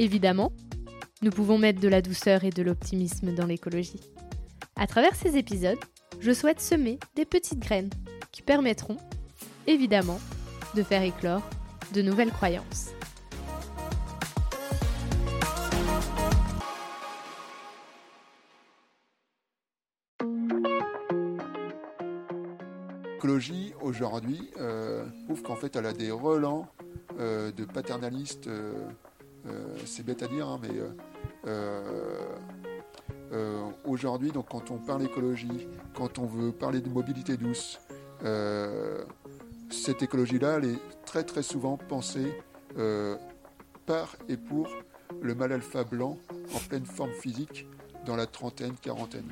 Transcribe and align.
Évidemment, 0.00 0.50
nous 1.20 1.30
pouvons 1.30 1.58
mettre 1.58 1.78
de 1.78 1.86
la 1.86 2.00
douceur 2.00 2.44
et 2.44 2.48
de 2.48 2.62
l'optimisme 2.62 3.34
dans 3.34 3.44
l'écologie. 3.44 4.00
À 4.74 4.86
travers 4.86 5.14
ces 5.14 5.36
épisodes, 5.36 5.76
je 6.20 6.32
souhaite 6.32 6.58
semer 6.58 6.98
des 7.16 7.26
petites 7.26 7.58
graines 7.58 7.90
qui 8.32 8.40
permettront, 8.40 8.96
évidemment, 9.66 10.18
de 10.74 10.82
faire 10.82 11.02
éclore 11.02 11.42
de 11.92 12.00
nouvelles 12.00 12.30
croyances. 12.30 12.92
L'écologie 23.16 23.74
aujourd'hui 23.82 24.50
euh, 24.58 25.04
qu'en 25.44 25.56
fait 25.56 25.76
elle 25.76 25.84
a 25.84 25.92
des 25.92 26.10
relents 26.10 26.66
euh, 27.18 27.52
de 27.52 27.66
paternalistes, 27.66 28.46
euh, 28.46 28.72
c'est 29.84 30.04
bête 30.04 30.22
à 30.22 30.28
dire, 30.28 30.46
hein, 30.48 30.60
mais 30.62 30.70
aujourd'hui, 33.84 34.30
donc 34.32 34.48
quand 34.50 34.70
on 34.70 34.78
parle 34.78 35.02
écologie, 35.04 35.68
quand 35.94 36.18
on 36.18 36.26
veut 36.26 36.52
parler 36.52 36.80
de 36.80 36.88
mobilité 36.88 37.36
douce, 37.36 37.80
cette 39.70 40.02
écologie-là, 40.02 40.58
elle 40.58 40.64
est 40.66 40.78
très 41.04 41.22
très 41.22 41.42
souvent 41.42 41.76
pensée 41.76 42.32
par 43.86 44.16
et 44.28 44.36
pour 44.36 44.68
le 45.20 45.34
mal 45.34 45.52
alpha 45.52 45.84
blanc 45.84 46.18
en 46.54 46.58
pleine 46.68 46.86
forme 46.86 47.12
physique 47.12 47.66
dans 48.06 48.16
la 48.16 48.26
trentaine, 48.26 48.74
quarantaine. 48.80 49.30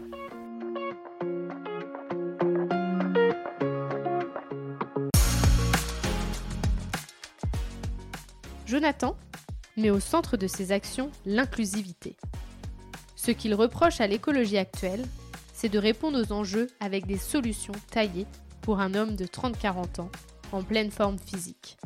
Jonathan 8.67 9.17
met 9.79 9.91
au 9.91 10.01
centre 10.01 10.37
de 10.37 10.47
ses 10.47 10.73
actions 10.73 11.11
l'inclusivité. 11.25 12.17
Ce 13.17 13.31
qu'il 13.31 13.55
reproche 13.55 14.01
à 14.01 14.07
l'écologie 14.07 14.59
actuelle, 14.59 15.05
c'est 15.53 15.69
de 15.69 15.79
répondre 15.79 16.21
aux 16.21 16.33
enjeux 16.33 16.69
avec 16.81 17.07
des 17.07 17.19
solutions 17.19 17.73
taillées 17.91 18.27
pour 18.63 18.81
un 18.81 18.95
homme 18.95 19.17
de 19.17 19.25
30-40 19.25 20.01
ans 20.01 20.11
en 20.53 20.63
pleine 20.63 20.91
forme 20.91 21.19
physique. 21.19 21.77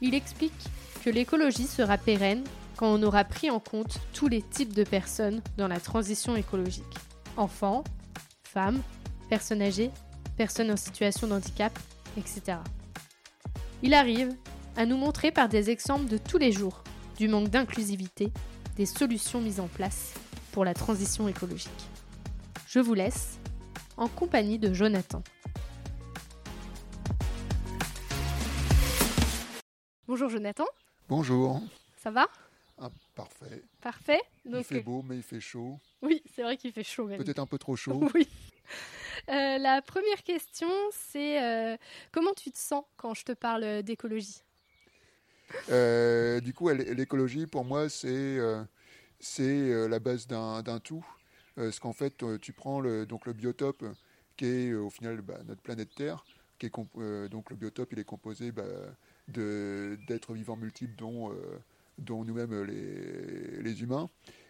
Il 0.00 0.14
explique 0.14 0.52
que 1.04 1.10
l'écologie 1.10 1.66
sera 1.66 1.98
pérenne 1.98 2.44
quand 2.76 2.88
on 2.88 3.02
aura 3.02 3.24
pris 3.24 3.50
en 3.50 3.60
compte 3.60 3.98
tous 4.14 4.28
les 4.28 4.40
types 4.42 4.72
de 4.72 4.84
personnes 4.84 5.42
dans 5.58 5.68
la 5.68 5.80
transition 5.80 6.36
écologique. 6.36 6.84
Enfants, 7.36 7.84
femmes, 8.42 8.80
personnes 9.28 9.62
âgées, 9.62 9.90
personnes 10.36 10.70
en 10.70 10.76
situation 10.76 11.26
de 11.26 11.34
handicap, 11.34 11.78
etc. 12.16 12.58
Il 13.82 13.92
arrive 13.94 14.34
à 14.76 14.86
nous 14.86 14.96
montrer 14.96 15.30
par 15.30 15.48
des 15.48 15.68
exemples 15.68 16.06
de 16.06 16.16
tous 16.16 16.38
les 16.38 16.52
jours 16.52 16.82
du 17.20 17.28
manque 17.28 17.48
d'inclusivité 17.48 18.32
des 18.76 18.86
solutions 18.86 19.42
mises 19.42 19.60
en 19.60 19.68
place 19.68 20.14
pour 20.52 20.64
la 20.64 20.72
transition 20.72 21.28
écologique. 21.28 21.68
Je 22.66 22.78
vous 22.80 22.94
laisse 22.94 23.38
en 23.98 24.08
compagnie 24.08 24.58
de 24.58 24.72
Jonathan. 24.72 25.22
Bonjour 30.08 30.30
Jonathan. 30.30 30.64
Bonjour. 31.10 31.60
Ça 31.98 32.10
va? 32.10 32.26
Ah, 32.78 32.88
Parfait. 33.14 33.64
Parfait. 33.82 34.22
il 34.46 34.64
fait 34.64 34.80
beau, 34.80 35.02
mais 35.06 35.16
il 35.16 35.22
fait 35.22 35.40
chaud. 35.40 35.78
Oui, 36.00 36.22
c'est 36.34 36.42
vrai 36.42 36.56
qu'il 36.56 36.72
fait 36.72 36.82
chaud 36.84 37.04
même. 37.04 37.22
Peut-être 37.22 37.40
un 37.40 37.46
peu 37.46 37.58
trop 37.58 37.76
chaud. 37.76 38.00
oui. 38.14 38.26
Euh, 39.28 39.58
la 39.58 39.82
première 39.82 40.22
question, 40.22 40.70
c'est 40.90 41.42
euh, 41.42 41.76
comment 42.12 42.32
tu 42.32 42.50
te 42.50 42.56
sens 42.56 42.82
quand 42.96 43.12
je 43.12 43.24
te 43.24 43.32
parle 43.32 43.82
d'écologie? 43.82 44.40
Euh, 45.70 46.40
du 46.40 46.52
coup, 46.52 46.68
l'écologie, 46.68 47.46
pour 47.46 47.64
moi, 47.64 47.88
c'est 47.88 48.08
euh, 48.08 48.62
c'est 49.18 49.88
la 49.88 49.98
base 49.98 50.26
d'un 50.26 50.80
tout. 50.82 51.04
parce 51.54 51.78
qu'en 51.78 51.92
fait, 51.92 52.24
tu 52.40 52.52
prends 52.52 52.80
le, 52.80 53.06
donc 53.06 53.26
le 53.26 53.32
biotope, 53.32 53.84
qui 54.36 54.46
est 54.46 54.74
au 54.74 54.90
final 54.90 55.20
bah, 55.20 55.38
notre 55.46 55.60
planète 55.60 55.94
Terre, 55.94 56.24
qui 56.58 56.66
est 56.66 57.28
donc 57.28 57.50
le 57.50 57.56
biotope, 57.56 57.92
il 57.92 57.98
est 57.98 58.04
composé 58.04 58.52
bah, 58.52 58.64
d'êtres 59.28 60.32
vivants 60.32 60.56
multiples, 60.56 60.94
dont, 60.96 61.34
dont 61.98 62.24
nous-mêmes 62.24 62.62
les, 62.62 63.60
les, 63.62 63.82
humains. 63.82 64.08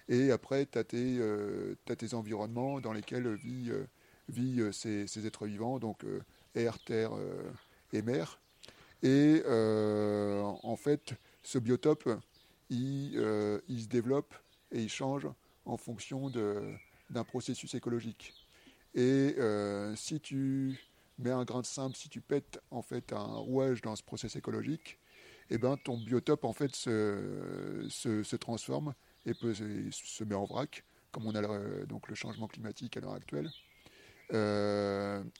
Et 0.08 0.30
après, 0.30 0.66
tu 0.66 0.78
as, 0.78 0.82
as, 0.82 1.96
tes 1.96 2.14
environnements 2.14 2.80
dans 2.80 2.92
lesquels 2.92 3.28
vivent 3.34 3.86
vit 4.28 4.62
ces, 4.72 5.08
ces, 5.08 5.26
êtres 5.26 5.46
vivants, 5.46 5.80
donc 5.80 6.04
air, 6.54 6.78
terre 6.78 7.10
et 7.92 8.02
mer. 8.02 8.40
Et 9.02 9.42
euh, 9.46 10.42
en 10.62 10.76
fait, 10.76 11.14
ce 11.42 11.58
biotope, 11.58 12.08
il, 12.68 13.12
euh, 13.16 13.60
il, 13.68 13.82
se 13.82 13.88
développe 13.88 14.34
et 14.72 14.82
il 14.82 14.88
change 14.88 15.26
en 15.64 15.76
fonction 15.76 16.30
d'un 16.30 17.24
processus 17.24 17.74
écologique. 17.74 18.34
Et 18.94 19.34
euh, 19.38 19.94
si 19.96 20.20
tu 20.20 20.78
mets 21.18 21.30
un 21.30 21.44
grain 21.44 21.60
de 21.60 21.66
simple, 21.66 21.96
si 21.96 22.08
tu 22.08 22.20
pètes 22.20 22.60
en 22.70 22.82
fait 22.82 23.12
un 23.12 23.36
rouage 23.36 23.80
dans 23.82 23.96
ce 23.96 24.02
processus 24.02 24.36
écologique, 24.36 24.98
eh 25.48 25.58
ben, 25.58 25.76
ton 25.76 25.96
biotope 25.96 26.44
en 26.44 26.52
fait 26.52 26.76
se, 26.76 27.86
se, 27.88 28.36
transforme 28.36 28.94
et, 29.26 29.34
peut, 29.34 29.54
se 29.54 30.24
met 30.24 30.34
en 30.34 30.44
vrac, 30.44 30.84
comme 31.10 31.26
on 31.26 31.34
a 31.34 31.40
le, 31.40 31.86
donc 31.86 32.08
le 32.08 32.14
changement 32.14 32.46
climatique 32.46 32.96
à 32.96 33.00
l'heure 33.00 33.14
actuelle. 33.14 33.50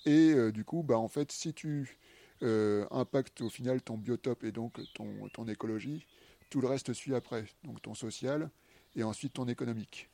Et 0.07 0.53
du 0.53 0.65
coup, 0.65 0.83
bah, 0.83 0.99
en 0.99 1.09
fait, 1.09 1.31
si 1.31 1.55
tu 1.55 1.99
euh, 2.43 2.87
impacte 2.91 3.43
au 3.43 3.51
final 3.51 3.83
ton 3.83 3.99
biotope 3.99 4.45
et 4.45 4.53
donc 4.53 4.81
ton, 4.95 5.29
ton 5.33 5.47
écologie. 5.47 6.07
Tout 6.49 6.61
le 6.61 6.69
reste 6.69 6.93
suit 6.93 7.15
après, 7.15 7.45
donc 7.65 7.83
ton 7.83 7.95
social 7.95 8.51
et 8.97 9.03
ensuite 9.03 9.35
ton 9.35 9.47
économique. 9.47 10.09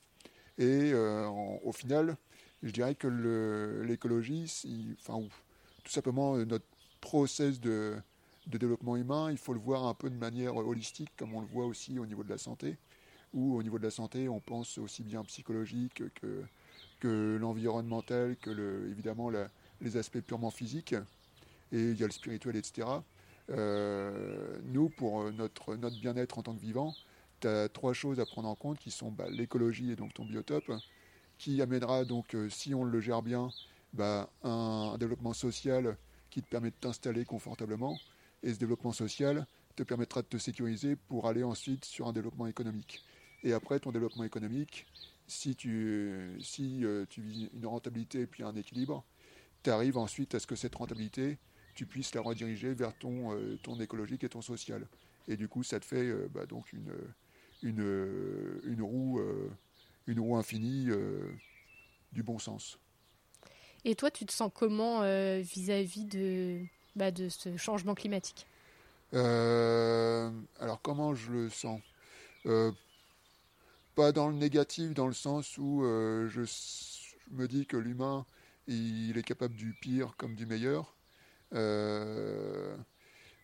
Et 0.59 0.93
euh, 0.93 1.29
au 1.29 1.73
final, 1.73 2.17
je 2.63 2.71
dirais 2.71 2.95
que 2.95 3.07
l'écologie, 3.87 4.53
enfin, 5.01 5.27
tout 5.85 5.93
simplement 5.93 6.37
euh, 6.37 6.45
notre 6.45 6.67
process 7.01 7.61
de, 7.61 7.97
développement 8.47 8.97
humain, 8.97 9.31
il 9.31 9.39
faut 9.39 9.53
le 9.53 9.61
voir 9.61 9.85
un 9.87 9.95
peu 9.95 10.11
de 10.11 10.17
manière 10.17 10.57
holistique, 10.57 11.11
comme 11.17 11.35
on 11.35 11.41
le 11.41 11.47
voit 11.47 11.67
aussi 11.67 11.99
au 11.99 12.07
niveau 12.07 12.25
de 12.25 12.31
la 12.31 12.39
santé, 12.39 12.77
où 13.35 13.57
au 13.57 13.63
niveau 13.63 13.79
de 13.79 13.85
la 13.85 13.91
santé, 13.91 14.29
on 14.29 14.41
pense 14.41 14.79
aussi 14.79 15.03
bien 15.03 15.23
psychologique 15.25 16.03
que, 17.01 17.37
l'environnemental, 17.39 18.37
que 18.37 18.89
évidemment 18.91 19.31
les 19.81 19.97
aspects 19.97 20.21
purement 20.21 20.51
physiques 20.51 20.95
et 21.73 21.91
il 21.91 21.99
y 21.99 22.03
a 22.03 22.07
le 22.07 22.13
spirituel, 22.13 22.57
etc. 22.57 22.87
Euh, 23.51 24.59
nous, 24.65 24.89
pour 24.89 25.23
euh, 25.23 25.33
notre, 25.33 25.77
notre 25.77 25.99
bien-être 26.01 26.39
en 26.39 26.43
tant 26.43 26.55
que 26.55 26.61
vivant, 26.61 26.95
tu 27.41 27.49
as 27.49 27.69
trois 27.69 27.93
choses 27.93 28.19
à 28.21 28.27
prendre 28.27 28.49
en 28.49 28.55
compte 28.55 28.79
qui 28.79 28.91
sont 28.91 29.11
bah, 29.11 29.27
l'écologie 29.31 29.91
et 29.93 29.97
donc 29.97 30.15
ton 30.15 30.25
biotope, 30.25 30.73
qui 31.39 31.61
amènera 31.63 32.05
donc, 32.05 32.35
euh, 32.35 32.49
si 32.49 32.75
on 32.75 32.85
le 32.85 33.01
gère 33.01 33.23
bien, 33.23 33.51
bah, 33.93 34.31
un, 34.43 34.97
développement 34.99 35.33
social 35.33 35.97
qui 36.31 36.43
te 36.43 36.49
permet 36.49 36.71
de 36.71 36.77
t'installer 36.77 37.25
confortablement. 37.25 37.99
Et 38.43 38.53
ce 38.53 38.59
développement 38.59 38.93
social 38.93 39.47
te 39.77 39.83
permettra 39.83 40.23
de 40.23 40.27
te 40.27 40.39
sécuriser 40.39 40.97
pour 40.97 41.27
aller 41.29 41.43
ensuite 41.43 41.85
sur 41.85 42.09
un 42.09 42.13
développement 42.13 42.47
économique. 42.47 43.05
Et 43.43 43.53
après, 43.53 43.79
ton 43.79 43.93
développement 43.93 44.25
économique, 44.25 44.87
si 45.27 45.55
tu, 45.55 46.37
si, 46.41 46.85
tu 47.11 47.21
vis 47.21 47.51
une 47.55 47.67
rentabilité 47.67 48.21
et 48.21 48.27
puis 48.27 48.43
un 48.43 48.55
équilibre, 48.57 49.05
tu 49.63 49.71
arrives 49.71 49.99
ensuite 49.99 50.35
à 50.35 50.41
ce 50.41 50.47
que 50.47 50.57
cette 50.57 50.75
rentabilité 50.75 51.39
tu 51.77 51.87
puisses 51.87 52.15
la 52.15 52.23
rediriger 52.23 52.75
vers 52.75 52.97
ton, 52.97 53.33
euh, 53.35 53.57
ton 53.63 53.79
écologique 53.79 54.25
et 54.25 54.29
ton 54.29 54.43
social. 54.43 54.89
Et 55.29 55.37
du 55.37 55.47
coup, 55.47 55.63
ça 55.63 55.79
te 55.79 55.85
fait 55.85 56.07
euh, 56.07 56.29
bah, 56.33 56.47
donc 56.47 56.73
une, 56.73 56.93
une, 57.63 57.83
euh, 57.83 58.61
une, 58.65 58.83
roue, 58.83 59.21
une 60.07 60.19
roue 60.19 60.37
infinie 60.37 60.89
du 62.13 62.23
bon 62.23 62.39
sens. 62.39 62.79
Et 63.85 63.95
toi, 63.95 64.11
tu 64.11 64.27
te 64.27 64.33
sens 64.33 64.51
comment 64.53 65.03
vis-à-vis 65.41 66.07
de, 66.07 66.63
bah, 66.97 67.13
de 67.13 67.29
ce 67.29 67.57
changement 67.57 67.95
climatique? 67.95 68.47
Alors, 69.13 70.81
comment 70.83 71.15
je 71.15 71.31
le 71.31 71.51
sens? 71.51 71.81
Pas 73.95 74.13
dans 74.13 74.29
le 74.29 74.35
négatif, 74.35 74.95
dans 74.95 75.07
le 75.07 75.15
sens 75.15 75.59
où 75.59 75.83
je, 75.83 76.45
je, 76.45 77.31
me 77.33 77.47
dis 77.47 77.67
que 77.67 77.77
l'humain, 77.77 78.25
il 78.67 79.19
est 79.19 79.23
capable 79.23 79.55
du 79.55 79.75
pire 79.75 80.15
comme 80.17 80.35
du 80.35 80.47
meilleur. 80.47 80.96
Euh, 81.55 82.77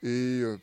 et 0.03 0.41
euh, 0.43 0.59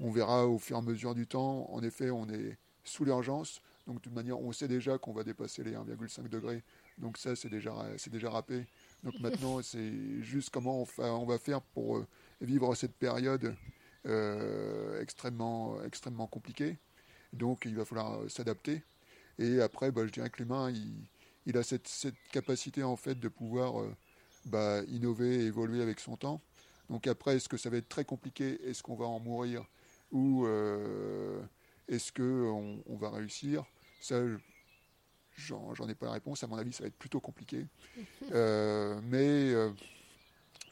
on 0.00 0.10
verra 0.10 0.46
au 0.46 0.58
fur 0.58 0.76
et 0.76 0.78
à 0.78 0.82
mesure 0.82 1.14
du 1.14 1.26
temps. 1.26 1.70
En 1.70 1.82
effet, 1.82 2.10
on 2.10 2.28
est 2.28 2.58
sous 2.84 3.04
l'urgence. 3.04 3.60
Donc, 3.86 3.96
de 3.96 4.02
toute 4.02 4.14
manière, 4.14 4.40
on 4.40 4.52
sait 4.52 4.68
déjà 4.68 4.98
qu'on 4.98 5.12
va 5.12 5.24
dépasser 5.24 5.62
les 5.62 5.72
1,5 5.72 6.28
degrés. 6.28 6.62
Donc, 6.98 7.18
ça, 7.18 7.34
c'est 7.36 7.48
déjà, 7.48 7.74
c'est 7.96 8.10
déjà 8.10 8.30
râpé. 8.30 8.66
Donc, 9.02 9.14
maintenant, 9.20 9.62
c'est 9.62 10.22
juste 10.22 10.50
comment 10.50 10.82
on, 10.82 11.02
on, 11.02 11.26
va 11.26 11.38
faire 11.38 11.60
pour 11.60 11.98
euh, 11.98 12.06
vivre 12.40 12.74
cette 12.74 12.94
période 12.94 13.54
euh, 14.06 15.00
extrêmement, 15.00 15.82
extrêmement 15.82 16.26
compliquée. 16.26 16.78
Donc, 17.32 17.62
il 17.64 17.76
va 17.76 17.84
falloir 17.84 18.28
s'adapter. 18.30 18.82
Et 19.38 19.60
après, 19.60 19.90
bah, 19.90 20.06
je 20.06 20.12
dirais 20.12 20.30
que 20.30 20.42
l'humain, 20.42 20.72
il, 21.46 21.56
a 21.56 21.62
cette, 21.62 21.88
capacité, 22.32 22.82
en 22.82 22.96
fait, 22.96 23.18
de 23.18 23.28
pouvoir 23.28 23.84
bah, 24.46 24.82
innover 24.88 25.42
et 25.42 25.46
évoluer 25.46 25.82
avec 25.82 26.00
son 26.00 26.16
temps. 26.16 26.40
Donc, 26.88 27.06
après, 27.06 27.36
est-ce 27.36 27.48
que 27.48 27.56
ça 27.56 27.70
va 27.70 27.76
être 27.76 27.88
très 27.88 28.04
compliqué? 28.04 28.60
Est-ce 28.68 28.82
qu'on 28.82 28.96
va 28.96 29.06
en 29.06 29.20
mourir? 29.20 29.64
Ou 30.12 30.46
est-ce 31.88 32.12
qu'on 32.12 32.82
on 32.86 32.96
va 32.96 33.10
réussir? 33.10 33.64
Ça, 34.00 34.20
j'en 35.36 35.88
ai 35.88 35.94
pas 35.94 36.06
la 36.06 36.12
réponse. 36.12 36.42
À 36.42 36.46
mon 36.46 36.56
avis, 36.56 36.72
ça 36.72 36.84
va 36.84 36.88
être 36.88 36.98
plutôt 36.98 37.20
compliqué. 37.20 37.66
Euh, 38.32 39.00
mais 39.02 39.52
euh, 39.52 39.70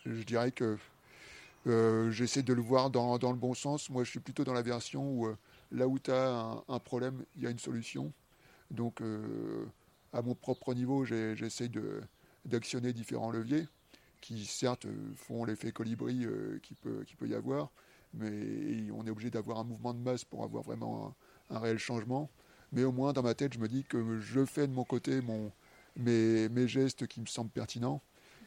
je 0.07 0.23
dirais 0.23 0.53
que 0.53 0.79
euh, 1.67 2.09
j'essaie 2.13 2.45
de 2.45 2.53
le 2.53 2.63
voir 2.63 2.89
dans, 2.89 3.17
le 3.17 3.35
bon 3.35 3.53
sens. 3.53 3.91
Moi, 3.91 4.05
je 4.05 4.11
suis 4.11 4.21
plutôt 4.21 4.45
dans 4.45 4.53
la 4.53 4.63
version 4.63 5.11
où 5.11 5.29
là 5.73 5.89
où 5.89 5.99
tu 5.99 6.13
as 6.13 6.63
un, 6.69 6.79
problème, 6.79 7.25
il 7.37 7.43
y 7.43 7.47
a 7.49 7.51
une 7.51 7.59
solution. 7.59 8.13
Donc, 8.71 9.03
à 10.13 10.23
mon 10.23 10.37
propre 10.37 10.73
niveau, 10.73 11.05
j'essaie 11.05 11.69
d'actionner 12.49 12.93
différents 12.93 13.31
leviers 13.31 13.67
qui, 14.21 14.45
certes, 14.45 14.87
font 15.15 15.45
l'effet 15.45 15.71
colibri 15.71 16.27
qui, 16.63 16.75
peut, 16.75 17.05
qui 17.07 17.15
peut 17.15 17.29
y 17.29 17.35
avoir 17.35 17.71
mais 18.15 18.91
on 18.93 19.07
est 19.07 19.11
obligé 19.11 19.31
d'avoir 19.31 19.59
un 19.59 19.65
mouvement 19.65 19.95
de 19.95 20.01
masse 20.01 20.25
pour 20.25 20.45
avoir 20.45 20.63
vraiment 20.63 21.15
un, 21.51 21.59
réel 21.59 21.79
changement. 21.79 22.31
Mais 22.73 22.85
au 22.85 22.93
moins, 22.93 23.13
dans 23.13 23.23
ma 23.23 23.35
tête, 23.35 23.55
je 23.55 23.59
me 23.59 23.69
dis 23.69 23.85
que 23.85 24.19
je 24.21 24.45
fais 24.45 24.67
de 24.67 24.73
mon 24.73 24.85
côté 24.85 25.21
mes, 25.97 26.69
gestes 26.69 27.07
qui 27.07 27.21
me 27.21 27.27
semblent 27.27 27.51
pertinents 27.51 28.03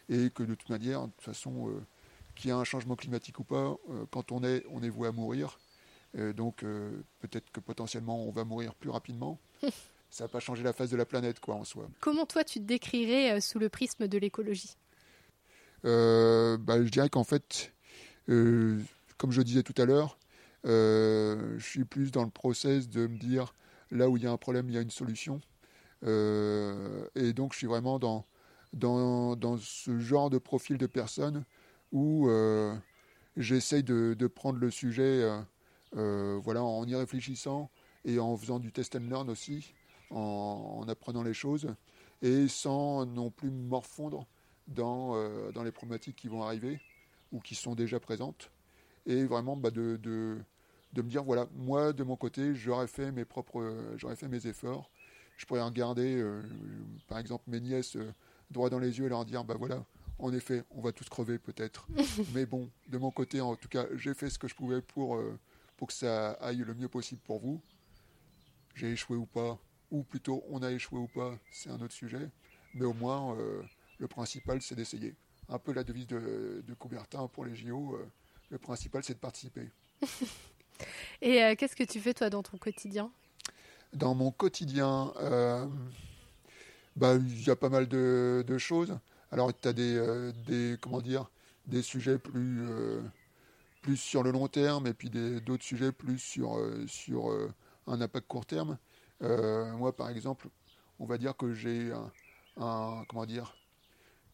et 0.10 0.30
que 0.30 0.44
de 0.44 0.56
toute 0.56 0.70
manière, 0.70 1.08
de 1.08 1.12
toute 1.12 1.22
façon, 1.22 1.70
euh, 1.70 1.82
qu'il 2.36 2.50
y 2.50 2.50
ait 2.52 2.56
un 2.56 2.64
changement 2.64 2.96
climatique 2.96 3.40
ou 3.40 3.44
pas, 3.44 3.76
euh, 3.90 4.06
quand 4.12 4.32
on 4.32 4.44
est, 4.44 4.64
on 4.70 4.84
est 4.84 4.90
voué 4.90 5.08
à 5.08 5.12
mourir. 5.12 5.60
Euh, 6.18 6.34
donc 6.34 6.66
peut-être 7.20 7.50
que 7.52 7.62
potentiellement 7.62 8.26
on 8.26 8.32
va 8.32 8.44
mourir 8.44 8.76
plus 8.76 8.90
rapidement. 8.90 9.40
Ça 10.12 10.26
va 10.26 10.28
pas 10.28 10.40
changer 10.40 10.62
la 10.62 10.74
face 10.74 10.90
de 10.90 10.98
la 10.98 11.06
planète, 11.06 11.40
quoi, 11.40 11.56
en 11.56 11.64
soi. 11.64 11.90
Comment 12.00 12.26
toi 12.26 12.44
tu 12.44 12.60
te 12.60 12.66
décrirais 12.66 13.42
sous 13.42 13.58
le 13.58 13.70
prisme 13.70 14.08
de 14.08 14.18
l'écologie? 14.18 14.76
Bah, 15.84 15.90
Je 16.84 16.90
dirais 16.90 17.10
qu'en 17.10 17.24
fait, 17.24 17.74
comme 18.28 19.32
je 19.32 19.42
disais 19.42 19.64
tout 19.64 19.80
à 19.82 19.86
l'heure, 19.86 20.18
euh, 20.66 21.56
je 21.58 21.66
suis 21.66 21.86
plus 21.86 22.12
dans 22.12 22.24
le 22.24 22.30
process 22.30 22.90
de 22.90 23.08
me 23.08 23.18
dire 23.18 23.54
là 23.90 24.10
où 24.10 24.18
il 24.18 24.24
y 24.24 24.28
a 24.28 24.32
un 24.32 24.38
problème, 24.38 24.70
il 24.70 24.76
y 24.76 24.78
a 24.78 24.82
une 24.82 24.92
solution. 24.92 25.42
Euh, 26.04 27.06
et 27.16 27.34
donc 27.34 27.54
je 27.54 27.60
suis 27.60 27.68
vraiment 27.68 28.00
dans, 28.00 28.26
dans, 28.74 29.58
ce 29.58 30.00
genre 30.00 30.30
de 30.30 30.38
profil 30.38 30.78
de 30.78 30.88
personne 30.88 31.44
où 31.92 32.30
euh, 32.30 32.76
j'essaye 33.38 33.84
de, 33.84 34.28
prendre 34.28 34.60
le 34.60 34.72
sujet 34.72 35.28
voilà, 35.94 36.64
en 36.64 36.86
y 36.88 36.96
réfléchissant 36.96 37.70
et 38.06 38.20
en 38.20 38.36
faisant 38.38 38.60
du 38.60 38.72
test 38.72 38.96
and 38.96 39.08
learn 39.10 39.30
aussi, 39.30 39.74
en, 40.12 40.86
apprenant 40.88 41.24
les 41.24 41.34
choses, 41.34 41.68
et 42.22 42.48
sans 42.48 43.06
non 43.06 43.32
plus 43.32 43.50
morfondre 43.50 44.28
dans, 44.68 45.16
dans 45.52 45.64
les 45.64 45.72
problématiques 45.72 46.16
qui 46.16 46.28
vont 46.28 46.44
arriver 46.44 46.80
ou 47.32 47.40
qui 47.40 47.56
sont 47.56 47.76
déjà 47.76 48.00
présentes 48.00 48.52
et 49.06 49.24
vraiment 49.26 49.56
bah, 49.56 49.72
de, 49.72 49.98
de, 49.98 50.38
de, 50.94 51.02
me 51.02 51.10
dire 51.10 51.24
voilà, 51.24 51.48
moi 51.56 51.94
de 51.94 52.04
mon 52.04 52.16
côté, 52.16 52.56
j'aurais 52.56 52.88
fait 52.88 53.12
mes 53.12 53.26
propres, 53.26 53.76
j'aurais 53.98 54.16
fait 54.16 54.28
mes 54.28 54.48
efforts. 54.48 54.90
Je 55.38 55.46
pourrais 55.46 55.62
regarder, 55.62 56.18
euh, 56.18 56.44
par 57.08 57.18
exemple, 57.18 57.46
mes 57.48 57.60
nièces 57.60 57.96
euh, 57.96 58.14
droit 58.52 58.70
dans 58.70 58.78
les 58.78 59.00
yeux 59.00 59.06
et 59.06 59.10
leur 59.10 59.26
dire 59.26 59.44
bah 59.44 59.56
voilà, 59.58 59.84
en 60.20 60.32
effet, 60.34 60.64
on 60.70 60.82
va 60.82 60.92
tous 60.92 61.10
crever 61.10 61.40
peut-être, 61.40 61.88
mais 62.34 62.46
bon, 62.46 62.70
de 62.90 62.98
mon 62.98 63.12
côté, 63.12 63.42
en 63.42 63.56
tout 63.56 63.70
cas, 63.70 63.86
j'ai 63.96 64.14
fait 64.14 64.30
ce 64.30 64.38
que 64.38 64.48
je 64.48 64.56
pouvais 64.56 64.82
pour, 64.82 65.16
euh, 65.16 65.40
pour 65.78 65.88
que 65.88 65.94
ça 65.94 66.32
aille 66.34 66.60
le 66.60 66.76
mieux 66.76 66.90
possible 66.90 67.22
pour 67.22 67.40
vous. 67.40 67.60
J'ai 68.76 68.92
échoué 68.92 69.18
ou 69.18 69.26
pas, 69.26 69.58
ou 69.92 70.04
plutôt 70.04 70.44
on 70.50 70.64
a 70.64 70.72
échoué 70.72 71.00
ou 71.00 71.08
pas, 71.08 71.38
c'est 71.52 71.70
un 71.70 71.80
autre 71.82 71.94
sujet, 71.94 72.30
mais 72.74 72.86
au 72.86 72.94
moins, 72.94 73.38
le 74.00 74.08
principal, 74.08 74.62
c'est 74.62 74.76
d'essayer. 74.76 75.16
Un 75.50 75.60
peu 75.60 75.74
la 75.74 75.84
devise 75.84 76.08
de, 76.08 76.64
de 76.66 76.74
Coubertin 76.74 77.28
pour 77.28 77.46
les 77.46 77.56
JO 77.56 78.00
le 78.52 78.58
principal, 78.58 79.04
c'est 79.04 79.14
de 79.14 79.20
participer. 79.20 79.70
Et 81.22 81.42
euh, 81.42 81.56
qu'est-ce 81.58 81.76
que 81.76 81.84
tu 81.84 82.00
fais, 82.00 82.14
toi, 82.14 82.30
dans 82.30 82.44
ton 82.44 82.58
quotidien? 82.58 83.12
Dans 83.94 84.14
mon 84.14 84.32
quotidien, 84.32 85.14
euh, 85.18 85.66
bah, 86.96 87.16
il 87.16 87.44
y 87.44 87.50
a 87.50 87.56
pas 87.56 87.70
mal 87.70 87.88
de, 87.88 88.58
choses. 88.58 88.98
Alors, 89.32 89.52
tu 89.58 89.68
as 89.68 89.74
des, 89.74 89.96
euh, 89.96 90.32
des, 90.46 90.78
comment 90.82 91.02
dire, 91.02 91.30
des 91.66 91.82
sujets 91.82 92.18
plus, 92.18 92.68
plus 93.82 93.98
sur 93.98 94.24
le 94.24 94.32
long 94.32 94.48
terme 94.48 94.88
et 94.88 94.94
puis 94.94 95.10
d'autres 95.10 95.64
sujets 95.64 95.92
plus 95.92 96.20
sur, 96.20 96.60
sur 96.88 97.32
un 97.88 98.02
impact 98.02 98.28
court 98.28 98.46
terme. 98.46 98.78
Moi, 99.22 99.96
par 99.96 100.10
exemple, 100.10 100.50
on 101.00 101.06
va 101.06 101.18
dire 101.18 101.36
que 101.38 101.54
j'ai 101.54 101.92
un, 102.58 103.04
comment 103.08 103.26
dire, 103.26 103.56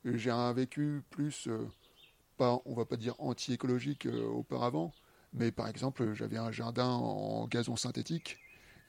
j'ai 0.06 0.32
un 0.32 0.54
vécu 0.54 1.04
plus 1.10 1.50
pas, 2.38 2.62
on 2.66 2.74
va 2.74 2.86
pas 2.86 2.96
dire 2.96 3.16
anti-écologique 3.20 4.06
euh, 4.06 4.26
auparavant, 4.26 4.94
mais 5.34 5.52
par 5.52 5.68
exemple, 5.68 6.14
j'avais 6.14 6.38
un 6.38 6.52
jardin 6.52 6.88
en 6.88 7.48
gazon 7.48 7.76
synthétique 7.76 8.38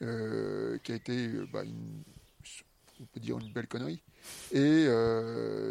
euh, 0.01 0.77
qui 0.83 0.91
a 0.93 0.95
été, 0.95 1.27
euh, 1.27 1.47
bah, 1.51 1.63
on 3.01 3.05
peut 3.05 3.19
dire 3.19 3.39
une 3.39 3.51
belle 3.51 3.67
connerie. 3.67 4.01
Et 4.51 4.85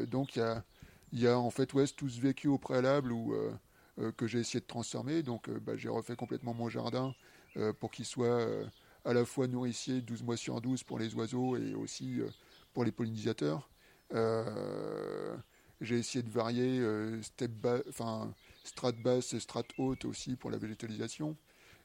donc 0.07 0.37
il 0.37 0.39
y 0.39 0.43
a, 0.43 0.65
y 1.13 1.27
a, 1.27 1.39
en 1.39 1.51
fait 1.51 1.73
ouais, 1.75 1.87
tout 1.87 2.09
ce 2.09 2.21
vécu 2.21 2.49
au 2.49 2.57
préalable 2.57 3.13
où, 3.13 3.35
que 4.17 4.27
j'ai 4.27 4.39
essayé 4.41 4.61
de 4.61 4.67
transformer. 4.67 5.23
Donc 5.23 5.51
bah, 5.51 5.77
j'ai 5.77 5.91
refait 5.91 6.17
complètement 6.17 6.55
mon 6.55 6.71
jardin 6.71 7.15
pour 7.79 7.91
qu'il 7.91 8.07
soit 8.07 8.49
à 9.09 9.15
la 9.15 9.25
fois 9.25 9.47
nourricier 9.49 10.01
12 10.03 10.23
mois 10.23 10.37
sur 10.37 10.61
12 10.61 10.83
pour 10.85 10.99
les 10.99 11.15
oiseaux 11.15 11.57
et 11.57 11.75
aussi 11.75 12.21
pour 12.73 12.85
les 12.85 12.93
pollinisateurs. 12.93 13.69
J'ai 15.81 15.99
essayé 15.99 16.23
de 16.23 16.31
varier 16.31 16.81
euh, 16.81 17.23
step 17.23 17.53
enfin, 17.89 18.35
strat 18.65 18.93
basse 18.93 19.33
et 19.35 19.41
strat 19.41 19.63
haute 19.79 20.05
aussi 20.05 20.35
pour 20.35 20.51
la 20.51 20.59
végétalisation. 20.59 21.37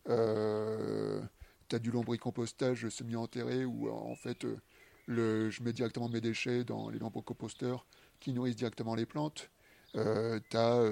Euh, 0.09 1.21
tu 1.69 1.75
as 1.75 1.79
du 1.79 1.91
lombricompostage 1.91 2.89
semi-enterré 2.89 3.65
où 3.65 3.89
en 3.89 4.15
fait 4.15 4.45
euh, 4.45 4.57
le, 5.05 5.49
je 5.49 5.61
mets 5.61 5.73
directement 5.73 6.09
mes 6.09 6.21
déchets 6.21 6.63
dans 6.63 6.89
les 6.89 6.97
lombricomposteurs 6.97 7.85
qui 8.19 8.33
nourrissent 8.33 8.55
directement 8.55 8.95
les 8.95 9.05
plantes. 9.05 9.51
Euh, 9.95 10.39
tu 10.49 10.57
as 10.57 10.91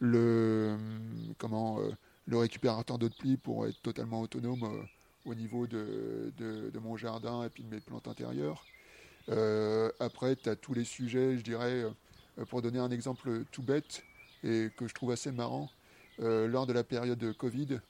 le, 0.00 0.76
comment, 1.38 1.78
le 2.26 2.36
récupérateur 2.36 2.98
d'eau 2.98 3.08
de 3.08 3.14
pluie 3.14 3.38
pour 3.38 3.66
être 3.66 3.80
totalement 3.80 4.20
autonome 4.20 4.86
au 5.24 5.34
niveau 5.34 5.66
de, 5.66 6.32
de, 6.38 6.78
mon 6.78 6.96
jardin 6.96 7.44
et 7.44 7.48
puis 7.48 7.62
de 7.62 7.68
mes 7.68 7.80
plantes 7.80 8.08
intérieures. 8.08 8.64
Euh, 9.28 9.90
après, 10.00 10.36
tu 10.36 10.48
as 10.48 10.56
tous 10.56 10.74
les 10.74 10.84
sujets, 10.84 11.38
je 11.38 11.42
dirais, 11.42 11.84
euh, 11.84 12.44
pour 12.48 12.62
donner 12.62 12.78
un 12.78 12.90
exemple 12.90 13.44
tout 13.52 13.62
bête 13.62 14.02
et 14.42 14.70
que 14.76 14.88
je 14.88 14.94
trouve 14.94 15.12
assez 15.12 15.30
marrant, 15.30 15.70
euh, 16.20 16.48
lors 16.48 16.66
de 16.66 16.72
la 16.72 16.82
période 16.82 17.18
de 17.18 17.32
Covid, 17.32 17.80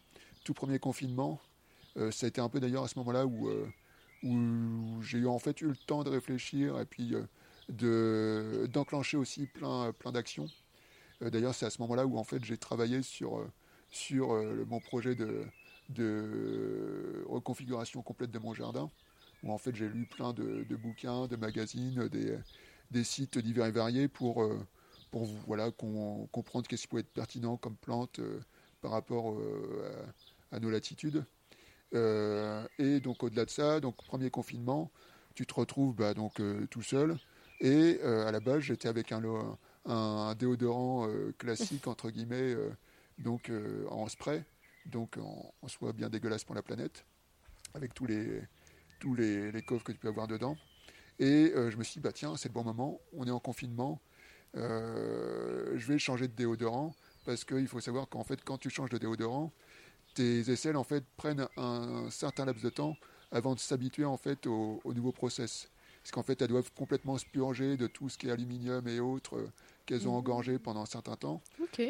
tout 0.45 0.55
premier 0.55 0.79
confinement, 0.79 1.41
ça 2.11 2.25
a 2.25 2.29
été 2.29 2.41
un 2.41 2.49
peu 2.49 2.59
d'ailleurs 2.59 2.85
à 2.85 2.89
ce 2.89 2.99
moment-là 3.01 3.27
où, 3.27 3.51
où 4.23 5.03
j'ai 5.03 5.19
eu 5.19 5.27
en 5.27 5.39
fait 5.39 5.61
eu 5.61 5.67
le 5.67 5.77
temps 5.77 6.03
de 6.05 6.09
réfléchir 6.09 6.81
et 6.81 6.87
puis 6.87 7.13
de, 7.69 8.67
d'enclencher 8.73 9.19
aussi 9.19 9.47
plein, 9.47 9.93
plein 9.93 10.11
d'actions. 10.11 10.47
D'ailleurs, 11.21 11.55
c'est 11.55 11.67
à 11.67 11.71
ce 11.71 11.83
moment-là 11.83 12.07
où 12.07 12.17
en 12.17 12.25
fait 12.25 12.43
j'ai 12.43 12.57
travaillé 12.57 13.03
sur, 13.03 13.47
sur 13.91 14.33
mon 14.67 14.81
projet 14.81 15.15
de, 15.15 15.45
de 15.93 17.25
reconfiguration 17.27 18.03
complète 18.03 18.31
de 18.31 18.39
mon 18.39 18.55
jardin 18.55 18.91
où 19.43 19.53
en 19.53 19.59
fait 19.59 19.75
j'ai 19.75 19.89
lu 19.89 20.07
plein 20.07 20.33
de, 20.33 20.65
bouquins, 20.77 21.27
de 21.27 21.37
magazines, 21.37 22.09
des, 22.09 22.39
des, 22.91 23.05
sites 23.05 23.39
divers 23.39 23.67
et 23.67 23.73
variés 23.73 24.09
pour, 24.09 24.43
euh, 24.43 24.59
pour 25.11 25.25
voilà, 25.47 25.71
comprendre 25.71 26.67
qu'est-ce 26.69 26.83
qui 26.83 26.89
peut 26.89 26.99
être 26.99 27.13
pertinent 27.13 27.57
comme 27.57 27.77
plante 27.77 28.19
euh, 28.19 28.41
par 28.81 28.93
rapport 28.93 29.33
euh, 29.33 30.07
à, 30.51 30.61
nos 30.61 30.71
latitudes. 30.71 31.25
et 31.93 33.01
donc 33.01 33.23
au-delà 33.23 33.45
de 33.45 33.51
ça, 33.51 33.81
donc 33.81 33.97
premier 33.97 34.31
confinement, 34.31 34.91
tu 35.35 35.47
te 35.47 35.55
retrouves 35.55 35.95
bah, 35.95 36.15
donc 36.15 36.41
tout 36.71 36.83
seul. 36.83 37.19
Et 37.61 38.01
à 38.03 38.33
la 38.33 38.41
base, 38.41 38.61
j'étais 38.61 38.89
avec 38.89 39.13
un, 39.13 39.23
un, 39.85 40.35
déodorant 40.35 41.09
classique 41.39 41.87
entre 41.87 42.11
guillemets, 42.11 42.57
donc 43.19 43.53
en 43.89 44.09
spray, 44.09 44.43
donc 44.87 45.17
en, 45.19 45.55
en, 45.63 45.69
soi 45.69 45.93
bien 45.93 46.09
dégueulasse 46.09 46.45
pour 46.45 46.55
la 46.55 46.63
planète, 46.63 47.05
avec 47.75 47.95
tous 47.95 48.07
les 48.07 48.43
tous 49.03 49.17
les, 49.17 49.63
coffres 49.63 49.85
que 49.85 49.93
tu 49.93 49.99
peux 49.99 50.09
avoir 50.09 50.29
dedans. 50.29 50.57
Et 51.19 51.53
euh, 51.55 51.71
je 51.71 51.77
me 51.77 51.83
suis 51.83 51.95
dit, 51.95 52.01
bah 52.01 52.13
tiens, 52.13 52.37
c'est 52.37 52.49
le 52.49 52.55
bon 52.55 52.63
moment, 52.63 53.01
on 53.13 53.27
est 53.27 53.33
en 53.33 53.41
confinement, 53.41 54.01
euh, 54.57 55.73
je 55.77 55.87
vais 55.93 55.99
changer 55.99 56.29
de 56.29 56.35
déodorant, 56.35 56.95
parce 57.27 57.45
qu'il 57.45 57.67
faut 57.67 57.81
savoir 57.81 58.09
qu'en 58.09 58.23
fait, 58.23 58.45
quand 58.45 58.59
tu 58.59 58.71
changes 58.71 58.91
de 58.91 58.99
déodorant, 58.99 59.53
tes 60.15 60.51
aisselles 60.51 60.77
en 60.77 60.85
fait 60.85 61.05
prennent 61.17 61.49
un, 61.57 62.11
certain 62.11 62.45
laps 62.45 62.63
de 62.63 62.71
temps 62.71 62.97
avant 63.33 63.55
de 63.55 63.61
s'habituer 63.61 64.05
en 64.05 64.17
fait 64.17 64.47
au, 64.47 64.81
nouveau 64.85 65.11
process. 65.11 65.69
Parce 66.03 66.13
qu'en 66.13 66.23
fait, 66.23 66.41
elles 66.41 66.49
doivent 66.49 66.73
complètement 66.73 67.19
se 67.19 67.27
purger 67.27 67.77
de 67.77 67.87
tout 67.89 68.09
ce 68.09 68.19
qui 68.19 68.29
est 68.29 68.31
aluminium 68.31 68.87
et 68.87 69.01
autres 69.01 69.37
euh, 69.37 69.53
qu'elles 69.87 70.09
ont 70.09 70.13
mmh. 70.13 70.17
engorgé 70.17 70.59
pendant 70.59 70.83
un 70.83 70.87
certain 70.87 71.17
temps. 71.17 71.43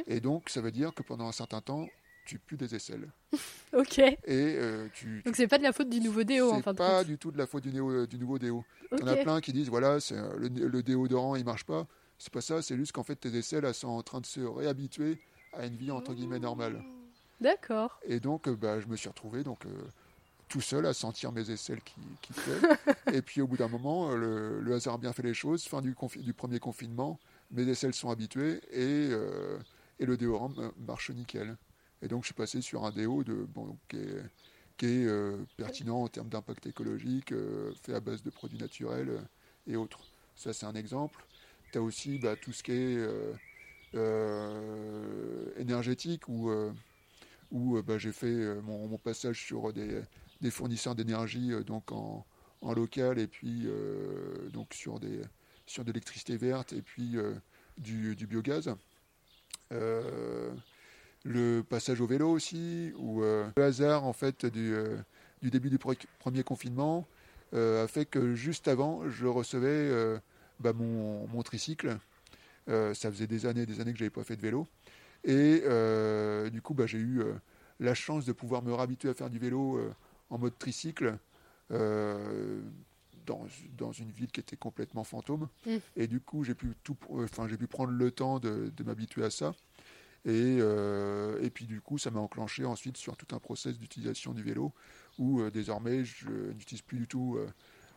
Et 0.07 0.21
donc, 0.21 0.49
ça 0.49 0.61
veut 0.61 0.73
dire 0.73 0.95
que 0.95 1.03
pendant 1.03 1.29
un 1.29 1.33
certain 1.33 1.61
temps, 1.61 1.87
tu 2.25 2.39
pues 2.39 2.57
des 2.57 2.75
aisselles. 2.75 3.09
ok. 3.73 3.99
Et 3.99 4.17
euh, 4.27 4.89
tu, 4.93 5.23
Donc 5.25 5.37
c'est 5.37 5.49
pas 5.49 5.59
de 5.59 5.63
la 5.63 5.73
faute 5.73 5.89
du 5.89 6.01
nouveau 6.01 6.25
déo 6.25 6.51
en 6.51 6.63
fin 6.63 6.73
de 6.73 6.79
pas 6.79 7.05
du 7.05 7.19
tout 7.19 7.31
de 7.31 7.39
la 7.39 7.47
faute 7.47 7.63
du, 7.63 7.73
néo, 7.73 8.07
du 8.07 8.19
nouveau 8.19 8.39
déo. 8.39 8.65
Il 8.93 9.01
y 9.01 9.03
en 9.03 9.07
a 9.07 9.17
plein 9.17 9.41
qui 9.41 9.53
disent 9.53 9.69
voilà, 9.69 10.01
c'est, 10.01 10.17
le, 10.37 10.49
le 10.49 10.83
déodorant 10.83 11.37
il 11.37 11.45
marche 11.45 11.65
pas. 11.65 11.87
C'est 12.19 12.33
pas 12.33 12.41
ça, 12.41 12.63
c'est 12.63 12.77
juste 12.77 12.93
qu'en 12.93 13.03
fait 13.03 13.17
tes 13.17 13.35
aisselles 13.37 13.65
elles 13.65 13.75
sont 13.75 13.89
en 13.89 14.03
train 14.03 14.21
de 14.21 14.27
se 14.27 14.41
réhabituer 14.41 15.21
à 15.53 15.67
une 15.67 15.77
vie 15.77 15.91
entre 15.91 16.15
guillemets 16.15 16.39
normale. 16.39 16.83
D'accord. 17.41 17.99
Et 18.05 18.21
donc 18.21 18.49
euh, 18.49 18.57
bah, 18.57 18.81
je 18.81 18.87
me 18.87 18.97
suis 18.97 19.09
retrouvé 19.09 19.43
donc 19.43 19.67
euh, 19.67 19.71
tout 20.49 20.61
seul 20.61 20.87
à 20.87 20.93
sentir 20.93 21.33
mes 21.33 21.51
aisselles 21.51 21.83
qui, 21.83 22.01
qui 22.21 22.33
et 23.13 23.23
puis 23.23 23.41
au 23.41 23.47
bout 23.47 23.57
d'un 23.57 23.69
moment, 23.69 24.15
le, 24.15 24.73
hasard 24.73 24.95
a 24.95 24.99
bien 24.99 25.13
fait 25.13 25.23
les 25.23 25.35
choses. 25.35 25.65
Fin 25.65 25.81
du, 25.81 25.97
du 26.17 26.33
premier 26.33 26.61
confinement, 26.61 27.19
mes 27.51 27.69
aisselles 27.69 27.95
sont 27.95 28.11
habituées 28.11 28.61
et, 28.71 29.11
et 29.99 30.07
le 30.07 30.17
déodorant 30.17 30.53
marche 30.87 31.11
nickel. 31.11 31.57
Et 32.03 32.09
donc, 32.09 32.23
je 32.23 32.27
suis 32.27 32.35
passé 32.35 32.61
sur 32.61 32.85
un 32.85 32.91
déo 32.91 33.23
de, 33.23 33.47
bon, 33.55 33.79
qui 33.89 33.97
est, 33.97 35.07
euh, 35.07 35.37
pertinent 35.57 36.03
en 36.03 36.09
termes 36.09 36.29
d'impact 36.29 36.67
écologique, 36.67 37.31
euh, 37.31 37.73
fait 37.83 37.95
à 37.95 38.01
base 38.01 38.23
de 38.25 38.31
produits 38.31 38.59
naturels 38.59 39.11
euh, 39.11 39.21
et 39.69 39.77
autres. 39.77 40.01
Ça, 40.35 40.53
c'est 40.53 40.67
un 40.67 40.75
exemple. 40.75 41.25
Tu 41.71 41.79
as 41.79 41.83
aussi 41.83 42.19
bah, 42.19 42.35
tout 42.35 42.53
ce 42.53 42.63
qui 42.65 42.73
est 42.73 42.99
énergétique, 45.59 46.29
où, 46.29 46.51
bah, 47.87 47.99
j'ai 47.99 48.13
fait 48.13 48.61
mon, 48.63 48.99
passage 48.99 49.45
sur 49.45 49.73
des, 49.73 50.03
fournisseurs 50.51 50.95
d'énergie 50.95 51.53
donc 51.65 51.93
en, 51.93 52.27
local 52.75 53.19
et 53.19 53.27
puis 53.27 53.69
donc 54.53 54.75
sur, 54.75 55.01
des, 55.01 55.21
sur 55.67 55.85
de 55.85 55.93
l'électricité 55.93 56.37
verte 56.37 56.73
et 56.73 56.83
puis 56.83 57.17
du, 57.79 58.17
biogaz 58.27 58.75
le 61.25 61.63
passage 61.63 62.01
au 62.01 62.07
vélo 62.07 62.31
aussi, 62.31 62.93
ou 62.97 63.23
euh, 63.23 63.49
le 63.57 63.65
hasard 63.65 64.05
en 64.05 64.13
fait 64.13 64.47
du, 64.47 64.75
euh, 64.75 64.97
du 65.41 65.51
début 65.51 65.71
du 65.71 65.79
premier 65.79 66.43
confinement 66.43 67.07
euh, 67.55 67.85
a 67.85 67.89
fait 67.89 68.07
que 68.07 68.35
juste 68.35 68.69
avant, 68.69 69.09
je 69.09 69.27
recevais 69.27 69.91
bah, 70.61 70.73
mon, 70.73 71.27
mon, 71.29 71.43
tricycle. 71.43 71.99
ça 72.67 73.11
faisait 73.11 73.27
des 73.27 73.47
années, 73.47 73.67
des 73.67 73.81
années 73.81 73.93
que 73.93 73.99
j'avais 73.99 74.11
pas 74.11 74.25
fait 74.25 74.37
de 74.37 74.43
vélo, 74.43 74.67
et 75.25 75.63
du 76.51 76.63
coup, 76.63 76.75
bah, 76.75 76.87
j'ai 76.87 76.99
eu 76.99 77.23
la 77.79 77.95
chance 77.95 78.25
de 78.25 78.33
pouvoir 78.33 78.63
me 78.63 78.73
réhabituer 78.73 79.11
à 79.11 79.15
faire 79.15 79.31
du 79.31 79.39
vélo 79.39 79.81
en 80.31 80.39
mode 80.39 80.59
tricycle. 80.59 81.17
Dans, 83.25 83.47
dans, 83.79 83.93
une 83.93 84.11
ville 84.11 84.33
qui 84.33 84.41
était 84.41 84.57
complètement 84.57 85.05
fantôme. 85.05 85.47
Mmh. 85.65 85.77
Et 85.95 86.09
du 86.09 86.19
coup, 86.19 86.43
j'ai 86.43 86.57
pu, 86.57 86.73
tout, 86.83 86.97
enfin, 87.11 87.47
j'ai 87.47 87.57
pu 87.57 87.69
prendre 87.69 87.93
le 87.93 88.11
temps 88.11 88.41
de, 88.41 88.73
de 88.77 88.83
m'habituer 88.83 89.23
à 89.23 89.31
ça. 89.31 89.55
Et, 90.25 90.59
euh, 90.61 91.41
et 91.43 91.51
puis 91.51 91.67
du 91.67 91.81
coup, 91.81 91.99
ça 91.99 92.11
m'a 92.11 92.21
enclenché 92.21 92.65
ensuite 92.65 92.97
sur 92.97 93.17
tout 93.17 93.35
un 93.35 93.41
process 93.41 93.77
d'utilisation 93.77 94.33
du 94.33 94.43
vélo 94.43 94.73
où 95.19 95.41
euh, 95.41 95.51
désormais 95.51 96.05
je 96.05 96.29
n'utilise 96.53 96.83
plus 96.83 96.99
du 96.99 97.09
tout 97.09 97.37
euh, 97.37 97.49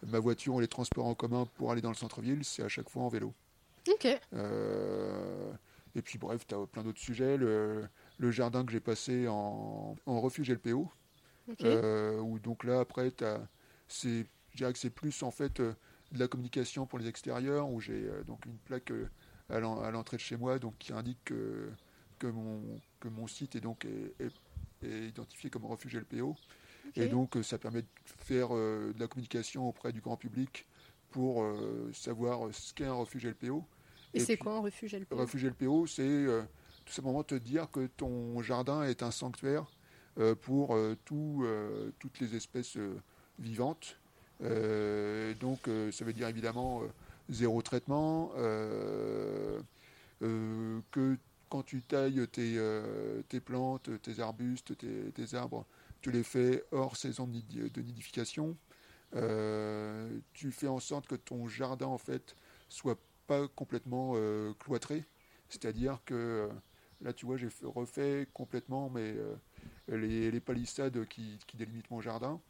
ma 0.08 0.20
voiture 0.20 0.56
ou 0.56 0.60
les 0.60 0.68
transports 0.68 1.06
en 1.06 1.14
commun 1.14 1.48
pour 1.56 1.72
aller 1.72 1.82
dans 1.82 1.90
le 1.90 1.96
centre-ville, 1.96 2.44
c'est 2.44 2.64
à 2.64 2.68
chaque 2.68 2.90
fois 2.90 3.04
en 3.04 3.10
vélo. 3.10 3.34
Ok. 3.88 4.06
et 4.06 6.02
puis 6.02 6.18
bref, 6.18 6.48
tu 6.48 6.56
as 6.56 6.66
plein 6.66 6.84
d'autres 6.84 7.00
sujets. 7.00 7.38
Le, 7.38 7.88
le, 8.18 8.32
jardin 8.32 8.66
que 8.66 8.72
j'ai 8.72 8.80
passé 8.80 9.28
en, 9.28 9.96
en 10.08 10.20
refuge 10.20 10.50
LPO, 10.50 10.92
où 11.48 12.40
donc 12.40 12.64
là 12.64 12.80
après, 12.80 13.14
c'est, 13.88 14.26
je 14.50 14.58
dirais 14.58 14.74
que 14.74 14.80
c'est 14.80 14.90
plus 14.90 15.22
en 15.22 15.30
fait 15.30 15.62
de 15.62 15.76
la 16.18 16.28
communication 16.28 16.88
pour 16.88 16.98
les 16.98 17.08
extérieurs, 17.08 17.70
où 17.70 17.80
j'ai 17.80 18.10
donc 18.26 18.44
une 18.48 18.58
plaque 18.58 18.92
à 19.50 19.60
l'entrée 19.60 20.18
de 20.18 20.22
chez 20.22 20.38
moi 20.38 20.58
donc, 20.58 20.76
qui 20.80 20.92
indique 20.92 21.24
que 21.26 21.70
que 22.20 22.28
mon, 22.28 22.82
que 23.00 23.08
mon 23.08 23.28
site 23.28 23.56
est 23.56 23.62
donc 23.62 23.86
est, 23.86 24.34
identifié 24.84 25.50
comme 25.50 25.66
refuge 25.66 25.98
LPO. 25.98 26.36
Et 26.96 27.08
donc, 27.08 27.36
euh, 27.36 27.44
ça 27.44 27.58
permet 27.58 27.82
de 27.82 27.88
faire 28.20 28.50
euh, 28.52 28.94
de 28.94 29.00
la 29.00 29.08
communication 29.08 29.68
auprès 29.68 29.92
du 29.92 30.02
grand 30.02 30.18
public 30.18 30.68
pour 31.10 31.44
euh, 31.44 31.90
savoir 31.94 32.54
ce 32.54 32.74
qu'est 32.74 32.86
un 32.86 32.94
refuge 32.94 33.26
LPO. 33.26 33.64
Et, 34.14 34.20
c'est 34.20 34.38
quoi 34.38 34.54
un 34.56 34.60
refuge 34.60 34.96
LPO 34.96 35.16
Refuge 35.16 35.46
LPO, 35.46 35.88
c'est 35.88 36.26
tout 36.86 36.94
simplement 36.94 37.24
te 37.24 37.36
dire 37.36 37.70
que 37.72 37.88
ton 37.88 38.42
jardin 38.42 38.84
est 38.84 39.04
un 39.04 39.12
sanctuaire 39.12 39.66
pour 40.42 40.78
tout, 41.04 41.46
toutes 42.00 42.20
les 42.22 42.36
espèces 42.36 42.78
vivantes. 43.40 44.00
donc, 44.40 45.70
ça 45.92 46.06
veut 46.06 46.14
dire 46.14 46.30
évidemment 46.30 46.84
zéro 47.28 47.62
traitement, 47.62 48.32
que 50.22 51.18
quand 51.56 51.64
tu 51.64 51.82
tailles 51.82 52.28
tes, 52.28 52.56
euh, 52.58 53.22
tes 53.30 53.40
plantes, 53.40 53.90
tes 54.02 54.20
arbustes, 54.20 54.74
tes, 54.78 55.36
arbres, 55.36 55.66
tu 56.02 56.12
les 56.12 56.24
fais 56.24 56.66
hors 56.74 56.98
saison 56.98 57.28
de 57.28 57.82
nidification. 57.82 58.58
Euh, 59.16 60.10
tu 60.34 60.52
fais 60.52 60.68
en 60.68 60.82
sorte 60.82 61.08
que 61.08 61.16
ton 61.16 61.48
jardin 61.48 61.86
en 61.86 61.98
fait 61.98 62.36
soit 62.68 63.00
pas 63.26 63.48
complètement 63.48 64.16
euh, 64.16 64.52
cloîtré, 64.60 65.06
c'est-à-dire 65.48 66.02
que 66.04 66.50
là 67.02 67.14
tu 67.14 67.26
vois 67.26 67.38
j'ai 67.38 67.48
refait 67.64 68.28
complètement 68.34 68.90
mes, 68.90 69.16
les, 69.88 70.42
palissades 70.42 71.06
qui, 71.08 71.40
délimitent 71.54 71.90
mon 71.90 72.02
jardin. 72.02 72.42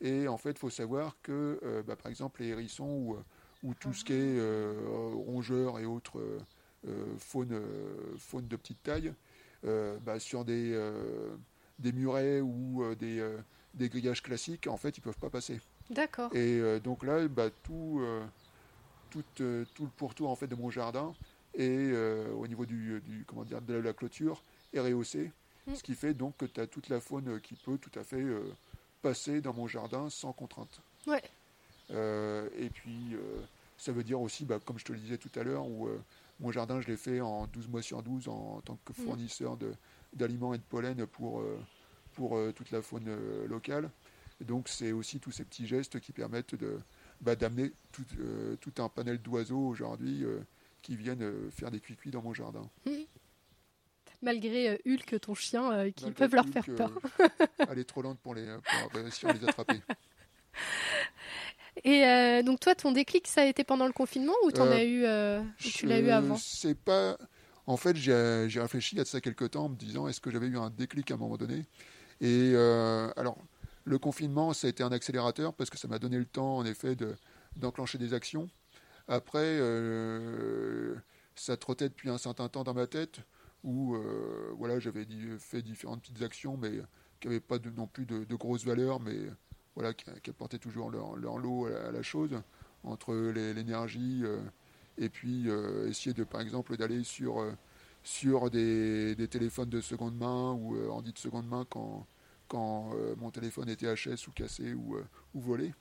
Et 0.00 0.26
en 0.26 0.38
fait 0.38 0.52
il 0.52 0.58
faut 0.58 0.70
savoir 0.70 1.18
que 1.22 1.84
bah, 1.86 1.96
par 1.96 2.10
exemple 2.10 2.40
les 2.40 2.48
hérissons 2.48 2.88
ou, 2.88 3.16
ou 3.62 3.74
tout 3.74 3.92
ce 3.92 4.06
qui 4.06 4.14
est 4.14 4.40
rongeurs 5.26 5.78
et 5.78 5.84
autres 5.84 6.18
faune, 7.18 7.52
euh, 7.52 8.14
faune 8.18 8.46
de 8.46 8.56
petite 8.56 8.82
taille, 8.82 9.12
euh, 9.64 9.96
bah, 10.04 10.18
sur 10.20 10.44
des, 10.44 10.78
des 11.78 11.92
murets 11.92 12.40
ou 12.40 12.84
des, 12.98 13.26
des 13.74 13.88
grillages 13.88 14.22
classiques, 14.22 14.66
en 14.66 14.76
fait, 14.76 14.96
ils 14.96 15.00
ne 15.00 15.04
peuvent 15.04 15.18
pas 15.18 15.30
passer. 15.30 15.60
D'accord. 15.90 16.34
Et 16.34 16.80
donc 16.80 17.04
là, 17.04 17.26
bah, 17.28 17.50
tout, 17.62 18.02
tout, 19.10 19.24
tout 19.34 19.84
le 19.84 19.90
pourtour 19.96 20.30
en 20.30 20.36
fait, 20.36 20.46
de 20.46 20.54
mon 20.54 20.70
jardin 20.70 21.14
et 21.54 21.92
au 22.36 22.46
niveau 22.46 22.66
du, 22.66 23.00
du, 23.00 23.24
comment 23.26 23.44
dire, 23.44 23.62
de 23.62 23.74
la 23.74 23.92
clôture 23.92 24.42
est 24.72 24.80
rehaussé. 24.80 25.30
Mm. 25.66 25.74
Ce 25.74 25.82
qui 25.82 25.94
fait 25.94 26.14
donc 26.14 26.36
que 26.36 26.44
tu 26.44 26.60
as 26.60 26.66
toute 26.66 26.88
la 26.88 27.00
faune 27.00 27.40
qui 27.40 27.54
peut 27.54 27.78
tout 27.78 27.98
à 27.98 28.04
fait 28.04 28.24
passer 29.02 29.40
dans 29.40 29.54
mon 29.54 29.66
jardin 29.66 30.10
sans 30.10 30.32
contrainte. 30.32 30.80
Ouais. 31.06 31.22
et 31.90 32.68
puis, 32.70 33.16
ça 33.78 33.92
veut 33.92 34.04
dire 34.04 34.20
aussi, 34.20 34.44
bah, 34.44 34.58
comme 34.64 34.78
je 34.78 34.84
te 34.84 34.92
le 34.92 34.98
disais 34.98 35.18
tout 35.18 35.30
à 35.38 35.42
l'heure, 35.42 35.66
où 35.66 35.88
mon 36.40 36.50
jardin, 36.50 36.80
je 36.80 36.88
l'ai 36.88 36.96
fait 36.96 37.20
en 37.20 37.46
12 37.46 37.68
mois 37.68 37.82
sur 37.82 38.02
12 38.02 38.28
en, 38.28 38.60
tant 38.62 38.78
que 38.84 38.92
mm. 38.92 39.04
fournisseur 39.04 39.58
d'aliments 40.12 40.54
et 40.54 40.58
de 40.58 40.62
pollen 40.62 41.06
pour, 41.06 41.40
euh, 41.40 41.58
pour 42.12 42.36
euh, 42.36 42.52
toute 42.52 42.70
la 42.70 42.82
faune 42.82 43.08
euh, 43.08 43.46
locale. 43.46 43.90
Et 44.40 44.44
donc, 44.44 44.68
c'est 44.68 44.92
aussi 44.92 45.20
tous 45.20 45.30
ces 45.30 45.44
petits 45.44 45.66
gestes 45.66 46.00
qui 46.00 46.12
permettent 46.12 46.56
de, 46.56 46.78
bah, 47.20 47.36
d'amener 47.36 47.72
tout, 47.92 48.04
tout, 48.60 48.82
un 48.82 48.88
panel 48.88 49.18
d'oiseaux 49.18 49.68
aujourd'hui 49.68 50.24
qui 50.82 50.96
viennent 50.96 51.50
faire 51.52 51.70
des 51.70 51.78
cuicuis 51.78 52.10
dans 52.10 52.20
mon 52.20 52.34
jardin. 52.34 52.68
Malgré 54.22 54.80
Hulk, 54.86 55.20
ton 55.20 55.34
chien, 55.34 55.92
qui 55.92 56.10
peuvent 56.10 56.34
leur 56.34 56.48
faire 56.48 56.64
peur. 56.64 56.90
elle 57.68 57.78
est 57.78 57.84
trop 57.84 58.02
lente 58.02 58.18
pour, 58.18 58.34
les, 58.34 58.44
pour 58.90 59.32
les 59.32 59.44
attraper. 59.44 59.80
Et 61.82 62.04
euh, 62.04 62.42
donc 62.42 62.60
toi, 62.60 62.74
ton 62.74 62.92
déclic, 62.92 63.26
ça 63.26 63.42
a 63.42 63.44
été 63.46 63.64
pendant 63.64 63.86
le 63.86 63.92
confinement 63.92 64.34
ou 64.44 64.50
en 64.60 64.66
euh, 64.66 64.72
as 64.72 64.84
eu, 64.84 65.04
euh, 65.04 65.42
tu 65.58 65.86
l'as 65.86 65.98
eu 65.98 66.10
avant 66.10 66.36
C'est 66.36 66.78
pas. 66.78 67.18
En 67.66 67.76
fait, 67.76 67.96
j'ai 67.96 68.60
réfléchi 68.60 69.00
à 69.00 69.04
ça 69.04 69.20
quelques 69.20 69.52
temps 69.52 69.64
en 69.64 69.68
me 69.70 69.76
disant 69.76 70.06
est-ce 70.06 70.20
que 70.20 70.30
j'avais 70.30 70.46
eu 70.46 70.58
un 70.58 70.70
déclic 70.70 71.10
à 71.10 71.14
un 71.14 71.16
moment 71.16 71.36
donné? 71.36 71.64
Et 72.20 72.54
alors, 73.16 73.38
le 73.84 73.98
confinement, 73.98 74.52
ça 74.52 74.66
a 74.66 74.70
été 74.70 74.82
un 74.82 74.92
accélérateur 74.92 75.54
parce 75.54 75.70
que 75.70 75.78
ça 75.78 75.88
m'a 75.88 75.98
donné 75.98 76.18
le 76.18 76.26
temps, 76.26 76.58
en 76.58 76.64
effet, 76.66 76.94
d'enclencher 77.56 77.98
des 77.98 78.12
actions. 78.12 78.48
Après, 79.08 79.58
ça 81.34 81.56
trottait 81.56 81.88
depuis 81.88 82.10
un 82.10 82.18
certain 82.18 82.48
temps 82.48 82.64
dans 82.64 82.74
ma 82.74 82.86
tête 82.86 83.20
où 83.62 83.96
voilà, 84.58 84.78
j'avais 84.78 85.06
fait 85.38 85.62
différentes 85.62 86.02
petites 86.02 86.22
actions, 86.22 86.58
mais 86.58 86.72
qui 87.18 87.28
n'avaient 87.28 87.40
pas 87.40 87.56
non 87.74 87.86
plus 87.86 88.04
de, 88.04 88.24
de 88.24 88.34
grosses 88.34 88.66
valeurs, 88.66 89.00
mais 89.00 89.16
voilà, 89.74 89.92
qui, 89.94 90.30
apportaient 90.30 90.58
toujours 90.58 90.90
leur, 90.90 91.16
lot 91.16 91.66
à, 91.66 91.90
la 91.90 92.02
chose, 92.02 92.30
entre 92.84 93.14
l'énergie 93.14 94.20
euh, 94.24 94.40
et 94.98 95.08
puis 95.08 95.48
euh, 95.48 95.88
essayer 95.88 96.14
de, 96.14 96.24
par 96.24 96.40
exemple, 96.40 96.76
d'aller 96.76 97.02
sur, 97.02 97.40
euh, 97.40 97.52
sur 98.02 98.50
des, 98.50 99.16
téléphones 99.30 99.70
de 99.70 99.80
seconde 99.80 100.16
main 100.16 100.52
ou 100.52 100.90
en 100.90 101.02
dit 101.02 101.12
de 101.12 101.18
seconde 101.18 101.48
main 101.48 101.66
quand, 101.68 102.06
quand 102.48 102.92
mon 103.16 103.30
téléphone 103.30 103.68
était 103.68 103.92
HS 103.92 104.28
ou 104.28 104.32
cassé 104.32 104.74
ou, 104.74 104.98
volé. 105.34 105.72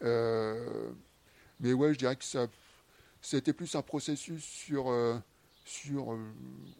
mais 0.00 1.72
ouais, 1.72 1.92
je 1.92 1.98
dirais 1.98 2.16
que 2.16 2.24
ça, 2.24 2.46
c'était 3.20 3.52
plus 3.52 3.74
un 3.74 3.82
processus 3.82 4.42
sur, 4.42 4.92
sur 5.64 6.18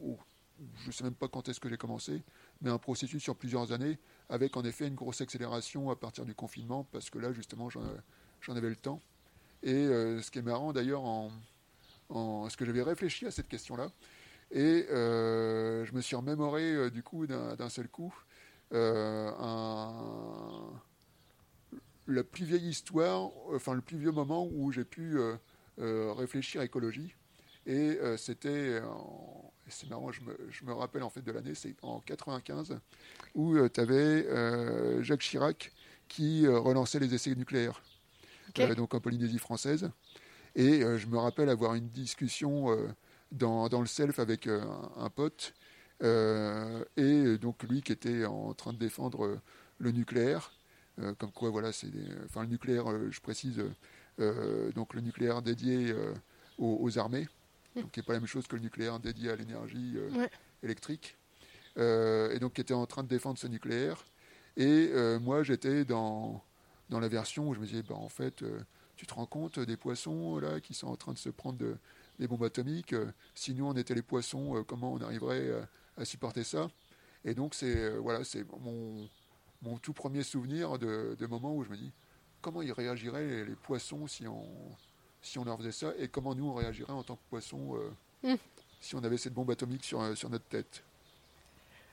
oh, 0.02 0.18
je 0.86 0.90
sais 0.90 1.04
même 1.04 1.14
pas 1.14 1.28
quand 1.28 1.48
est-ce 1.48 1.60
que 1.60 1.68
j'ai 1.68 1.76
commencé, 1.76 2.22
mais 2.60 2.70
un 2.70 2.78
processus 2.78 3.22
sur 3.22 3.36
plusieurs 3.36 3.72
années, 3.72 3.98
avec 4.30 4.56
en 4.56 4.62
effet 4.64 4.88
une 4.88 4.94
grosse 4.94 5.20
accélération 5.20 5.90
à 5.90 5.96
partir 5.96 6.24
du 6.24 6.34
confinement, 6.34 6.86
parce 6.92 7.10
que 7.10 7.18
là, 7.18 7.32
justement, 7.32 7.68
j'en 7.68 8.56
avais 8.56 8.70
le 8.70 8.76
temps. 8.76 9.02
Et 9.62 9.86
ce 9.86 10.30
qui 10.30 10.38
est 10.38 10.42
marrant 10.42 10.72
d'ailleurs, 10.72 11.02
en, 11.02 11.30
en, 12.08 12.48
ce 12.48 12.56
que 12.56 12.64
j'avais 12.64 12.82
réfléchi 12.82 13.26
à 13.26 13.30
cette 13.30 13.48
question-là, 13.48 13.90
et 14.52 14.86
je 14.88 15.92
me 15.92 16.00
suis 16.00 16.16
remémoré 16.16 16.90
du 16.90 17.02
coup 17.02 17.26
d'un 17.26 17.68
seul 17.68 17.88
coup 17.88 18.14
la 22.06 22.24
plus 22.24 22.44
vieille 22.44 22.68
histoire, 22.68 23.30
enfin 23.54 23.74
le 23.74 23.82
plus 23.82 23.98
vieux 23.98 24.12
moment 24.12 24.48
où 24.52 24.72
j'ai 24.72 24.84
pu 24.84 25.18
réfléchir 25.78 26.60
à 26.60 26.64
écologie. 26.64 27.14
Et 27.66 27.98
c'était, 28.16 28.80
c'est 29.70 29.88
marrant, 29.88 30.12
je 30.12 30.20
me, 30.22 30.36
je 30.50 30.64
me, 30.64 30.72
rappelle 30.72 31.02
en 31.02 31.10
fait 31.10 31.22
de 31.22 31.32
l'année, 31.32 31.54
c'est 31.54 31.74
en 31.82 32.00
95, 32.00 32.78
où 33.34 33.68
tu 33.68 33.80
avais 33.80 35.02
Jacques 35.02 35.20
Chirac 35.20 35.72
qui 36.08 36.46
relançait 36.46 36.98
les 36.98 37.14
essais 37.14 37.34
nucléaires, 37.34 37.82
donc 38.76 38.94
en 38.94 39.00
Polynésie 39.00 39.38
française. 39.38 39.90
Et 40.56 40.80
je 40.80 41.06
me 41.06 41.16
rappelle 41.16 41.48
avoir 41.48 41.74
une 41.74 41.88
discussion 41.88 42.76
dans, 43.30 43.68
dans, 43.68 43.80
le 43.80 43.86
self 43.86 44.18
avec 44.18 44.48
un, 44.48 45.10
pote, 45.10 45.54
et 46.02 47.38
donc 47.38 47.62
lui 47.62 47.82
qui 47.82 47.92
était 47.92 48.24
en 48.24 48.52
train 48.54 48.72
de 48.72 48.78
défendre 48.78 49.40
le 49.78 49.92
nucléaire. 49.92 50.52
comme 51.18 51.32
quoi, 51.32 51.50
voilà, 51.50 51.72
c'est 51.72 51.88
enfin 52.24 52.42
le 52.42 52.48
nucléaire, 52.48 52.86
je 53.10 53.20
précise, 53.20 53.62
donc 54.18 54.94
le 54.94 55.00
nucléaire 55.00 55.42
dédié 55.42 55.94
aux, 56.60 56.98
armées, 56.98 57.28
donc 57.76 57.90
qui 57.90 58.00
n'est 58.00 58.04
pas 58.04 58.12
la 58.14 58.20
même 58.20 58.26
chose 58.26 58.46
que 58.46 58.56
le 58.56 58.62
nucléaire 58.62 58.98
dédié 58.98 59.30
à 59.30 59.36
l'énergie 59.36 59.96
électrique, 60.62 61.16
et 61.76 62.38
donc 62.40 62.54
qui 62.54 62.60
était 62.60 62.74
en 62.74 62.86
train 62.86 63.02
de 63.02 63.08
défendre 63.08 63.38
ce 63.38 63.46
nucléaire. 63.46 64.04
Et 64.56 64.90
moi, 65.20 65.42
j'étais 65.42 65.84
dans, 65.84 66.42
dans 66.88 67.00
la 67.00 67.08
version 67.08 67.48
où 67.48 67.54
je 67.54 67.60
me 67.60 67.66
disais, 67.66 67.82
bah, 67.82 67.94
en 67.94 68.08
fait, 68.08 68.44
tu 68.96 69.06
te 69.06 69.14
rends 69.14 69.26
compte 69.26 69.58
des 69.58 69.76
poissons 69.78 70.38
là 70.38 70.60
qui 70.60 70.74
sont 70.74 70.88
en 70.88 70.96
train 70.96 71.12
de 71.12 71.18
se 71.18 71.30
prendre 71.30 71.58
des 72.18 72.28
bombes 72.28 72.44
atomiques 72.44 72.94
Si 73.34 73.54
nous 73.54 73.64
on 73.64 73.74
était 73.74 73.94
les 73.94 74.02
poissons, 74.02 74.62
comment 74.68 74.92
on 74.92 75.00
arriverait 75.00 75.50
à, 75.96 76.04
supporter 76.04 76.44
ça? 76.44 76.70
Et 77.24 77.34
donc 77.34 77.54
c'est 77.54 77.96
voilà, 77.96 78.24
c'est 78.24 78.44
mon, 78.60 79.08
mon, 79.62 79.78
tout 79.78 79.94
premier 79.94 80.22
souvenir 80.22 80.78
de, 80.78 81.16
de, 81.18 81.26
moment 81.26 81.56
où 81.56 81.64
je 81.64 81.70
me 81.70 81.76
dis 81.76 81.92
comment 82.40 82.62
ils 82.62 82.72
réagiraient 82.72 83.44
les, 83.44 83.56
poissons 83.56 84.06
si 84.06 84.26
on 84.26 84.46
si 85.22 85.38
on 85.38 85.44
leur 85.44 85.58
faisait 85.58 85.72
ça 85.72 85.92
et 85.98 86.08
comment 86.08 86.34
nous 86.34 86.48
on 86.48 86.54
réagirait 86.54 86.92
en 86.92 87.02
tant 87.02 87.16
que 87.16 87.22
poissons 87.28 87.76
mmh. 88.22 88.34
si 88.80 88.94
on 88.94 89.04
avait 89.04 89.18
cette 89.18 89.34
bombe 89.34 89.50
atomique 89.50 89.84
sur, 89.84 90.16
sur 90.16 90.30
notre 90.30 90.46
tête. 90.46 90.82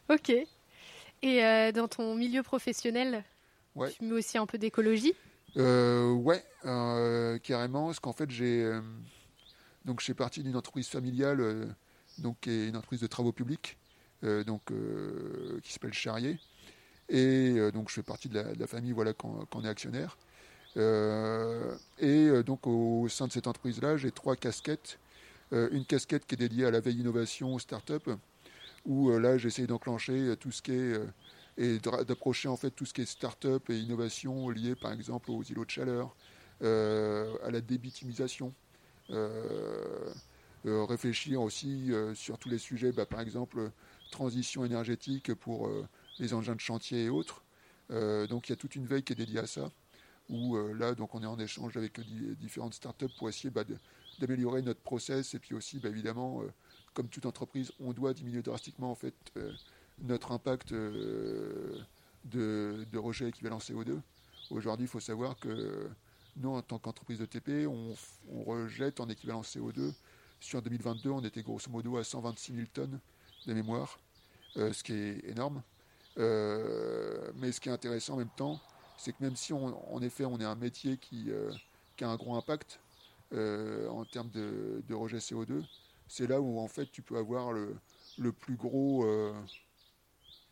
Ok. 0.10 0.32
Et 1.24 1.72
dans 1.74 1.88
ton 1.88 2.16
milieu 2.16 2.44
professionnel, 2.44 3.24
tu 3.92 4.04
mets 4.04 4.14
aussi 4.14 4.38
un 4.38 4.46
peu 4.46 4.58
d'écologie? 4.58 5.14
Euh, 5.58 6.12
Ouais, 6.14 6.44
euh, 6.66 7.38
carrément. 7.40 7.86
Parce 7.88 8.00
qu'en 8.00 8.14
fait, 8.14 8.30
j'ai 8.30 8.64
euh, 8.64 8.82
donc 9.86 10.02
j'ai 10.02 10.14
parti 10.14 10.44
d'une 10.44 10.56
entreprise 10.56 10.88
familiale, 10.88 11.42
euh, 11.42 11.66
donc 12.18 12.38
qui 12.42 12.50
est 12.50 12.68
une 12.68 12.76
entreprise 12.76 13.02
de 13.02 13.08
travaux 13.08 13.32
publics, 13.32 13.78
donc 14.24 14.72
qui 15.62 15.72
s'appelle 15.72 15.94
Charrier. 15.94 16.40
Et 17.10 17.72
donc 17.72 17.90
je 17.90 17.96
fais 17.96 18.04
partie 18.04 18.28
de 18.30 18.40
la, 18.40 18.68
famille, 18.68 18.92
voilà, 18.92 19.14
qu'on 19.14 19.64
est 19.64 19.70
actionnaire. 19.70 20.18
Et 20.78 22.44
donc 22.46 22.68
au 22.68 23.08
sein 23.10 23.28
de 23.28 23.32
cette 23.32 23.48
entreprise-là, 23.48 23.98
j'ai 23.98 24.12
trois 24.12 24.36
casquettes. 24.36 25.00
une 25.52 25.86
casquette 25.86 26.26
qui 26.26 26.36
est 26.36 26.38
dédiée 26.38 26.66
à 26.66 26.72
la 26.72 26.80
veille 26.80 27.00
innovation, 27.00 27.56
aux 27.56 27.60
startups, 27.60 28.12
où 28.86 29.10
là 29.18 29.38
j'essaie 29.38 29.66
d'enclencher 29.68 30.36
tout 30.40 30.52
ce 30.52 30.62
qui 30.62 30.74
est 30.74 31.00
et 31.58 31.80
d'approcher 31.80 32.48
en 32.48 32.58
fait 32.58 32.72
tout 32.72 32.86
ce 32.86 32.94
qui 32.94 33.02
est 33.02 33.06
start-up 33.06 33.70
et 33.70 33.78
innovation 33.78 34.50
liées 34.50 34.76
par 34.76 34.92
exemple 34.92 35.32
aux 35.32 35.44
îlots 35.44 35.66
de 35.66 35.70
chaleur, 35.72 36.16
euh, 36.62 37.36
à 37.44 37.52
la 37.52 37.62
débitimisation. 37.62 38.54
Euh, 39.10 40.14
euh, 40.66 40.84
réfléchir 40.86 41.42
aussi 41.42 41.92
sur 42.14 42.38
tous 42.38 42.50
les 42.50 42.58
sujets, 42.58 42.92
bah, 42.92 43.06
par 43.06 43.22
exemple 43.22 43.72
transition 44.12 44.66
énergétique 44.66 45.34
pour 45.34 45.70
les 46.20 46.34
engins 46.34 46.56
de 46.56 46.62
chantier 46.62 47.06
et 47.06 47.10
autres. 47.10 47.44
donc 47.90 48.48
il 48.48 48.52
y 48.52 48.54
a 48.54 48.56
toute 48.56 48.76
une 48.76 48.86
veille 48.86 49.04
qui 49.04 49.14
est 49.14 49.18
dédiée 49.18 49.40
à 49.40 49.48
ça, 49.48 49.72
où 50.30 50.58
là 50.74 50.94
donc 50.94 51.16
on 51.16 51.24
est 51.24 51.28
en 51.28 51.40
échange 51.40 51.78
avec 51.78 52.00
différentes 52.40 52.74
startups 52.74 53.14
pour 53.18 53.30
essayer 53.30 53.50
bah, 53.50 53.64
d'améliorer 54.20 54.62
notre 54.62 54.82
process 54.82 55.34
et 55.34 55.40
puis 55.40 55.56
aussi 55.56 55.80
bah, 55.80 55.90
évidemment 55.90 56.42
comme 56.94 57.08
toute 57.08 57.26
entreprise 57.26 57.72
on 57.80 57.94
doit 57.94 58.14
diminuer 58.14 58.42
drastiquement 58.42 58.92
en 58.92 58.96
fait 58.96 59.16
notre 60.02 60.32
impact 60.32 60.72
euh, 60.72 61.80
de, 62.26 62.98
rejet 62.98 63.30
équivalent 63.30 63.58
CO2. 63.58 64.00
Aujourd'hui, 64.50 64.86
il 64.86 64.90
faut 64.90 65.00
savoir 65.00 65.38
que 65.40 65.90
nous, 66.38 66.50
en 66.50 66.62
tant 66.62 66.80
qu'entreprise 66.80 67.20
de 67.20 67.26
TP, 67.26 67.68
on, 67.68 67.96
rejette 68.46 69.00
en 69.00 69.10
équivalent 69.10 69.42
CO2. 69.42 69.94
Sur 70.40 70.62
2022, 70.62 71.10
on 71.10 71.24
était 71.24 71.42
grosso 71.42 71.70
modo 71.70 71.98
à 71.98 72.04
126 72.04 72.54
000 72.54 72.68
tonnes 72.74 73.00
de 73.48 73.54
mémoire, 73.54 74.00
euh, 74.58 74.72
ce 74.72 74.84
qui 74.84 74.94
est 74.94 75.26
énorme. 75.30 75.64
Euh, 76.20 77.32
mais 77.36 77.52
ce 77.52 77.60
qui 77.60 77.70
est 77.70 77.72
intéressant 77.72 78.14
en 78.14 78.18
même 78.18 78.30
temps, 78.36 78.60
c'est 78.98 79.14
que 79.14 79.24
même 79.24 79.36
si 79.36 79.54
on, 79.54 79.94
en 79.94 80.02
effet 80.02 80.26
on 80.26 80.40
est 80.40 80.46
un 80.46 80.56
métier 80.56 80.98
qui, 80.98 81.30
a 82.02 82.08
un 82.08 82.16
gros 82.16 82.36
impact 82.36 82.80
en 83.32 84.06
termes 84.06 84.30
de, 84.32 84.94
rejet 84.94 85.18
CO2, 85.18 85.64
c'est 86.08 86.28
là 86.28 86.42
où 86.42 86.60
en 86.60 86.68
fait 86.68 86.92
tu 86.92 87.02
peux 87.02 87.18
avoir 87.18 87.52
le, 87.52 87.78
plus 88.32 88.56
gros 88.56 89.06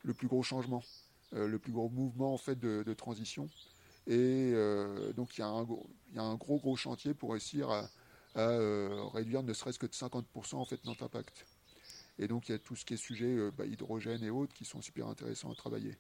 le 0.06 0.14
plus 0.14 0.28
gros 0.28 0.44
changement, 0.44 0.84
euh, 1.34 1.48
le 1.48 1.60
plus 1.60 1.72
gros 1.72 1.90
mouvement 1.90 2.34
en 2.34 2.38
fait 2.38 2.58
de, 2.58 2.94
transition. 2.94 3.50
Et 4.08 4.52
euh, 4.54 5.14
donc 5.14 5.38
il 5.38 5.42
y, 5.42 5.44
a 5.44 5.48
un, 5.48 6.36
gros 6.36 6.60
gros 6.60 6.76
chantier 6.76 7.14
pour 7.14 7.32
réussir 7.32 7.70
à, 7.70 7.90
euh, 8.38 9.04
réduire 9.14 9.44
ne 9.44 9.54
serait-ce 9.54 9.80
que 9.80 9.88
de 9.88 9.94
50% 9.94 10.56
en 10.56 10.66
fait 10.66 10.84
notre 10.86 11.04
impact. 11.04 11.46
Et 12.20 12.28
donc 12.28 12.48
il 12.48 12.52
y 12.52 12.56
a 12.56 12.60
tout 12.60 12.76
ce 12.76 12.86
qui 12.86 12.94
est 12.94 12.98
sujet 12.98 13.52
bah, 13.52 13.66
hydrogène 13.66 14.24
et 14.24 14.30
autres 14.30 14.54
qui 14.54 14.64
sont 14.64 14.82
super 14.82 15.08
intéressants 15.08 15.52
à 15.52 15.56
travailler. 15.56 15.98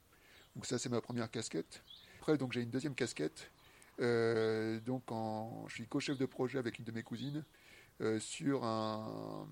Donc 0.56 0.66
ça 0.66 0.78
c'est 0.78 0.90
ma 0.90 1.02
première 1.02 1.30
casquette. 1.30 1.84
Après 2.26 2.40
donc 2.40 2.54
j'ai 2.54 2.62
une 2.62 2.72
deuxième 2.72 2.96
casquette. 2.96 3.52
donc 4.00 5.12
en, 5.12 5.66
je 5.68 5.76
suis 5.76 5.86
co-chef 5.86 6.18
de 6.18 6.26
projet 6.26 6.58
avec 6.58 6.80
une 6.80 6.86
de 6.86 6.92
mes 6.92 7.04
cousines 7.04 7.44
sur 8.18 8.64
un, 8.64 9.48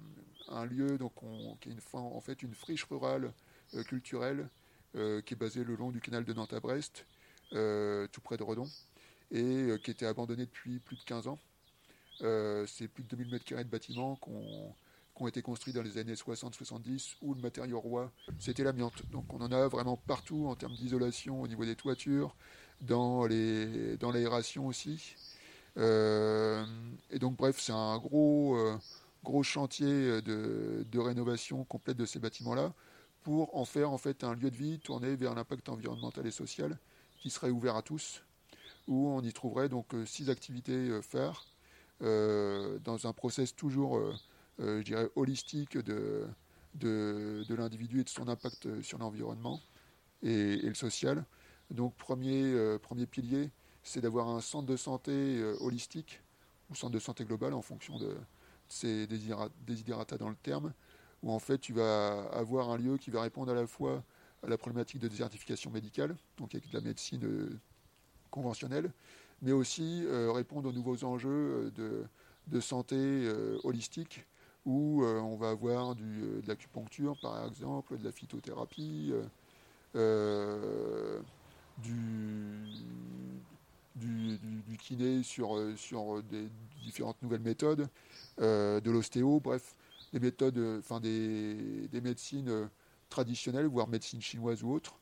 lieu 0.66 0.98
donc 0.98 1.14
qui 1.62 1.70
est 1.70 1.72
une, 1.72 1.80
en 1.94 2.20
fait 2.20 2.42
une 2.42 2.56
friche 2.56 2.86
rurale 2.86 3.32
euh, 3.76 3.84
culturel 3.84 4.50
euh, 4.96 5.22
qui 5.22 5.36
est 5.36 5.38
basé 5.38 5.64
le 5.64 5.76
long 5.76 5.92
du 5.92 6.02
canal 6.02 6.26
de 6.26 6.34
Nantes 6.34 6.54
à 6.54 6.60
Brest, 6.60 7.06
euh, 7.52 8.08
tout 8.12 8.22
près 8.22 8.38
de 8.38 8.44
Redon, 8.44 8.68
et 9.30 9.68
qui 9.84 9.92
était 9.92 10.08
abandonné 10.08 10.48
depuis 10.48 10.80
plus 10.80 10.96
de 10.96 11.04
15 11.04 11.28
ans. 11.28 11.38
C'est 12.66 12.88
plus 12.88 13.04
de 13.04 13.10
2000 13.16 13.36
m2 13.36 13.58
de 13.66 13.70
bâtiments 13.70 14.16
qui 14.16 14.32
ont 15.24 15.28
été 15.28 15.44
construits 15.44 15.74
dans 15.74 15.84
les 15.84 16.00
années 16.00 16.16
60-70 16.16 17.18
où 17.22 17.36
le 17.36 17.42
matériau 17.42 17.80
roi 17.80 18.12
c'était 18.40 18.64
l'amiante. 18.64 19.04
Donc 19.12 19.32
on 19.32 19.42
en 19.42 19.52
a 19.52 19.68
vraiment 19.68 19.96
partout 19.96 20.48
en 20.48 20.56
termes 20.56 20.74
d'isolation 20.74 21.40
au 21.40 21.48
niveau 21.48 21.66
des 21.66 21.76
toitures, 21.76 22.36
dans 22.84 23.26
les 23.26 23.98
dans 23.98 24.12
l'aération 24.12 24.68
aussi. 24.68 25.16
et 25.78 27.20
donc 27.20 27.36
bref, 27.36 27.60
c'est 27.60 27.74
un 27.74 27.98
gros 27.98 28.58
gros 29.24 29.44
chantier 29.44 30.22
de, 30.22 30.86
de, 30.92 31.00
rénovation 31.00 31.64
complète 31.64 31.98
de 31.98 32.06
ces 32.06 32.20
bâtiments-là 32.20 32.74
pour 33.24 33.56
en 33.58 33.66
faire 33.66 33.92
en 33.92 33.98
fait 33.98 34.24
un 34.24 34.36
lieu 34.36 34.52
de 34.52 34.56
vie 34.56 34.80
tourné 34.80 35.16
vers 35.16 35.34
l'impact 35.34 35.70
environnemental 35.70 36.28
et 36.28 36.32
social 36.32 36.78
qui 37.24 37.30
serait 37.30 37.50
ouvert 37.50 37.78
à 37.78 37.82
tous, 37.82 38.22
où 38.88 39.08
on 39.08 39.22
y 39.22 39.32
trouverait 39.32 39.70
donc 39.70 39.94
euh, 39.94 40.06
six 40.06 40.30
activités 40.30 40.90
euh, 40.90 41.02
phares 41.02 41.48
euh, 42.02 42.80
dans 42.80 43.08
un 43.08 43.14
process 43.14 43.56
toujours, 43.56 44.02
je 44.60 44.82
dirais, 44.82 45.10
holistique 45.16 45.78
de, 45.78 46.28
de, 46.76 47.56
l'individu 47.56 48.02
et 48.02 48.04
de 48.04 48.10
son 48.10 48.28
impact 48.28 48.82
sur 48.82 48.98
l'environnement 48.98 49.62
et, 50.22 50.58
le 50.58 50.74
social. 50.74 51.24
Donc 51.74 51.94
premier, 51.96 52.78
premier 52.82 53.06
pilier, 53.06 53.52
c'est 53.84 54.00
d'avoir 54.00 54.30
un 54.30 54.40
centre 54.40 54.68
de 54.68 54.78
santé 54.78 55.44
holistique 55.60 56.22
ou 56.70 56.76
centre 56.76 56.94
de 56.94 57.00
santé 57.00 57.26
global 57.26 57.54
en 57.54 57.62
fonction 57.62 57.98
de, 57.98 58.16
ces 58.74 59.08
désidérata 59.08 60.18
dans 60.18 60.30
le 60.30 60.36
terme, 60.36 60.74
où 61.22 61.32
en 61.32 61.40
fait 61.40 61.60
tu 61.60 61.74
vas 61.74 62.24
avoir 62.32 62.70
un 62.70 62.78
lieu 62.78 62.98
qui 62.98 63.12
va 63.12 63.22
répondre 63.22 63.52
à 63.52 63.56
la 63.56 63.68
fois 63.68 64.04
à 64.44 64.50
la 64.50 64.58
problématique 64.58 65.00
de 65.00 65.08
désertification 65.08 65.72
médicale, 65.72 66.16
donc 66.38 66.54
avec 66.54 66.70
de 66.70 66.76
la 66.76 66.82
médecine 66.82 67.24
euh, 67.24 67.60
conventionnelle, 68.30 68.92
mais 69.42 69.54
aussi 69.54 70.04
euh, 70.06 70.32
répondre 70.32 70.68
aux 70.68 70.74
nouveaux 70.74 71.04
enjeux 71.06 71.72
euh, 71.80 72.06
de, 72.48 72.60
santé 72.60 73.30
holistique, 73.64 74.26
où 74.66 75.04
on 75.06 75.36
va 75.38 75.50
avoir 75.50 75.96
du, 75.96 76.22
de 76.42 76.48
l'acupuncture 76.48 77.18
par 77.22 77.48
exemple, 77.48 77.98
de 77.98 78.04
la 78.04 78.12
phytothérapie, 78.12 79.14
du, 81.80 82.68
du, 83.96 84.78
kiné 84.78 85.24
sur, 85.24 85.58
sur 85.78 86.22
des 86.24 86.48
différentes 86.84 87.22
nouvelles 87.22 87.42
méthodes, 87.42 87.88
de 88.40 88.92
l'ostéo, 88.92 89.40
bref, 89.40 89.76
des 90.14 90.20
méthodes, 90.20 90.58
euh, 90.58 90.80
enfin 90.80 91.00
des, 91.00 91.90
médecines 92.02 92.50
euh, 92.50 92.68
traditionnelles, 93.10 93.66
voire 93.66 93.88
médecine 93.88 94.22
chinoise 94.22 94.64
ou 94.64 94.72
autre, 94.72 95.00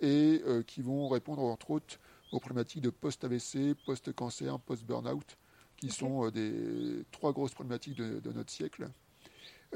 et 0.00 0.42
qui 0.66 0.82
vont 0.82 1.08
répondre 1.08 1.42
entre 1.42 1.70
autres 1.70 2.00
aux 2.32 2.40
problématiques 2.40 2.80
de 2.80 2.90
post-AVC, 2.90 3.76
post-cancer, 3.86 4.58
post-burnout, 4.58 5.38
qui 5.76 5.90
sont 5.90 6.28
des 6.30 7.04
trois 7.12 7.32
grosses 7.32 7.54
problématiques 7.54 7.94
de, 7.96 8.32
notre 8.32 8.50
siècle, 8.50 8.88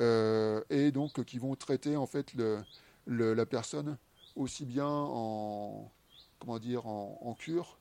et 0.00 0.90
donc 0.90 1.24
qui 1.24 1.38
vont 1.38 1.54
traiter 1.54 1.96
en 1.96 2.06
fait 2.06 2.34
le, 2.34 3.34
la 3.34 3.46
personne 3.46 3.96
aussi 4.36 4.64
bien 4.64 4.88
en 4.88 5.90
comment 6.38 6.58
dire 6.58 6.86
en, 6.86 7.34
cure 7.38 7.78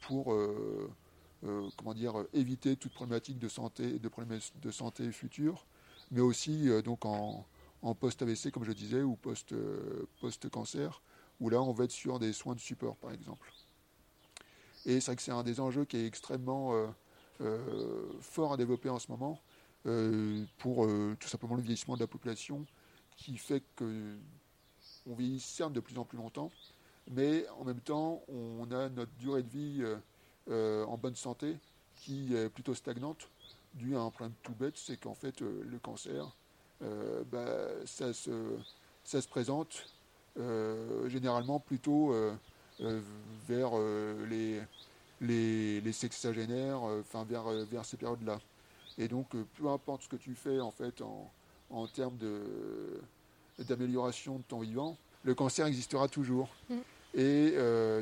pour 0.00 0.34
comment 1.76 1.94
dire 1.94 2.24
éviter 2.32 2.76
toute 2.76 2.92
problématique 2.92 3.38
de 3.38 3.48
santé 3.48 3.98
de 3.98 4.10
de 4.60 4.70
santé 4.70 5.12
futurs 5.12 5.66
mais 6.12 6.20
aussi 6.20 6.68
donc 6.84 7.04
en, 7.04 7.46
post-AVC, 7.98 8.52
comme 8.52 8.64
je 8.64 8.72
disais, 8.72 9.02
ou 9.02 9.18
euh, 9.52 10.06
post-cancer, 10.20 11.02
où 11.40 11.48
là, 11.48 11.60
on 11.60 11.72
va 11.72 11.84
être 11.84 11.90
sur 11.90 12.20
des 12.20 12.32
soins 12.32 12.54
de 12.54 12.60
support, 12.60 12.96
par 12.96 13.12
exemple. 13.12 13.52
Et 14.86 15.00
c'est 15.00 15.06
vrai 15.06 15.16
que 15.16 15.22
c'est 15.22 15.32
un 15.32 15.42
des 15.42 15.58
enjeux 15.58 15.84
qui 15.84 15.96
est 15.96 16.06
extrêmement 16.06 16.74
euh, 16.74 16.86
euh, 17.40 18.12
fort 18.20 18.52
à 18.52 18.56
développer 18.56 18.88
en 18.88 18.98
ce 18.98 19.10
moment, 19.10 19.40
pour 20.58 20.86
tout 21.18 21.28
simplement 21.28 21.56
le 21.56 21.62
vieillissement 21.62 21.96
de 21.96 22.00
la 22.00 22.06
population, 22.06 22.64
qui 23.16 23.36
fait 23.36 23.64
que 23.74 24.16
on 25.08 25.14
vieillit 25.14 25.40
certes 25.40 25.72
de 25.72 25.80
plus 25.80 25.98
en 25.98 26.04
plus 26.04 26.18
longtemps, 26.18 26.50
mais 27.10 27.46
en 27.58 27.64
même 27.64 27.80
temps, 27.80 28.22
on 28.28 28.70
a 28.70 28.88
notre 28.88 29.12
durée 29.18 29.42
de 29.42 29.48
vie 29.48 29.84
en 30.48 30.96
bonne 30.96 31.16
santé 31.16 31.56
qui 31.96 32.34
est 32.34 32.48
plutôt 32.48 32.74
stagnante, 32.74 33.28
dû 33.74 33.96
à 33.96 34.00
un 34.00 34.10
problème 34.10 34.34
tout 34.42 34.54
bête, 34.54 34.76
c'est 34.76 34.96
qu'en 34.96 35.14
fait, 35.14 35.40
le 35.40 35.78
cancer, 35.78 36.34
euh, 36.82 37.22
bah, 37.30 37.86
ça, 37.86 38.12
se, 38.12 39.28
présente 39.28 39.84
euh, 40.38 41.08
généralement 41.08 41.60
plutôt 41.60 42.12
euh, 42.12 42.34
vers 43.46 43.72
les, 44.28 45.92
sexagénaires, 45.92 46.82
enfin 46.82 47.24
vers, 47.24 47.84
ces 47.84 47.96
périodes-là. 47.96 48.40
Et 48.98 49.08
donc, 49.08 49.28
peu 49.54 49.68
importe 49.68 50.02
ce 50.02 50.08
que 50.08 50.16
tu 50.16 50.34
fais 50.34 50.60
en 50.60 50.70
fait 50.70 51.02
en, 51.70 51.86
termes 51.86 52.18
d'amélioration 53.58 54.38
de 54.38 54.42
ton 54.42 54.60
vivant, 54.60 54.96
le 55.24 55.34
cancer 55.34 55.66
existera 55.66 56.08
toujours. 56.08 56.48
Mm. 56.68 56.76
Et 57.14 57.54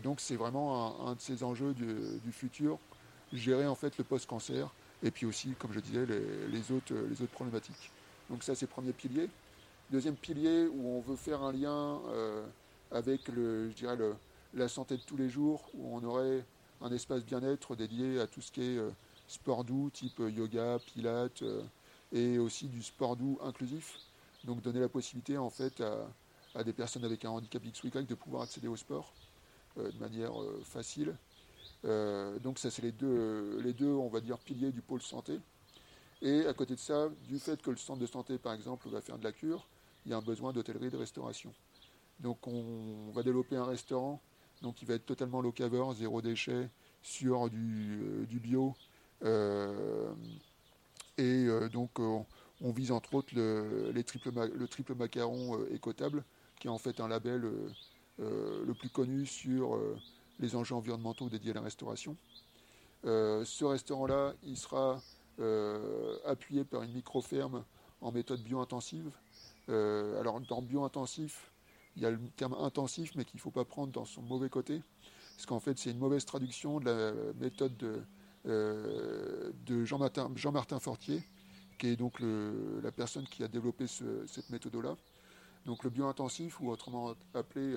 donc, 0.05 0.21
c'est 0.21 0.37
vraiment 0.37 1.09
un, 1.09 1.15
de 1.15 1.21
ces 1.21 1.43
enjeux 1.43 1.75
du, 1.75 1.97
du, 2.25 2.31
futur, 2.31 2.79
gérer 3.33 3.67
en 3.67 3.75
fait 3.75 3.99
le 3.99 4.05
post-cancer, 4.05 4.73
et 5.03 5.11
puis 5.11 5.27
aussi, 5.27 5.55
comme 5.59 5.73
je 5.73 5.81
disais, 5.81 6.07
les, 6.07 6.47
les, 6.49 6.71
autres, 6.71 6.95
les 6.95 7.21
autres 7.21 7.33
problématiques. 7.33 7.91
Donc 8.31 8.45
ça, 8.45 8.55
c'est 8.55 8.67
le 8.67 8.71
premier 8.71 8.93
pilier. 8.93 9.29
Deuxième 9.91 10.15
pilier, 10.15 10.69
où 10.69 10.87
on 10.87 11.01
veut 11.01 11.17
faire 11.17 11.43
un 11.43 11.53
lien 11.53 12.01
euh, 12.11 12.47
avec 12.93 13.27
le, 13.27 13.69
je 13.71 13.75
dirais 13.75 13.99
la 14.55 14.69
santé 14.69 14.97
de 14.97 15.03
tous 15.03 15.17
les 15.17 15.29
jours, 15.29 15.69
où 15.75 15.97
on 15.97 16.05
aurait 16.05 16.45
un 16.81 16.93
espace 16.93 17.25
bien-être 17.25 17.75
dédié 17.75 18.21
à 18.21 18.29
tout 18.29 18.41
ce 18.41 18.53
qui 18.53 18.63
est 18.63 18.79
euh, 18.79 18.91
sport 19.27 19.65
doux, 19.65 19.91
type 19.93 20.21
euh, 20.21 20.31
yoga, 20.31 20.79
pilates, 20.79 21.43
et 22.13 22.39
aussi 22.39 22.69
du 22.69 22.85
sport 22.85 23.17
doux 23.17 23.37
inclusif. 23.43 23.97
Donc 24.45 24.63
donner 24.63 24.81
la 24.81 24.89
possibilité 24.89 25.37
en 25.39 25.51
fait 25.51 25.83
à, 26.55 26.65
des 26.65 26.73
personnes 26.73 27.05
avec 27.05 27.25
un 27.25 27.31
handicap 27.31 27.65
X 27.65 27.85
ou 27.85 27.89
Y 27.89 28.07
de 28.07 28.15
pouvoir 28.15 28.43
accéder 28.43 28.69
au 28.69 28.77
sport 28.77 29.13
de 29.77 29.99
manière 30.01 30.33
facile. 30.65 31.15
donc 31.85 32.59
ça 32.59 32.71
c'est 32.71 32.83
les 32.83 32.93
deux, 32.93 33.63
deux, 33.73 33.99
piliers 34.45 34.73
du 34.73 34.83
pôle 34.83 35.03
santé. 35.03 35.39
Et 36.23 36.47
à 36.47 36.53
côté 36.53 36.75
de 36.75 36.81
ça, 36.81 37.09
du 37.29 37.39
fait 37.39 37.61
que 37.63 37.71
le 37.71 37.77
centre 37.77 38.01
de 38.01 38.07
santé, 38.07 38.37
par 38.39 38.53
exemple, 38.53 38.89
va 38.89 39.01
faire 39.01 39.19
de 39.19 39.25
la 39.25 39.33
cure, 39.33 39.67
il 40.05 40.11
y 40.11 40.15
a 40.15 40.19
un 40.19 40.23
besoin 40.23 40.53
d'hôtellerie 40.53 40.91
de 40.91 40.97
restauration. 40.97 41.53
Donc 42.21 42.47
on 42.47 43.11
va 43.13 43.23
développer 43.23 43.57
un 43.57 43.65
restaurant 43.65 44.21
donc 44.63 44.75
qui 44.75 44.85
va 44.85 44.95
être 44.95 45.07
totalement 45.07 45.41
low 45.41 45.53
cover, 45.53 45.85
zéro 45.95 46.21
déchet, 46.21 46.69
sur 47.03 47.49
du, 47.49 48.01
euh, 48.03 48.39
bio. 48.39 48.75
Euh, 49.23 50.13
et 51.17 51.47
euh, 51.47 51.69
donc 51.69 51.99
on 51.99 52.27
vise 52.63 52.93
entre 52.93 53.15
autres 53.15 53.35
le, 53.35 54.03
triple, 54.03 54.31
le 54.31 54.69
triple 54.69 54.95
macaron 54.95 55.59
écotable, 55.71 56.25
qui 56.59 56.67
est 56.67 56.71
en 56.71 56.79
fait 56.79 57.01
un 57.01 57.09
label 57.09 57.51
le 58.19 58.75
plus 58.75 58.91
connu 58.91 59.25
sur 59.25 59.79
les 60.39 60.57
enjeux 60.57 60.75
environnementaux 60.75 61.29
dédiés 61.29 61.53
à 61.53 61.55
la 61.55 61.63
restauration. 61.63 62.17
ce 63.05 63.65
restaurant-là, 63.65 64.35
il 64.43 64.57
sera 64.57 65.01
euh, 65.41 66.19
appuyé 66.27 66.65
par 66.65 66.83
une 66.83 66.93
micro-ferme 66.93 67.65
en 68.03 68.13
méthode 68.13 68.43
bio-intensive. 68.43 69.11
Euh, 69.71 70.21
alors 70.21 70.39
dans 70.41 70.61
bio-intensif, 70.61 71.51
il 71.97 72.03
y 72.03 72.07
a 72.07 72.11
le 72.11 72.19
terme 72.37 72.55
intensif, 72.61 73.13
mais 73.17 73.25
qu'il 73.25 73.39
ne 73.39 73.41
faut 73.41 73.51
pas 73.51 73.65
prendre 73.65 73.91
dans 73.91 74.05
son 74.05 74.21
mauvais 74.21 74.51
côté, 74.51 74.83
parce 75.37 75.47
qu'en 75.47 75.61
fait 75.61 75.79
c'est 75.79 75.93
une 75.93 75.99
mauvaise 75.99 76.27
traduction 76.27 76.79
de 76.79 76.85
la 76.85 77.13
méthode 77.41 77.75
de, 77.79 78.03
euh, 78.47 79.51
Jean-Martin 79.87 80.31
Jean 80.35 80.53
Fortier, 80.79 81.23
qui 81.81 81.89
est 81.89 81.97
donc 81.97 82.21
la 82.21 82.93
personne 82.93 83.25
qui 83.25 83.43
a 83.43 83.49
développé 83.49 83.87
cette 83.89 84.51
méthode-là. 84.51 84.97
Donc 85.67 85.83
le 85.83 85.91
bio-intensif, 85.91 86.61
ou 86.61 86.71
autrement 86.71 87.15
appelé 87.35 87.77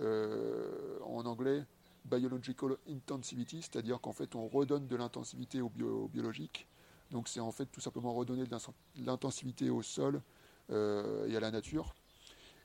en 0.00 1.24
anglais 1.26 1.64
biological 2.04 2.76
intensivity, 2.88 3.62
c'est-à-dire 3.62 4.00
qu'en 4.00 4.12
fait 4.12 4.34
on 4.34 4.48
redonne 4.48 4.86
de 4.86 4.96
l'intensivité 4.96 5.60
au, 5.62 5.68
bio, 5.68 6.04
au 6.04 6.08
biologique 6.08 6.66
donc 7.14 7.28
c'est 7.28 7.40
en 7.40 7.52
fait 7.52 7.66
tout 7.66 7.80
simplement 7.80 8.12
redonner 8.12 8.44
de 8.44 8.56
l'intensivité 9.04 9.70
au 9.70 9.82
sol 9.82 10.20
euh, 10.70 11.28
et 11.28 11.36
à 11.36 11.40
la 11.40 11.50
nature. 11.50 11.94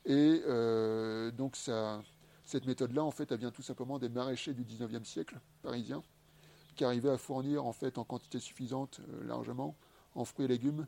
Et 0.05 0.41
euh, 0.47 1.31
donc 1.31 1.55
cette 1.55 2.65
méthode-là, 2.65 3.03
en 3.03 3.11
fait, 3.11 3.31
elle 3.31 3.39
vient 3.39 3.51
tout 3.51 3.61
simplement 3.61 3.99
des 3.99 4.09
maraîchers 4.09 4.53
du 4.53 4.63
19e 4.63 5.03
siècle 5.03 5.39
parisiens, 5.61 6.01
qui 6.75 6.83
arrivaient 6.83 7.11
à 7.11 7.17
fournir 7.17 7.65
en 7.65 7.73
fait 7.73 7.97
en 7.97 8.03
quantité 8.03 8.39
suffisante, 8.39 9.01
euh, 9.09 9.27
largement, 9.27 9.75
en 10.15 10.25
fruits 10.25 10.45
et 10.45 10.47
légumes, 10.47 10.87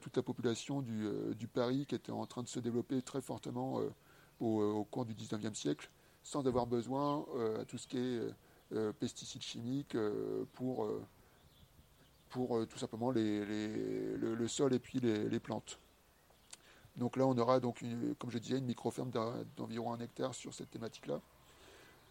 toute 0.00 0.16
la 0.16 0.22
population 0.22 0.82
du, 0.82 1.48
Paris 1.52 1.86
qui 1.86 1.94
était 1.94 2.12
en 2.12 2.26
train 2.26 2.42
de 2.42 2.48
se 2.48 2.60
développer 2.60 3.02
très 3.02 3.20
fortement 3.20 3.80
au, 4.40 4.84
cours 4.90 5.04
du 5.04 5.14
19e 5.14 5.54
siècle, 5.54 5.90
sans 6.22 6.46
avoir 6.46 6.66
besoin 6.66 7.24
à 7.58 7.64
tout 7.64 7.78
ce 7.78 7.88
qui 7.88 7.98
est 7.98 8.92
pesticides 8.98 9.42
chimiques 9.42 9.96
pour 10.52 10.86
pour 12.30 12.56
euh, 12.56 12.66
tout 12.66 12.78
simplement 12.78 13.10
le, 13.10 14.46
sol 14.48 14.72
et 14.72 14.78
puis 14.78 15.00
les, 15.00 15.40
plantes. 15.40 15.78
Donc 16.96 17.16
là, 17.16 17.26
on 17.26 17.36
aura 17.36 17.60
donc, 17.60 17.84
comme 18.18 18.30
je 18.30 18.38
disais, 18.38 18.58
une 18.58 18.64
micro-ferme 18.64 19.10
d'environ 19.56 19.92
un 19.92 20.00
hectare 20.00 20.34
sur 20.34 20.54
cette 20.54 20.70
thématique-là. 20.70 21.20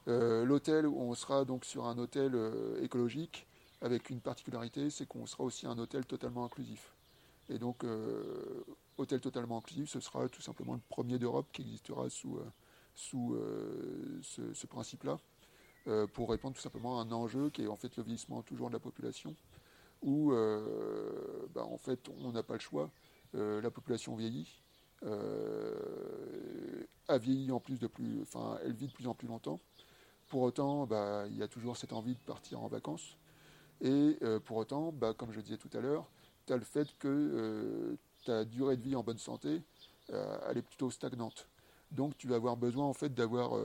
Euh, 0.07 0.45
l'hôtel, 0.45 0.87
on 0.87 1.13
sera 1.15 1.45
donc 1.45 1.65
sur 1.65 1.87
un 1.87 1.97
hôtel 1.97 2.33
euh, 2.35 2.81
écologique 2.83 3.47
avec 3.81 4.09
une 4.09 4.21
particularité, 4.21 4.89
c'est 4.89 5.07
qu'on 5.07 5.25
sera 5.25 5.43
aussi 5.43 5.67
un 5.67 5.77
hôtel 5.77 6.05
totalement 6.05 6.45
inclusif. 6.45 6.93
Et 7.49 7.57
donc, 7.57 7.83
hôtel 8.97 9.21
totalement 9.21 9.57
inclusif, 9.57 9.89
ce 9.89 9.99
sera 9.99 10.29
tout 10.29 10.41
simplement 10.41 10.73
le 10.73 10.81
premier 10.89 11.17
d'Europe 11.17 11.47
qui 11.51 11.63
existera 11.63 12.09
sous, 12.09 12.39
sous 12.93 13.35
ce, 14.21 14.53
ce 14.53 14.67
principe-là, 14.67 15.17
pour 16.13 16.29
répondre 16.29 16.55
tout 16.55 16.61
simplement 16.61 16.99
à 16.99 17.03
un 17.03 17.11
enjeu 17.11 17.49
qui 17.49 17.63
est 17.63 17.67
en 17.67 17.75
fait 17.75 17.95
le 17.97 18.03
vieillissement 18.03 18.43
toujours 18.43 18.67
de 18.67 18.73
la 18.73 18.79
population 18.79 19.35
où 20.01 20.31
euh, 20.31 21.47
bah, 21.53 21.63
en 21.63 21.77
fait 21.77 22.09
on 22.23 22.31
n'a 22.31 22.43
pas 22.43 22.53
le 22.53 22.59
choix. 22.59 22.89
Euh, 23.35 23.61
la 23.61 23.69
population 23.69 24.15
vieillit, 24.15 24.61
euh, 25.03 26.83
a 27.07 27.17
vieilli 27.17 27.51
en 27.51 27.59
plus 27.59 27.79
de 27.79 27.87
plus, 27.87 28.21
enfin 28.21 28.57
elle 28.63 28.73
vit 28.73 28.87
de 28.87 28.93
plus 28.93 29.07
en 29.07 29.13
plus 29.13 29.27
longtemps. 29.27 29.59
Pour 30.27 30.41
autant, 30.43 30.85
bah, 30.85 31.25
il 31.27 31.37
y 31.37 31.43
a 31.43 31.47
toujours 31.47 31.75
cette 31.75 31.93
envie 31.93 32.13
de 32.13 32.19
partir 32.19 32.61
en 32.61 32.67
vacances. 32.67 33.17
Et 33.81 34.17
pour 34.45 34.57
autant, 34.57 34.91
bah, 34.91 35.13
comme 35.13 35.31
je 35.31 35.39
disais 35.39 35.57
tout 35.57 35.69
à 35.73 35.79
l'heure, 35.79 36.09
tu 36.45 36.53
as 36.53 36.57
le 36.57 36.65
fait 36.65 36.87
que 36.99 37.97
ta 38.25 38.43
durée 38.43 38.75
de 38.75 38.81
vie 38.81 38.95
en 38.95 39.03
bonne 39.03 39.17
santé, 39.17 39.61
elle 40.09 40.57
est 40.57 40.61
plutôt 40.61 40.91
stagnante. 40.91 41.47
Donc 41.91 42.17
tu 42.17 42.27
vas 42.27 42.35
avoir 42.35 42.57
besoin 42.57 42.85
en 42.85 42.93
fait 42.93 43.13
d'avoir 43.13 43.57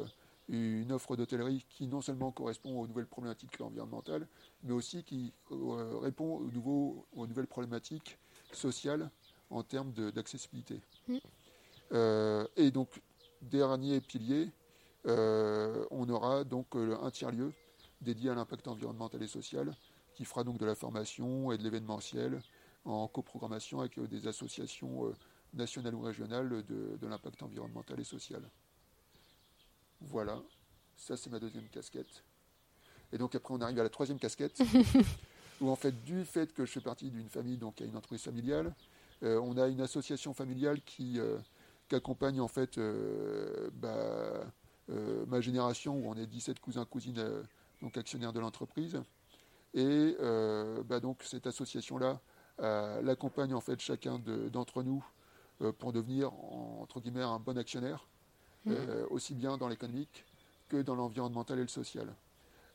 une 0.48 0.92
offre 0.92 1.16
d'hôtellerie 1.16 1.64
qui 1.70 1.86
non 1.86 2.00
seulement 2.00 2.30
correspond 2.30 2.80
aux 2.80 2.86
nouvelles 2.86 3.06
problématiques 3.06 3.60
environnementales, 3.60 4.26
mais 4.62 4.72
aussi 4.72 5.02
qui 5.02 5.32
euh, 5.50 5.98
répond 5.98 6.36
aux, 6.36 6.50
nouveaux, 6.50 7.06
aux, 7.14 7.26
nouvelles 7.26 7.46
problématiques 7.46 8.18
sociales 8.52 9.10
en 9.50 9.62
termes 9.62 9.92
d'accessibilité. 9.92 10.80
Mm. 11.08 11.16
Euh, 11.92 12.46
et 12.56 12.70
donc, 12.70 13.00
dernier 13.42 14.00
pilier, 14.00 14.50
euh, 15.06 15.84
on 15.90 16.08
aura 16.08 16.44
donc 16.44 16.74
un 16.74 17.10
tiers-lieu 17.10 17.52
dédié 18.00 18.30
à 18.30 18.34
l'impact 18.34 18.68
environnemental 18.68 19.22
et 19.22 19.28
social, 19.28 19.74
qui 20.14 20.24
fera 20.24 20.44
donc 20.44 20.58
de 20.58 20.66
la 20.66 20.74
formation 20.74 21.52
et 21.52 21.58
de 21.58 21.62
l'événementiel 21.62 22.40
en 22.84 23.08
coprogrammation 23.08 23.80
avec 23.80 23.98
des 23.98 24.26
associations 24.26 25.12
nationales 25.54 25.94
ou 25.94 26.02
régionales 26.02 26.64
de, 26.64 26.96
de 27.00 27.06
l'impact 27.06 27.42
environnemental 27.42 27.98
et 28.00 28.04
social. 28.04 28.42
Voilà, 30.00 30.42
ça 30.96 31.16
c'est 31.16 31.30
ma 31.30 31.38
deuxième 31.38 31.68
casquette. 31.68 32.22
Et 33.12 33.18
donc 33.18 33.34
après 33.34 33.54
on 33.54 33.60
arrive 33.60 33.78
à 33.78 33.82
la 33.82 33.88
troisième 33.88 34.18
casquette, 34.18 34.60
où 35.60 35.70
en 35.70 35.76
fait 35.76 36.02
du 36.04 36.24
fait 36.24 36.52
que 36.52 36.64
je 36.64 36.72
fais 36.72 36.80
partie 36.80 37.10
d'une 37.10 37.28
famille 37.28 37.56
donc 37.56 37.76
qui 37.76 37.84
a 37.84 37.86
une 37.86 37.96
entreprise 37.96 38.22
familiale, 38.22 38.74
euh, 39.22 39.40
on 39.40 39.56
a 39.56 39.68
une 39.68 39.80
association 39.80 40.34
familiale 40.34 40.80
qui, 40.82 41.18
euh, 41.18 41.38
qu'accompagne 41.88 42.40
en 42.40 42.48
fait 42.48 42.78
bah, 43.74 44.44
ma 45.26 45.40
génération 45.40 45.96
où 45.96 46.10
on 46.10 46.14
est 46.14 46.26
17 46.26 46.60
cousins 46.60 46.84
cousines 46.84 47.24
donc 47.80 47.96
actionnaires 47.96 48.32
de 48.32 48.40
l'entreprise 48.40 49.00
et 49.74 50.16
bah, 50.84 51.00
donc 51.00 51.22
cette 51.22 51.46
association 51.46 51.98
là 51.98 52.20
l'accompagne 53.02 53.54
en 53.54 53.60
fait 53.60 53.80
chacun 53.80 54.18
d'entre 54.52 54.82
nous 54.82 55.04
pour 55.78 55.92
devenir 55.92 56.32
entre 56.80 57.00
guillemets 57.00 57.22
un 57.22 57.38
bon 57.38 57.58
actionnaire 57.58 58.06
mmh. 58.66 58.74
aussi 59.10 59.34
bien 59.34 59.56
dans 59.56 59.68
l'économique 59.68 60.24
que 60.68 60.82
dans 60.82 60.94
l'environnemental 60.94 61.58
et 61.58 61.62
le 61.62 61.68
social. 61.68 62.14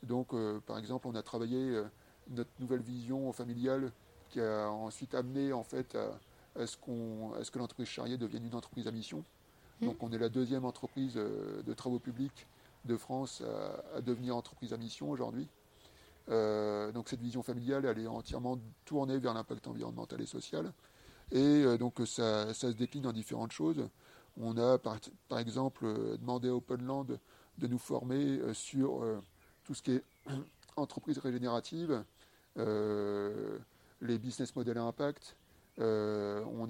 Donc, 0.03 0.33
euh, 0.33 0.59
par 0.65 0.77
exemple, 0.77 1.07
on 1.07 1.15
a 1.15 1.23
travaillé 1.23 1.57
euh, 1.57 1.83
notre 2.29 2.51
nouvelle 2.59 2.81
vision 2.81 3.31
familiale 3.33 3.91
qui 4.29 4.39
a 4.39 4.69
ensuite 4.69 5.15
amené 5.15 5.51
en 5.53 5.63
fait 5.63 5.95
à, 5.95 6.65
ce, 6.65 6.75
ce, 6.75 7.51
que 7.51 7.59
l'entreprise 7.59 7.87
Charrier 7.87 8.17
devienne 8.17 8.45
une 8.45 8.55
entreprise 8.55 8.87
à 8.87 8.91
mission. 8.91 9.23
Mmh. 9.81 9.87
Donc, 9.87 10.03
on 10.03 10.11
est 10.11 10.17
la 10.17 10.29
deuxième 10.29 10.65
entreprise 10.65 11.13
euh, 11.17 11.61
de 11.63 11.73
travaux 11.73 11.99
publics 11.99 12.47
de 12.85 12.95
France 12.95 13.43
à, 13.93 14.01
devenir 14.01 14.35
entreprise 14.35 14.71
à 14.73 14.77
mission 14.77 15.09
aujourd'hui. 15.09 15.49
Donc, 16.29 17.09
cette 17.09 17.21
vision 17.21 17.41
familiale, 17.41 17.85
elle 17.85 17.99
est 17.99 18.07
entièrement 18.07 18.59
tournée 18.85 19.17
vers 19.17 19.33
l'impact 19.33 19.67
environnemental 19.67 20.21
et 20.21 20.25
social. 20.25 20.71
Et 21.31 21.63
donc, 21.77 22.01
ça, 22.05 22.53
se 22.53 22.67
décline 22.67 23.07
en 23.07 23.13
différentes 23.13 23.51
choses. 23.51 23.87
On 24.37 24.57
a, 24.57 24.77
par, 24.77 24.99
exemple, 25.39 25.85
demandé 26.19 26.49
à 26.49 26.55
Openland 26.55 27.19
de 27.57 27.67
nous 27.67 27.79
former 27.79 28.39
sur 28.53 29.03
tout 29.63 29.73
ce 29.73 29.81
qui 29.81 29.91
est 29.91 30.03
entreprise 30.75 31.17
régénérative, 31.19 32.03
euh, 32.57 33.57
les 34.01 34.17
business 34.17 34.55
models 34.55 34.77
à 34.77 34.83
impact. 34.83 35.35
Euh, 35.79 36.43
on, 36.45 36.67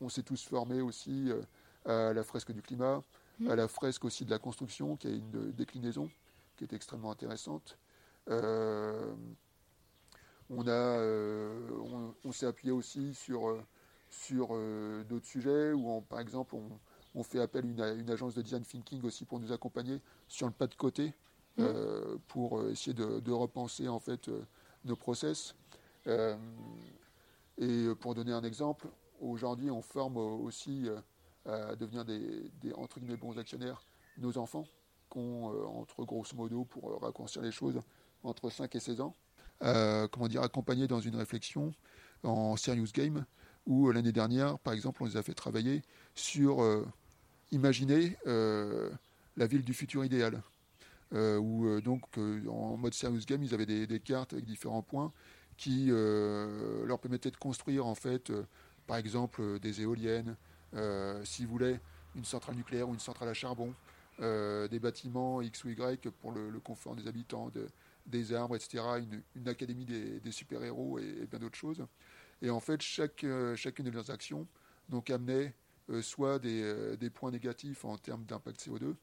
on 0.00 0.08
s'est 0.08 0.22
tous 0.22 0.44
formés 0.44 0.80
aussi 0.80 1.30
euh, 1.30 2.10
à 2.10 2.12
la 2.12 2.22
fresque 2.22 2.52
du 2.52 2.62
climat, 2.62 3.02
à 3.48 3.56
la 3.56 3.68
fresque 3.68 4.04
aussi 4.04 4.24
de 4.24 4.30
la 4.30 4.38
construction, 4.38 4.96
qui 4.96 5.06
a 5.06 5.10
une 5.10 5.52
déclinaison 5.52 6.10
qui 6.56 6.64
est 6.64 6.72
extrêmement 6.72 7.10
intéressante. 7.10 7.78
On, 10.50 10.66
a, 10.66 12.14
on, 12.24 12.32
s'est 12.32 12.46
appuyé 12.46 12.72
aussi 12.72 13.14
sur, 13.14 13.64
sur 14.08 14.48
d'autres 15.08 15.26
sujets 15.26 15.72
où, 15.72 15.88
on, 15.88 16.02
par 16.02 16.20
exemple, 16.20 16.56
on, 17.14 17.22
fait 17.22 17.40
appel 17.40 17.64
à 17.80 17.92
une, 17.92 18.00
une, 18.00 18.10
agence 18.10 18.34
de 18.34 18.42
design 18.42 18.62
thinking 18.62 19.02
aussi 19.02 19.24
pour 19.24 19.40
nous 19.40 19.50
accompagner 19.52 20.00
sur 20.28 20.46
le 20.46 20.52
pas 20.52 20.66
de 20.66 20.74
côté 20.74 21.14
Mmh. 21.58 21.64
Euh, 21.64 22.18
pour 22.28 22.60
euh, 22.60 22.70
essayer 22.70 22.94
de, 22.94 23.32
repenser 23.32 23.88
en 23.88 23.98
fait 23.98 24.28
euh, 24.28 24.46
nos 24.84 24.94
process. 24.94 25.56
et 27.58 27.88
pour 28.00 28.14
donner 28.14 28.32
un 28.32 28.44
exemple, 28.44 28.86
aujourd'hui 29.20 29.70
on 29.70 29.82
forme 29.82 30.16
aussi 30.16 30.88
à 31.44 31.74
devenir 31.74 32.04
des, 32.04 32.50
entre 32.76 33.00
guillemets 33.00 33.16
bons 33.16 33.36
actionnaires 33.36 33.82
nos 34.16 34.38
enfants 34.38 34.64
qui 35.10 35.18
ont 35.18 35.46
entre 35.80 36.04
grosso 36.04 36.34
modo 36.36 36.64
pour 36.64 37.02
raccourcir 37.02 37.42
les 37.42 37.50
choses 37.50 37.80
entre 38.24 38.50
5 38.50 38.74
et 38.74 38.80
16 38.80 39.00
ans. 39.00 39.14
comment 39.60 40.28
dire, 40.28 40.42
accompagnés 40.42 40.86
dans 40.86 41.00
une 41.00 41.16
réflexion 41.16 41.72
en 42.22 42.56
serious 42.56 42.92
game 42.92 43.24
où 43.66 43.90
l'année 43.90 44.12
dernière, 44.12 44.58
par 44.58 44.72
exemple, 44.72 45.02
on 45.02 45.06
les 45.06 45.16
a 45.16 45.22
fait 45.22 45.34
travailler 45.34 45.82
sur 46.14 46.64
imaginer 47.50 48.16
la 48.24 49.46
ville 49.46 49.64
du 49.64 49.74
futur 49.74 50.04
idéal. 50.04 50.42
Euh, 51.14 51.38
où 51.38 51.66
euh, 51.66 51.80
donc 51.80 52.02
euh, 52.18 52.46
en 52.48 52.76
mode 52.76 52.92
serious 52.92 53.22
game, 53.26 53.42
ils 53.42 53.54
avaient 53.54 53.64
des, 53.64 54.00
cartes 54.00 54.34
avec 54.34 54.44
différents 54.44 54.82
points 54.82 55.10
qui 55.56 55.86
leur 55.88 57.00
permettaient 57.00 57.32
de 57.32 57.36
construire 57.36 57.84
en 57.86 57.96
fait, 57.96 58.32
par 58.86 58.96
exemple, 58.96 59.58
des 59.58 59.80
éoliennes, 59.80 60.36
s'ils 61.24 61.48
voulaient 61.48 61.80
une 62.14 62.24
centrale 62.24 62.54
nucléaire 62.54 62.88
ou 62.88 62.94
une 62.94 63.00
centrale 63.00 63.28
à 63.28 63.34
charbon, 63.34 63.74
des 64.20 64.78
bâtiments 64.80 65.42
X 65.42 65.64
ou 65.64 65.70
Y 65.70 66.10
pour 66.10 66.30
le, 66.30 66.60
confort 66.60 66.94
des 66.94 67.08
habitants, 67.08 67.50
des 68.08 68.32
arbres, 68.32 68.56
etc., 68.56 68.82
une, 69.34 69.48
académie 69.48 69.84
des, 69.84 70.32
super-héros 70.32 70.98
et, 70.98 71.26
bien 71.30 71.38
d'autres 71.38 71.58
choses. 71.58 71.86
Et 72.42 72.50
en 72.50 72.60
fait, 72.60 72.80
chaque, 72.82 73.24
chacune 73.54 73.86
de 73.86 73.90
leurs 73.90 74.10
actions 74.10 74.48
donc, 74.88 75.10
amenait 75.10 75.54
soit 76.02 76.38
des, 76.38 76.96
des, 76.96 77.10
points 77.10 77.30
négatifs 77.30 77.84
en 77.84 77.96
termes 77.96 78.24
d'impact 78.24 78.66
CO2, 78.66 78.94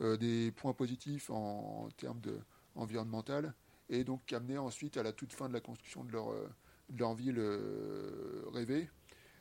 euh, 0.00 0.16
des 0.16 0.50
points 0.50 0.72
positifs 0.72 1.30
en, 1.30 1.88
termes 1.96 2.20
de, 2.20 2.40
environnemental, 2.74 3.54
et 3.88 4.02
donc 4.02 4.32
amener 4.32 4.58
ensuite 4.58 4.96
à 4.96 5.04
la 5.04 5.12
toute 5.12 5.32
fin 5.32 5.48
de 5.48 5.52
la 5.52 5.60
construction 5.60 6.02
de 6.02 6.10
leur, 6.10 6.32
euh, 6.32 6.48
de 6.88 6.98
leur 6.98 7.14
ville 7.14 7.38
euh, 7.38 8.42
rêvée, 8.52 8.90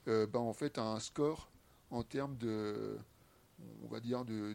ben, 0.06 0.36
en 0.36 0.54
fait 0.54 0.78
un 0.78 1.00
score 1.00 1.50
en 1.90 2.04
termes 2.04 2.38
de, 2.38 2.98
on 3.84 3.88
va 3.88 4.00
dire, 4.00 4.26
de, 4.26 4.54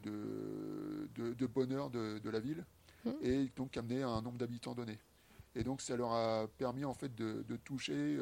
de, 1.15 1.47
bonheur 1.47 1.91
de, 1.91 2.31
la 2.31 2.39
ville, 2.39 2.65
mmh. 3.09 3.25
et 3.27 3.53
donc 3.57 3.77
amener 3.77 4.03
un 4.03 4.23
nombre 4.23 4.39
d'habitants 4.39 4.75
donné. 4.75 4.99
Et 5.55 5.65
donc 5.65 5.81
ça 5.81 5.97
leur 5.97 6.13
a 6.13 6.47
permis 6.59 6.85
en 6.85 6.95
fait 6.95 7.15
de, 7.15 7.57
toucher 7.65 8.19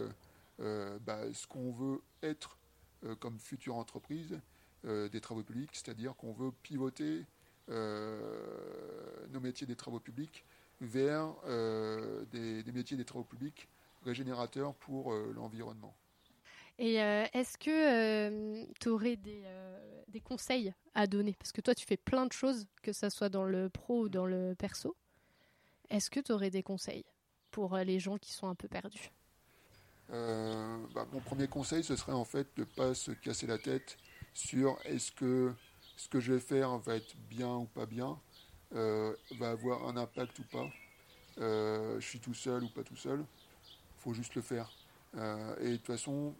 bah, 0.58 1.20
ce 1.32 1.46
qu'on 1.46 1.72
veut 1.72 2.00
être 2.22 2.56
comme 3.18 3.38
future 3.38 3.76
entreprise 3.76 4.38
des 4.84 5.20
travaux 5.20 5.42
publics, 5.42 5.70
c'est-à-dire 5.72 6.14
qu'on 6.16 6.32
veut 6.32 6.52
pivoter 6.62 7.26
euh, 7.68 9.26
nos 9.30 9.40
métiers 9.40 9.66
des 9.66 9.74
travaux 9.74 9.98
publics 9.98 10.44
vers 10.80 11.34
euh, 11.46 12.24
des, 12.30 12.62
métiers 12.72 12.96
des 12.96 13.04
travaux 13.04 13.24
publics 13.24 13.68
régénérateurs 14.04 14.72
pour 14.74 15.12
euh, 15.12 15.32
l'environnement. 15.34 15.92
Et 16.78 16.94
est-ce 16.96 17.56
que 17.56 18.66
tu 18.80 18.88
aurais 18.88 19.16
des, 19.16 19.44
des, 20.08 20.20
conseils 20.20 20.74
à 20.94 21.06
donner? 21.06 21.34
Parce 21.38 21.52
que 21.52 21.60
toi, 21.62 21.74
tu 21.74 21.86
fais 21.86 21.96
plein 21.96 22.26
de 22.26 22.32
choses, 22.32 22.66
que 22.82 22.92
ce 22.92 23.08
soit 23.08 23.30
dans 23.30 23.44
le 23.44 23.70
pro 23.70 24.02
ou 24.02 24.08
dans 24.08 24.26
le 24.26 24.54
perso. 24.54 24.94
Est-ce 25.88 26.10
que 26.10 26.20
tu 26.20 26.32
aurais 26.32 26.50
des 26.50 26.62
conseils 26.62 27.06
pour 27.50 27.76
les 27.78 27.98
gens 27.98 28.18
qui 28.18 28.32
sont 28.32 28.46
un 28.46 28.54
peu 28.54 28.68
perdus? 28.68 29.10
Bah, 30.10 31.06
Mon 31.12 31.20
premier 31.20 31.48
conseil, 31.48 31.82
ce 31.82 31.96
serait 31.96 32.12
en 32.12 32.26
fait 32.26 32.46
de 32.56 32.60
ne 32.60 32.66
pas 32.66 32.92
se 32.94 33.10
casser 33.12 33.46
la 33.46 33.58
tête 33.58 33.96
sur 34.34 34.78
est-ce 34.84 35.12
que 35.12 35.54
ce 35.96 36.08
que 36.08 36.20
je 36.20 36.34
vais 36.34 36.40
faire 36.40 36.76
va 36.78 36.96
être 36.96 37.16
bien 37.28 37.54
ou 37.54 37.64
pas 37.64 37.86
bien, 37.86 38.18
euh, 38.74 39.14
va 39.38 39.50
avoir 39.50 39.88
un 39.88 39.96
impact 39.96 40.38
ou 40.38 40.44
pas. 40.44 40.68
Euh, 41.38 41.98
je 42.00 42.06
suis 42.06 42.20
tout 42.20 42.34
seul 42.34 42.64
ou 42.64 42.68
pas 42.68 42.84
tout 42.84 42.96
seul. 42.96 43.24
Faut 43.98 44.12
juste 44.12 44.34
le 44.34 44.42
faire. 44.42 44.70
Euh, 45.16 45.56
et 45.60 45.70
de 45.70 45.76
toute 45.76 45.86
façon, 45.86 46.34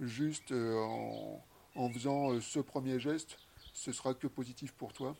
juste 0.00 0.52
en, 0.52 1.90
faisant 1.92 2.40
ce 2.40 2.58
premier 2.60 2.98
geste, 2.98 3.38
ce 3.72 3.92
sera 3.92 4.14
que 4.14 4.26
positif 4.26 4.72
pour 4.72 4.92
toi. 4.92 5.16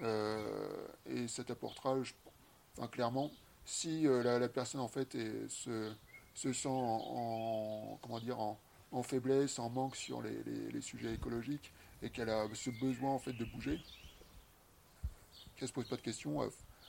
et 0.00 1.28
ça 1.28 1.44
t'apportera, 1.44 1.96
enfin, 2.76 2.88
clairement, 2.88 3.30
si 3.64 4.02
la, 4.02 4.48
personne 4.48 4.80
en 4.80 4.88
fait 4.88 5.16
se, 5.48 5.92
sent 6.34 6.68
en, 6.68 7.98
comment 8.02 8.20
dire, 8.20 8.38
en, 8.38 9.02
faiblesse, 9.02 9.58
en 9.58 9.70
manque 9.70 9.96
sur 9.96 10.22
les 10.22 10.80
sujets 10.80 11.14
écologiques, 11.14 11.72
et 12.02 12.10
qu'elle 12.10 12.30
a 12.30 12.46
ce 12.54 12.70
besoin 12.70 13.12
en 13.12 13.18
fait 13.18 13.32
de 13.32 13.44
bouger, 13.44 13.80
qu'elle 15.56 15.68
se 15.68 15.72
pose 15.72 15.88
pas 15.88 15.96
de 15.96 16.02
questions, 16.02 16.40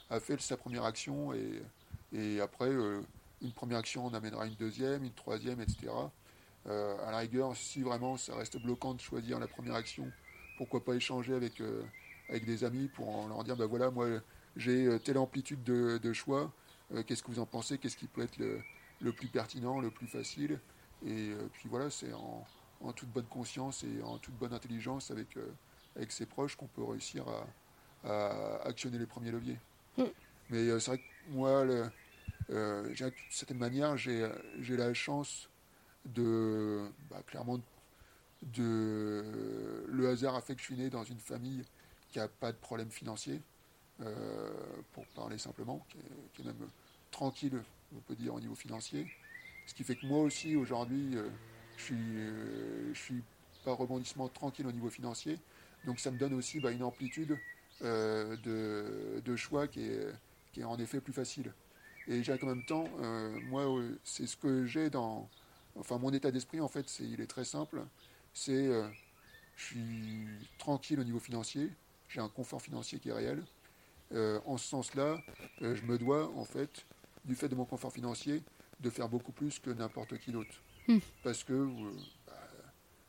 a, 0.09 0.19
fait 0.19 0.39
sa 0.41 0.57
première 0.57 0.83
action 0.83 1.33
et, 1.33 2.39
après 2.39 2.69
euh, 2.69 3.01
une 3.41 3.51
première 3.51 3.79
action 3.79 4.05
on 4.05 4.13
amènera 4.13 4.47
une 4.47 4.55
deuxième, 4.55 5.03
une 5.03 5.13
troisième, 5.13 5.61
etc. 5.61 5.91
Euh, 6.67 6.97
à 7.07 7.11
la 7.11 7.19
rigueur, 7.19 7.55
si 7.55 7.81
vraiment 7.81 8.17
ça 8.17 8.35
reste 8.35 8.61
bloquant 8.61 8.93
de 8.93 9.01
choisir 9.01 9.39
la 9.39 9.47
première 9.47 9.75
action, 9.75 10.11
pourquoi 10.57 10.83
pas 10.83 10.95
échanger 10.95 11.33
avec, 11.33 11.61
euh, 11.61 11.83
avec 12.29 12.45
des 12.45 12.63
amis 12.63 12.87
pour 12.89 13.27
leur 13.27 13.43
dire 13.43 13.55
ben 13.55 13.65
voilà 13.65 13.89
moi 13.89 14.07
j'ai 14.57 14.89
telle 15.05 15.17
amplitude 15.17 15.63
de, 15.63 16.13
choix, 16.13 16.51
qu'est-ce 17.05 17.21
que 17.21 17.31
vous 17.31 17.39
en 17.39 17.45
pensez, 17.45 17.77
qu'est-ce 17.77 17.95
qui 17.95 18.07
peut 18.07 18.23
être 18.23 18.37
le, 18.37 18.59
le, 19.01 19.13
plus 19.13 19.27
pertinent, 19.27 19.79
le 19.79 19.91
plus 19.91 20.07
facile, 20.07 20.59
et 21.05 21.31
puis 21.53 21.69
voilà, 21.69 21.91
c'est 21.91 22.11
en, 22.11 22.43
en 22.81 22.93
toute 22.93 23.09
bonne 23.09 23.25
conscience 23.25 23.83
et 23.83 24.01
en 24.03 24.17
toute 24.17 24.35
bonne 24.35 24.53
intelligence 24.53 25.11
avec, 25.11 25.37
euh, 25.37 25.51
avec 25.95 26.11
ses 26.11 26.25
proches 26.25 26.55
qu'on 26.55 26.67
peut 26.67 26.83
réussir 26.83 27.25
à, 27.27 27.47
actionner 28.63 28.97
les 28.97 29.05
premiers 29.05 29.31
leviers. 29.31 29.57
Mm. 29.97 30.03
Mais 30.49 30.57
euh, 30.69 30.79
c'est 30.79 30.91
vrai 30.91 30.97
que 30.99 31.03
moi, 31.31 31.65
le, 31.65 31.89
euh, 32.51 32.93
d'une 32.93 33.11
certaine 33.29 33.57
manière, 33.57 33.97
j'ai 33.97 34.29
la 34.69 34.93
chance 34.93 35.49
de, 36.07 36.87
bah, 37.09 37.21
clairement, 37.25 37.59
de, 38.41 39.85
le 39.87 40.09
hasard 40.09 40.35
a 40.35 40.41
fait 40.41 40.55
que 40.55 40.61
je 40.61 40.65
suis 40.65 40.75
né 40.75 40.89
dans 40.89 41.03
une 41.03 41.19
famille 41.19 41.63
qui 42.09 42.19
n'a 42.19 42.27
pas 42.27 42.51
de 42.51 42.57
problème 42.57 42.91
financier, 42.91 43.41
pour 44.93 45.07
parler 45.15 45.39
simplement, 45.39 45.85
qui 46.33 46.41
est, 46.41 46.45
même 46.45 46.69
tranquille, 47.09 47.63
on 47.95 47.99
peut 48.01 48.15
dire, 48.15 48.33
au 48.33 48.39
niveau 48.39 48.53
financier. 48.53 49.07
Ce 49.65 49.73
qui 49.73 49.83
fait 49.83 49.95
que 49.95 50.05
moi 50.05 50.19
aussi, 50.19 50.55
aujourd'hui, 50.55 51.17
je 51.77 51.83
suis, 51.83 51.95
euh, 51.95 52.93
je 52.93 52.99
suis 52.99 53.23
par 53.63 53.77
rebondissement 53.77 54.27
tranquille 54.27 54.67
au 54.67 54.71
niveau 54.71 54.89
financier. 54.89 55.39
Donc 55.85 55.99
ça 55.99 56.11
me 56.11 56.17
donne 56.17 56.33
aussi 56.33 56.59
bah, 56.59 56.71
une 56.71 56.83
amplitude 56.83 57.37
euh, 57.83 58.35
de, 59.23 59.35
choix 59.35 59.67
qui 59.67 59.81
est, 59.81 60.07
qui 60.51 60.63
en 60.63 60.77
effet 60.77 60.99
plus 60.99 61.13
facile. 61.13 61.53
Et 62.07 62.23
j'ai 62.23 62.33
en 62.41 62.45
même 62.45 62.65
temps, 62.65 62.87
euh, 62.99 63.39
moi, 63.49 63.65
c'est 64.03 64.27
ce 64.27 64.35
que 64.35 64.65
j'ai 64.65 64.89
dans... 64.89 65.29
Enfin, 65.79 65.97
mon 65.97 66.11
état 66.11 66.31
d'esprit, 66.31 66.61
en 66.61 66.67
fait, 66.67 66.87
c'est, 66.89 67.03
il 67.03 67.21
est 67.21 67.27
très 67.27 67.45
simple. 67.45 67.83
C'est 68.33 68.69
je 69.57 69.65
suis 69.65 70.27
tranquille 70.59 70.99
au 70.99 71.03
niveau 71.03 71.19
financier, 71.19 71.71
j'ai 72.07 72.21
un 72.21 72.29
confort 72.29 72.61
financier 72.61 72.99
qui 72.99 73.09
est 73.09 73.13
réel. 73.13 73.43
Euh, 74.13 74.39
en 74.45 74.57
ce 74.57 74.67
sens-là, 74.67 75.17
euh, 75.61 75.75
je 75.75 75.83
me 75.83 75.97
dois, 75.97 76.31
en 76.35 76.45
fait, 76.45 76.85
du 77.25 77.35
fait 77.35 77.49
de 77.49 77.55
mon 77.55 77.65
confort 77.65 77.91
financier, 77.91 78.43
de 78.79 78.89
faire 78.89 79.09
beaucoup 79.09 79.31
plus 79.31 79.59
que 79.59 79.71
n'importe 79.71 80.17
qui 80.19 80.31
d'autre. 80.31 80.61
Hmm. 80.87 80.99
Parce 81.23 81.43
que 81.43 81.53
euh, 81.53 81.91
bah, 82.27 82.33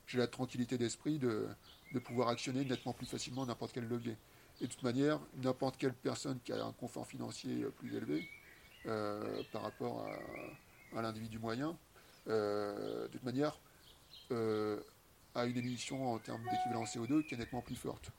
j'ai 0.06 0.18
la 0.18 0.26
tranquillité 0.26 0.78
d'esprit 0.78 1.18
de, 1.18 1.46
de 1.92 1.98
pouvoir 1.98 2.28
actionner 2.28 2.64
nettement 2.64 2.94
plus 2.94 3.06
facilement 3.06 3.46
n'importe 3.46 3.72
quel 3.72 3.86
levier. 3.86 4.16
Et 4.60 4.66
de 4.66 4.72
toute 4.72 4.82
manière, 4.82 5.20
n'importe 5.36 5.76
quelle 5.76 5.94
personne 5.94 6.40
qui 6.40 6.52
a 6.52 6.64
un 6.64 6.72
confort 6.72 7.06
financier 7.06 7.64
plus 7.76 7.94
élevé 7.94 8.28
par 9.52 9.62
rapport 9.62 10.04
à, 10.06 10.98
à 10.98 11.02
l'individu 11.02 11.38
moyen, 11.38 11.76
de 12.28 13.08
toute 13.10 13.24
manière, 13.24 13.58
a 14.30 15.44
une 15.46 15.56
émission 15.56 16.12
en 16.12 16.18
termes 16.18 16.42
d'équivalent 16.44 16.84
CO2 16.84 17.26
qui 17.26 17.34
est 17.34 17.38
nettement 17.38 17.62
plus 17.62 17.76
forte. 17.76 18.10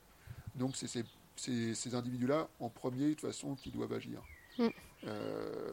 Donc 0.56 0.76
c'est 0.76 0.88
ces 0.88 1.04
ces, 1.40 1.94
individus-là 1.94 2.48
en 2.60 2.68
premier, 2.68 3.10
de 3.10 3.14
toute 3.14 3.20
façon, 3.20 3.54
qui 3.54 3.70
doivent 3.70 3.92
agir. 3.92 4.22
Mm. 4.58 4.68
Euh, 5.04 5.72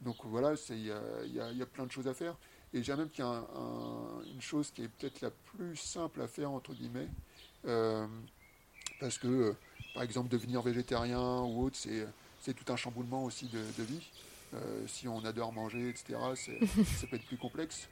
donc 0.00 0.16
voilà, 0.24 0.54
il 0.70 0.84
y 0.84 0.90
a, 1.62 1.66
plein 1.66 1.86
de 1.86 1.92
choses 1.92 2.08
à 2.08 2.14
faire. 2.14 2.36
Et 2.74 2.82
j'ai 2.82 2.94
même 2.94 3.08
qu'il 3.08 3.24
y 3.24 3.26
a 3.26 3.44
une 4.32 4.40
chose 4.40 4.70
qui 4.70 4.82
est 4.82 4.88
peut-être 4.88 5.20
la 5.20 5.30
plus 5.30 5.76
simple 5.76 6.20
à 6.20 6.28
faire, 6.28 6.50
entre 6.50 6.74
guillemets, 6.74 7.08
euh, 7.66 8.06
parce 9.00 9.18
que, 9.18 9.28
euh, 9.28 9.52
par 9.94 10.02
exemple, 10.02 10.28
devenir 10.28 10.60
végétarien 10.60 11.40
ou 11.42 11.64
autre, 11.64 11.76
c'est 11.76 12.54
tout 12.54 12.70
un 12.70 12.76
chamboulement 12.76 13.24
aussi 13.24 13.46
de, 13.46 13.82
vie. 13.82 14.10
Si 14.86 15.08
on 15.08 15.24
adore 15.24 15.52
manger, 15.52 15.88
etc., 15.88 16.18
ça 16.98 17.06
peut 17.06 17.16
être 17.16 17.26
plus 17.26 17.38
complexe. 17.38 17.88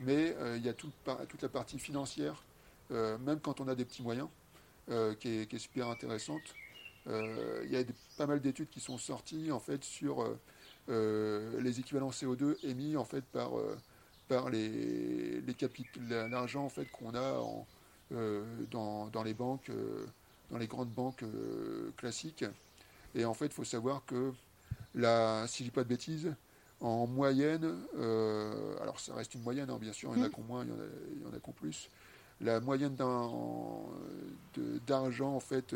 Mais 0.00 0.34
il 0.56 0.64
y 0.64 0.68
a 0.68 0.74
toute 0.74 1.42
la 1.42 1.48
partie 1.48 1.78
financière, 1.78 2.42
même 2.90 3.40
quand 3.40 3.60
on 3.60 3.68
a 3.68 3.74
des 3.74 3.84
petits 3.84 4.02
moyens, 4.02 4.28
qui 5.20 5.28
est, 5.28 5.58
super 5.58 5.88
intéressante. 5.88 6.42
Euh, 7.08 7.62
il 7.64 7.70
y 7.70 7.76
a 7.76 7.84
pas 8.16 8.26
mal 8.26 8.40
d'études 8.40 8.68
qui 8.68 8.80
sont 8.80 8.98
sorties 8.98 9.50
en 9.50 9.60
fait 9.60 9.82
sur 9.82 10.22
euh, 10.22 10.38
euh, 10.90 11.60
les 11.62 11.80
équivalents 11.80 12.10
CO2 12.10 12.56
émis 12.64 12.96
en 12.96 13.04
fait 13.04 13.24
par 13.24 13.52
par 14.28 14.50
les, 14.50 15.40
les 15.40 15.56
l'argent 16.28 16.64
en 16.64 16.68
fait 16.68 16.84
qu'on 16.90 17.14
a 17.14 17.42
dans, 18.70 19.06
dans, 19.06 19.22
les 19.22 19.32
banques, 19.32 19.70
dans 20.50 20.58
les 20.58 20.66
grandes 20.66 20.90
banques 20.90 21.24
classiques. 21.96 22.44
Et 23.14 23.24
en 23.24 23.32
fait, 23.32 23.46
il 23.46 23.52
faut 23.52 23.64
savoir 23.64 24.04
que 24.04 24.32
la, 24.98 25.46
si 25.48 25.64
je 25.64 25.68
dis 25.68 25.74
pas 25.74 25.84
de 25.84 25.88
bêtises, 25.88 26.34
en 26.80 27.06
moyenne, 27.06 27.74
alors 28.80 29.00
ça 29.00 29.14
reste 29.14 29.34
une 29.34 29.42
moyenne, 29.42 29.70
hein, 29.70 29.78
bien 29.80 29.92
sûr, 29.92 30.12
il 30.14 30.20
y 30.20 30.22
en 30.22 30.26
a 30.26 30.28
qui 30.28 30.40
moins, 30.42 30.64
il 30.64 30.70
y 30.70 30.72
en 30.72 30.76
a, 30.76 30.86
il 31.16 31.22
y 31.22 31.26
en 31.26 31.36
a 31.36 31.52
plus. 31.52 31.88
La 32.40 32.60
moyenne 32.60 32.94
d'argent 34.86 35.34
en 35.34 35.40
fait 35.40 35.74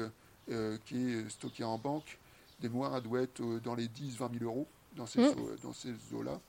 euh, 0.50 0.76
qui 0.86 0.96
est 0.96 1.30
stocké 1.30 1.62
en 1.62 1.78
banque. 1.78 2.18
Des 2.58 2.68
mois, 2.68 3.00
doit 3.00 3.22
être 3.22 3.40
euh, 3.40 3.60
dans 3.60 3.76
les 3.76 3.86
10-20 3.86 4.38
000 4.38 4.44
euros 4.44 4.66
dans 4.96 5.06
ces, 5.06 5.20
mmh. 5.20 5.56
dans 5.62 5.72
ces 5.72 5.94
eaux-là. 6.12 6.40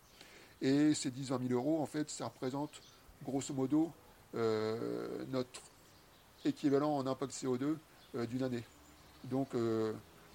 Et 0.62 0.96
ces 0.96 1.12
10-20 1.12 1.48
000 1.48 1.54
euros, 1.54 1.80
en 1.80 1.86
fait, 1.86 2.10
ça 2.10 2.26
représente 2.26 2.82
grosso 3.24 3.54
modo 3.54 3.92
euh, 4.34 5.24
notre 5.30 5.62
équivalent 6.44 6.96
en 6.96 7.06
impact 7.06 7.34
CO2 7.34 7.76
d'une 8.28 8.42
année. 8.42 8.64
Donc, 9.26 9.50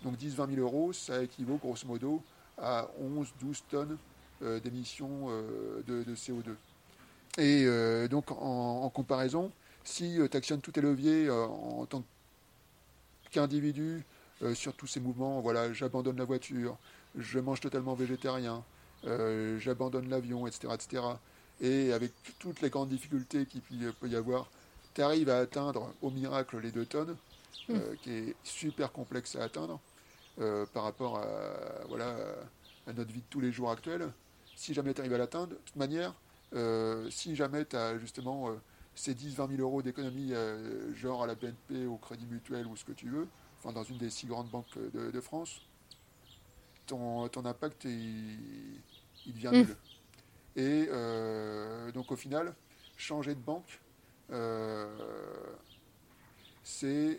donc 0.03 0.17
10-20 0.17 0.55
000 0.55 0.61
euros, 0.61 0.93
ça 0.93 1.23
équivaut 1.23 1.57
grosso 1.57 1.87
modo 1.87 2.23
à 2.57 2.89
11-12 3.03 3.63
tonnes 3.71 3.97
d'émissions 4.63 5.29
de, 5.87 6.15
CO2. 6.15 6.55
Et 7.39 7.67
donc 8.09 8.31
en, 8.31 8.89
comparaison, 8.91 9.51
si 9.85 10.19
tu 10.31 10.37
actionnes 10.37 10.61
tous 10.61 10.73
tes 10.73 10.81
leviers 10.81 11.29
en 11.31 11.87
tant 11.87 12.05
qu'individu 13.31 14.05
euh, 14.43 14.55
sur 14.55 14.73
tous 14.75 14.87
ces 14.87 15.01
mouvements. 15.01 15.41
Voilà, 15.41 15.73
j'abandonne 15.73 16.17
la 16.17 16.25
voiture, 16.25 16.77
je 17.17 17.41
mange 17.41 17.61
totalement 17.61 17.95
végétarien, 17.95 18.63
euh, 19.05 19.59
j'abandonne 19.59 20.09
l'avion, 20.09 20.47
etc., 20.47 20.69
etc. 20.75 21.03
Et 21.61 21.93
avec 21.93 22.13
toutes 22.39 22.61
les 22.61 22.71
grandes 22.71 22.89
difficultés 22.89 23.47
qu'il 23.47 23.63
peut 23.63 24.09
y 24.09 24.15
avoir, 24.15 24.49
tu 24.95 25.03
arrives 25.03 25.29
à 25.29 25.39
atteindre 25.39 25.93
au 26.03 26.11
miracle 26.11 26.59
les 26.61 26.71
deux 26.71 26.87
tonnes, 26.87 27.17
euh, 27.71 27.93
hmm. 27.93 27.97
qui 27.99 28.11
est 28.11 28.37
super 28.43 28.93
complexe 28.93 29.37
à 29.37 29.45
atteindre 29.45 29.81
par 30.73 30.85
rapport 30.85 31.19
à, 31.19 31.85
voilà, 31.89 32.15
à 32.87 32.93
notre 32.93 33.13
vie 33.13 33.23
de 33.23 33.27
tous 33.29 33.41
les 33.41 33.51
jours 33.51 33.73
actuelle. 33.73 34.13
Si 34.55 34.73
jamais 34.73 34.95
tu 34.95 35.01
arrives 35.01 35.15
à 35.15 35.19
l'atteindre, 35.19 35.49
de 35.49 35.55
toute 35.57 35.75
manière, 35.75 36.15
si 37.11 37.35
jamais 37.35 37.65
tu 37.65 37.75
as 37.75 37.99
justement 37.99 38.57
ces 38.99 39.15
10-20 39.15 39.57
000 39.57 39.63
euros 39.63 39.81
d'économie, 39.81 40.33
euh, 40.33 40.93
genre 40.95 41.23
à 41.23 41.27
la 41.29 41.37
BNP, 41.37 41.87
au 41.87 41.97
Crédit 41.97 42.27
Mutuel 42.27 42.67
ou 42.67 42.77
ce 42.77 42.85
que 42.85 42.93
tu 42.93 43.09
veux, 43.09 43.29
enfin 43.59 43.73
dans 43.73 43.85
une 43.85 43.97
des 43.97 44.11
six 44.11 44.27
grandes 44.27 44.51
banques 44.51 44.77
de, 44.93 45.21
France, 45.21 45.61
ton, 46.87 47.29
ton 47.29 47.45
impact, 47.45 47.85
il, 47.85 48.81
il 49.27 49.35
devient 49.35 49.51
nul. 49.53 49.67
Mm. 49.67 49.77
Et 50.57 50.89
euh, 50.91 51.93
donc 51.93 52.11
au 52.11 52.17
final, 52.17 52.55
changer 52.97 53.37
de 53.37 53.41
banque, 53.41 53.81
euh, 54.33 54.89
c'est 56.69 57.19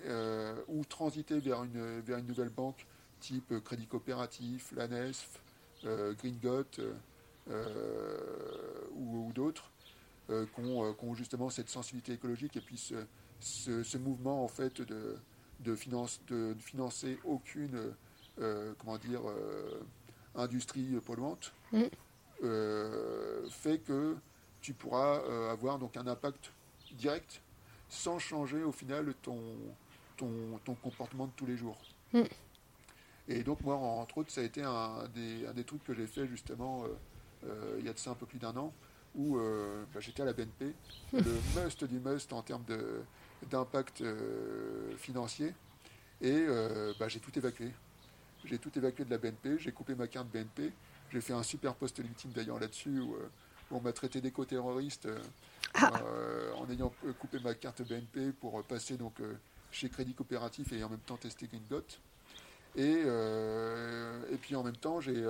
ou 0.68 0.86
transiter 0.86 1.40
vers 1.40 1.64
une, 1.64 2.02
vers 2.02 2.20
une 2.20 2.28
nouvelle 2.28 2.50
banque 2.50 2.86
type 3.20 3.54
Crédit 3.64 3.88
Coopératif, 3.88 4.72
l'ANESF, 4.76 5.42
Green 5.84 6.38
ou, 8.96 9.28
ou 9.28 9.34
d'autres, 9.34 9.72
euh, 10.30 10.46
euh, 10.60 10.94
qui 10.94 11.06
ont, 11.06 11.14
justement 11.16 11.50
cette 11.50 11.70
sensibilité 11.70 12.14
écologique 12.14 12.56
et 12.56 12.62
puis 12.62 12.92
ce, 13.40 13.98
mouvement 13.98 14.44
en 14.44 14.48
fait 14.48 14.82
de, 14.82 15.18
de, 15.62 15.76
finance, 15.76 16.22
de 16.28 16.56
financer 16.60 17.18
aucune 17.24 17.94
euh, 18.40 18.74
comment 18.78 18.98
dire 18.98 19.22
industrie 20.36 21.00
polluante 21.06 21.52
mm. 21.72 21.84
fait 23.50 23.80
que 23.80 24.16
tu 24.62 24.74
pourras 24.74 25.50
avoir 25.50 25.80
donc 25.80 25.98
un 25.98 26.08
impact 26.08 26.52
direct 26.94 27.42
sans 27.90 28.20
changer 28.20 28.64
au 28.64 28.72
final 28.72 29.14
ton, 29.22 29.40
ton, 30.16 30.60
ton 30.64 30.76
comportement 30.76 31.26
de 31.26 31.32
tous 31.36 31.46
les 31.46 31.58
jours. 31.58 31.78
Mm. 32.14 32.22
Et 33.28 33.44
donc 33.44 33.62
moi, 33.62 33.76
entre 33.76 34.20
autres, 34.20 34.32
ça 34.32 34.42
a 34.42 34.44
été 34.44 34.64
un 34.64 35.08
des, 35.14 35.46
un 35.46 35.54
des 35.54 35.64
trucs 35.64 35.84
que 35.84 35.94
j'ai 35.94 36.08
fait 36.08 36.28
justement 36.28 36.86
il 37.78 37.86
y 37.86 37.90
a 37.90 37.94
de 37.94 38.00
ça 38.00 38.12
un 38.12 38.16
peu 38.16 38.26
plus 38.26 38.40
d'un 38.40 38.56
an, 38.58 38.74
où 39.16 39.38
euh, 39.38 39.84
bah, 39.94 40.00
j'étais 40.00 40.22
à 40.22 40.26
la 40.26 40.34
BNP, 40.34 40.74
le 41.14 41.36
must 41.56 41.84
du 41.84 42.00
must 42.00 42.32
en 42.34 42.42
termes 42.42 42.64
d'impact 43.50 44.02
euh, 44.02 44.96
financier, 44.98 45.54
et 46.22 46.32
euh, 46.32 46.94
bah, 47.00 47.08
j'ai 47.08 47.20
tout 47.20 47.38
évacué. 47.38 47.72
J'ai 48.46 48.58
tout 48.58 48.72
évacué 48.78 49.04
de 49.04 49.10
la 49.10 49.18
BNP, 49.18 49.58
j'ai 49.60 49.72
coupé 49.72 49.96
ma 49.96 50.08
carte 50.08 50.28
BNP, 50.30 50.72
j'ai 51.12 51.22
fait 51.22 51.34
un 51.34 51.44
super 51.44 51.76
post 51.76 52.00
LinkedIn 52.00 52.34
d'ailleurs 52.34 52.60
là-dessus 52.60 53.00
où, 53.00 53.16
on 53.72 53.80
m'a 53.82 53.94
traité 53.94 54.20
d'éco-terroriste 54.20 55.08
ah. 55.76 55.92
en 56.58 56.70
ayant 56.70 56.92
coupé 57.20 57.40
ma 57.40 57.54
carte 57.54 57.82
BNP 57.82 58.32
pour 58.34 58.64
passer 58.64 58.98
donc 58.98 59.22
chez 59.72 59.90
Crédit 59.90 60.14
Coopératif 60.14 60.72
et 60.74 60.84
en 60.84 60.90
même 60.90 61.00
temps 61.00 61.18
tester 61.18 61.48
Green 61.48 61.64
Dot. 61.70 62.00
Et, 62.76 63.04
et 64.32 64.38
puis 64.38 64.56
en 64.56 64.64
même 64.64 64.78
temps, 64.78 65.02
j'ai 65.02 65.26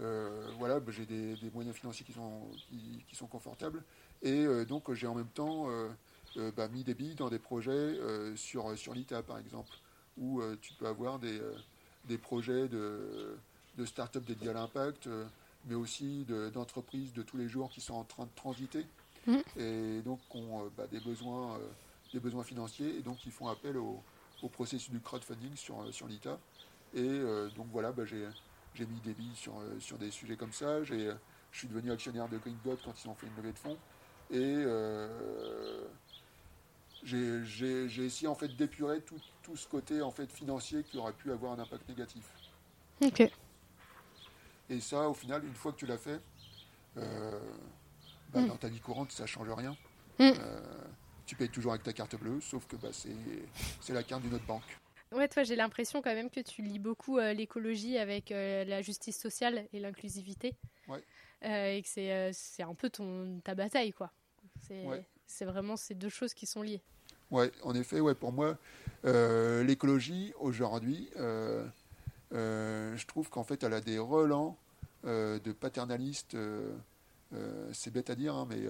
euh, 0.00 0.50
voilà, 0.58 0.80
bah, 0.80 0.92
j'ai 0.92 1.06
des, 1.06 1.50
moyens 1.52 1.76
financiers 1.76 2.04
qui 2.04 2.12
sont, 2.12 2.48
qui, 3.08 3.16
sont 3.16 3.26
confortables. 3.26 3.82
Et 4.22 4.44
euh, 4.44 4.64
donc, 4.64 4.92
j'ai 4.92 5.06
en 5.06 5.14
même 5.14 5.28
temps 5.28 5.68
euh, 5.68 6.50
bah, 6.56 6.68
mis 6.68 6.84
des 6.84 6.94
billes 6.94 7.14
dans 7.14 7.28
des 7.28 7.38
projets 7.38 7.98
sur, 8.36 8.76
sur 8.76 8.94
l'ITA, 8.94 9.22
par 9.22 9.38
exemple, 9.38 9.70
où 10.18 10.42
tu 10.60 10.72
peux 10.74 10.86
avoir 10.86 11.18
des, 11.18 11.40
des 12.06 12.18
projets 12.18 12.68
de, 12.68 13.36
de 13.76 13.84
start-up 13.84 14.24
dédiés 14.24 14.50
à 14.50 14.54
l'impact, 14.54 15.08
mais 15.66 15.74
aussi 15.74 16.26
d'entreprises 16.52 17.12
de, 17.12 17.22
tous 17.22 17.36
les 17.36 17.48
jours 17.48 17.70
qui 17.70 17.80
sont 17.80 17.94
en 17.94 18.04
train 18.04 18.24
de 18.24 18.34
transiter 18.34 18.84
mmh. 19.26 19.60
et 19.60 20.02
donc 20.02 20.20
qui 20.30 20.36
ont 20.38 20.70
bah, 20.76 20.86
des, 20.90 21.00
besoins, 21.00 21.58
des 22.12 22.20
besoins 22.20 22.44
financiers 22.44 22.98
et 22.98 23.02
donc 23.02 23.18
qui 23.18 23.30
font 23.30 23.48
appel 23.48 23.76
au, 23.76 24.02
au 24.42 24.48
processus 24.48 24.90
du 24.90 25.00
crowdfunding 25.00 25.56
sur, 25.56 25.76
sur 25.92 26.06
l'ITA. 26.06 26.38
Et 26.94 27.20
donc 27.56 27.66
voilà, 27.72 27.92
j'ai 28.04 28.26
j'ai 28.74 28.86
mis 28.86 29.00
des 29.00 29.14
billes 29.14 29.36
sur, 29.36 29.58
euh, 29.58 29.78
sur 29.78 29.98
des 29.98 30.10
sujets 30.10 30.36
comme 30.36 30.52
ça. 30.52 30.66
Euh, 30.66 31.14
je 31.52 31.58
suis 31.58 31.68
devenu 31.68 31.92
actionnaire 31.92 32.28
de 32.28 32.38
Green 32.38 32.56
quand 32.64 33.04
ils 33.04 33.08
ont 33.08 33.14
fait 33.14 33.26
une 33.26 33.36
levée 33.36 33.52
de 33.52 33.58
fonds. 33.58 33.78
Et 34.30 34.36
euh, 34.40 35.86
j'ai, 37.04 38.04
essayé 38.04 38.26
en 38.26 38.34
fait 38.34 38.48
d'épurer 38.56 39.00
tout, 39.02 39.20
tout, 39.42 39.56
ce 39.56 39.68
côté 39.68 40.02
en 40.02 40.10
fait 40.10 40.30
financier 40.32 40.82
qui 40.82 40.98
aurait 40.98 41.12
pu 41.12 41.30
avoir 41.30 41.52
un 41.52 41.58
impact 41.60 41.88
négatif. 41.88 42.24
Ok. 43.00 43.30
Et 44.70 44.80
ça, 44.80 45.08
au 45.08 45.14
final, 45.14 45.44
une 45.44 45.54
fois 45.54 45.72
que 45.72 45.76
tu 45.76 45.86
l'as 45.86 45.98
fait, 45.98 46.20
bah, 48.34 48.40
mm. 48.40 48.48
dans 48.48 48.56
ta 48.56 48.68
vie 48.68 48.80
courante, 48.80 49.12
ça 49.12 49.22
ne 49.22 49.28
change 49.28 49.50
rien. 49.50 49.76
Mm. 50.18 50.32
tu 51.26 51.36
payes 51.36 51.48
toujours 51.48 51.72
avec 51.72 51.82
ta 51.82 51.92
carte 51.92 52.16
bleue, 52.16 52.40
sauf 52.40 52.66
que 52.66 52.76
bah, 52.76 52.88
c'est, 52.92 53.92
la 53.92 54.02
carte 54.02 54.22
d'une 54.22 54.34
autre 54.34 54.46
banque. 54.46 54.78
Ouais, 55.14 55.28
toi, 55.28 55.44
j'ai 55.44 55.54
l'impression 55.54 56.02
quand 56.02 56.14
même 56.14 56.28
que 56.28 56.40
tu 56.40 56.62
lis 56.62 56.80
beaucoup 56.80 57.18
euh, 57.18 57.32
l'écologie 57.32 57.98
avec 57.98 58.32
euh, 58.32 58.64
la 58.64 58.82
justice 58.82 59.16
sociale 59.16 59.66
et 59.72 59.78
l'inclusivité. 59.78 60.56
Ouais. 60.88 61.02
Euh, 61.44 61.76
et 61.76 61.82
que 61.82 61.88
c'est, 62.32 62.62
un 62.62 62.74
peu 62.74 62.90
ton, 62.90 63.40
ta 63.44 63.54
bataille, 63.54 63.92
quoi. 63.92 64.10
C'est, 64.66 64.84
c'est 65.26 65.44
vraiment 65.44 65.76
ces 65.76 65.94
deux 65.94 66.08
choses 66.08 66.34
qui 66.34 66.46
sont 66.46 66.62
liées. 66.62 66.80
Ouais, 67.30 67.52
en 67.62 67.74
effet, 67.74 68.00
ouais, 68.00 68.14
pour 68.14 68.32
moi, 68.32 68.58
l'écologie 69.04 70.32
aujourd'hui, 70.38 71.08
je 72.30 73.06
trouve 73.06 73.28
qu'en 73.30 73.44
fait, 73.44 73.62
elle 73.62 73.74
a 73.74 73.80
des 73.80 73.98
relents 73.98 74.58
de 75.04 75.52
paternalistes. 75.52 76.36
C'est 77.72 77.92
bête 77.92 78.10
à 78.10 78.14
dire, 78.14 78.34
hein, 78.34 78.46
mais 78.48 78.68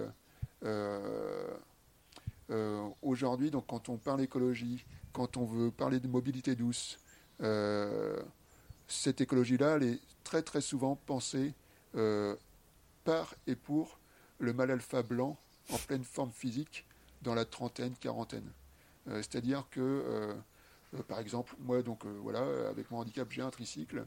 aujourd'hui, 3.01 3.51
donc 3.51 3.67
quand 3.67 3.89
on 3.89 3.97
parle 3.97 4.21
écologie, 4.21 4.85
quand 5.13 5.37
on 5.37 5.45
veut 5.45 5.71
parler 5.71 5.99
de 5.99 6.07
mobilité 6.07 6.55
douce, 6.55 6.99
cette 8.87 9.21
écologie-là, 9.21 9.77
elle 9.77 9.83
est 9.83 9.99
très 10.23 10.41
très 10.41 10.61
souvent 10.61 10.95
pensée 10.95 11.53
par 13.03 13.35
et 13.47 13.55
pour 13.55 13.99
le 14.39 14.53
mal 14.53 14.71
alpha 14.71 15.03
blanc 15.03 15.37
en 15.71 15.77
pleine 15.77 16.03
forme 16.03 16.31
physique 16.31 16.85
dans 17.21 17.35
la 17.35 17.45
trentaine, 17.45 17.93
quarantaine. 17.99 18.49
Euh, 19.07 19.17
c'est-à-dire 19.17 19.65
que, 19.71 19.79
euh, 19.79 20.33
euh, 20.93 21.03
par 21.03 21.19
exemple, 21.19 21.55
moi, 21.59 21.81
donc 21.81 22.05
voilà, 22.05 22.69
avec 22.69 22.89
mon 22.91 22.99
handicap, 22.99 23.27
j'ai 23.31 23.41
un 23.41 23.49
tricycle. 23.49 24.05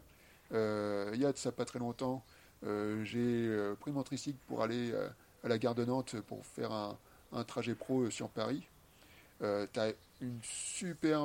il 0.53 1.21
y 1.21 1.27
a 1.27 1.33
de 1.33 1.37
ça 1.37 1.53
pas 1.53 1.65
très 1.65 1.79
longtemps, 1.79 2.25
j'ai 2.63 3.75
pris 3.81 3.93
mon 3.93 4.03
tricycle 4.03 4.39
pour 4.47 4.63
aller 4.63 4.93
à 5.45 5.49
la 5.49 5.59
gare 5.59 5.75
de 5.75 5.85
Nantes 5.85 6.17
pour 6.27 6.45
faire 6.45 6.73
un, 6.73 7.45
trajet 7.45 7.75
pro 7.75 8.11
sur 8.11 8.29
Paris. 8.29 8.67
tu 9.41 9.47
as 9.81 9.93
une 10.21 10.41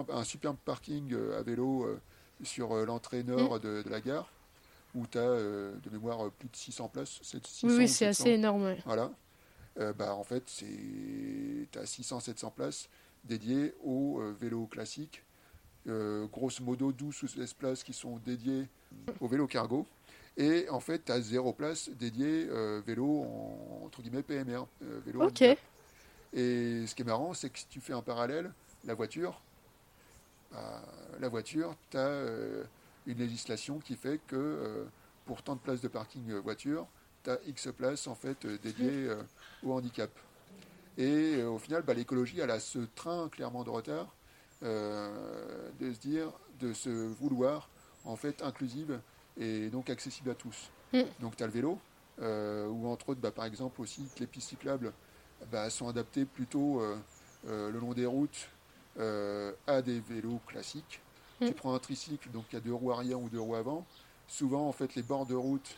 un 0.09 0.23
superbe 0.23 0.57
parking 0.63 1.15
à 1.37 1.41
vélo 1.41 1.99
sur 2.43 2.75
l'entrée 2.85 3.23
nord 3.23 3.55
mmh. 3.55 3.59
de, 3.59 3.83
la 3.89 4.01
gare 4.01 4.29
où 4.93 5.07
tu 5.07 5.17
as 5.17 5.23
de 5.23 5.89
mémoire 5.91 6.29
plus 6.31 6.49
de 6.49 6.55
600 6.55 6.89
places. 6.89 7.19
oui, 7.63 7.87
c'est 7.87 8.07
assez 8.07 8.31
énorme. 8.31 8.75
Voilà. 8.85 9.11
bah, 9.97 10.13
en 10.13 10.23
fait, 10.23 10.43
tu 10.45 11.67
as 11.75 11.85
600-700 11.85 12.53
places 12.53 12.89
dédiées 13.23 13.73
aux 13.83 14.19
euh, 14.19 14.35
vélos 14.39 14.67
classiques. 14.67 15.23
Euh, 15.87 16.27
grosso 16.27 16.63
modo, 16.63 16.91
12 16.91 17.23
ou 17.23 17.27
16 17.27 17.53
places 17.53 17.83
qui 17.83 17.93
sont 17.93 18.17
dédiées 18.17 18.67
au 19.19 19.27
vélo 19.27 19.47
cargo. 19.47 19.85
Et 20.37 20.67
en 20.69 20.79
fait, 20.79 21.05
tu 21.05 21.11
as 21.11 21.21
zéro 21.21 21.53
place 21.53 21.89
dédiée 21.89 22.47
euh, 22.49 22.81
vélo, 22.85 23.25
entre 23.83 24.01
guillemets, 24.01 24.23
PMR. 24.23 24.65
vélo 25.05 25.23
ok. 25.23 25.41
Et 26.33 26.87
ce 26.87 26.95
qui 26.95 27.03
est 27.03 27.05
marrant, 27.05 27.33
c'est 27.33 27.49
que 27.49 27.59
si 27.59 27.67
tu 27.67 27.79
fais 27.79 27.93
un 27.93 28.01
parallèle, 28.01 28.51
la 28.85 28.95
voiture, 28.95 29.39
bah, 30.51 30.81
la 31.19 31.29
voiture, 31.29 31.75
tu 31.91 31.97
as 31.97 32.23
une 33.05 33.19
législation 33.19 33.77
qui 33.77 33.95
fait 33.95 34.19
que 34.25 34.87
pour 35.25 35.43
tant 35.43 35.55
de 35.55 35.59
places 35.59 35.81
de 35.81 35.87
parking 35.87 36.33
voiture, 36.39 36.87
tu 37.23 37.29
as 37.29 37.37
X 37.45 37.69
places 37.77 38.07
en 38.07 38.15
fait 38.15 38.47
dédiées 38.47 39.09
au 39.63 39.73
handicap. 39.73 40.09
Et 40.97 41.35
euh, 41.37 41.49
au 41.49 41.57
final, 41.57 41.81
bah, 41.83 41.93
l'écologie, 41.93 42.39
elle 42.39 42.51
a 42.51 42.59
ce 42.59 42.79
train 42.95 43.29
clairement 43.29 43.63
de 43.63 43.69
retard 43.69 44.15
euh, 44.63 45.69
de 45.79 45.91
se 45.91 45.99
dire, 45.99 46.31
de 46.59 46.73
se 46.73 46.89
vouloir 46.89 47.69
en 48.05 48.15
fait 48.15 48.41
inclusive 48.41 48.99
et 49.37 49.69
donc 49.69 49.89
accessible 49.89 50.31
à 50.31 50.35
tous. 50.35 50.69
Mm. 50.93 51.01
Donc 51.19 51.35
tu 51.35 51.43
as 51.43 51.47
le 51.47 51.53
vélo, 51.53 51.79
euh, 52.21 52.67
ou 52.67 52.87
entre 52.87 53.09
autres, 53.09 53.21
bah, 53.21 53.31
par 53.31 53.45
exemple 53.45 53.81
aussi, 53.81 54.07
que 54.15 54.19
les 54.19 54.27
pistes 54.27 54.49
cyclables 54.49 54.93
bah, 55.51 55.69
sont 55.69 55.87
adaptées 55.87 56.25
plutôt 56.25 56.81
le 57.45 57.79
long 57.79 57.93
des 57.93 58.05
routes 58.05 58.49
à 58.97 59.81
des 59.81 59.99
vélos 59.99 60.39
classiques. 60.47 61.01
Mm. 61.41 61.47
Tu 61.47 61.53
prends 61.53 61.73
un 61.73 61.79
tricycle, 61.79 62.29
donc 62.31 62.45
il 62.51 62.55
y 62.55 62.57
a 62.57 62.61
deux 62.61 62.73
roues 62.73 62.91
arrière 62.91 63.19
ou 63.19 63.29
deux 63.29 63.39
roues 63.39 63.55
avant. 63.55 63.85
Souvent, 64.27 64.67
en 64.67 64.71
fait, 64.71 64.95
les 64.95 65.03
bords 65.03 65.25
de 65.25 65.35
route 65.35 65.77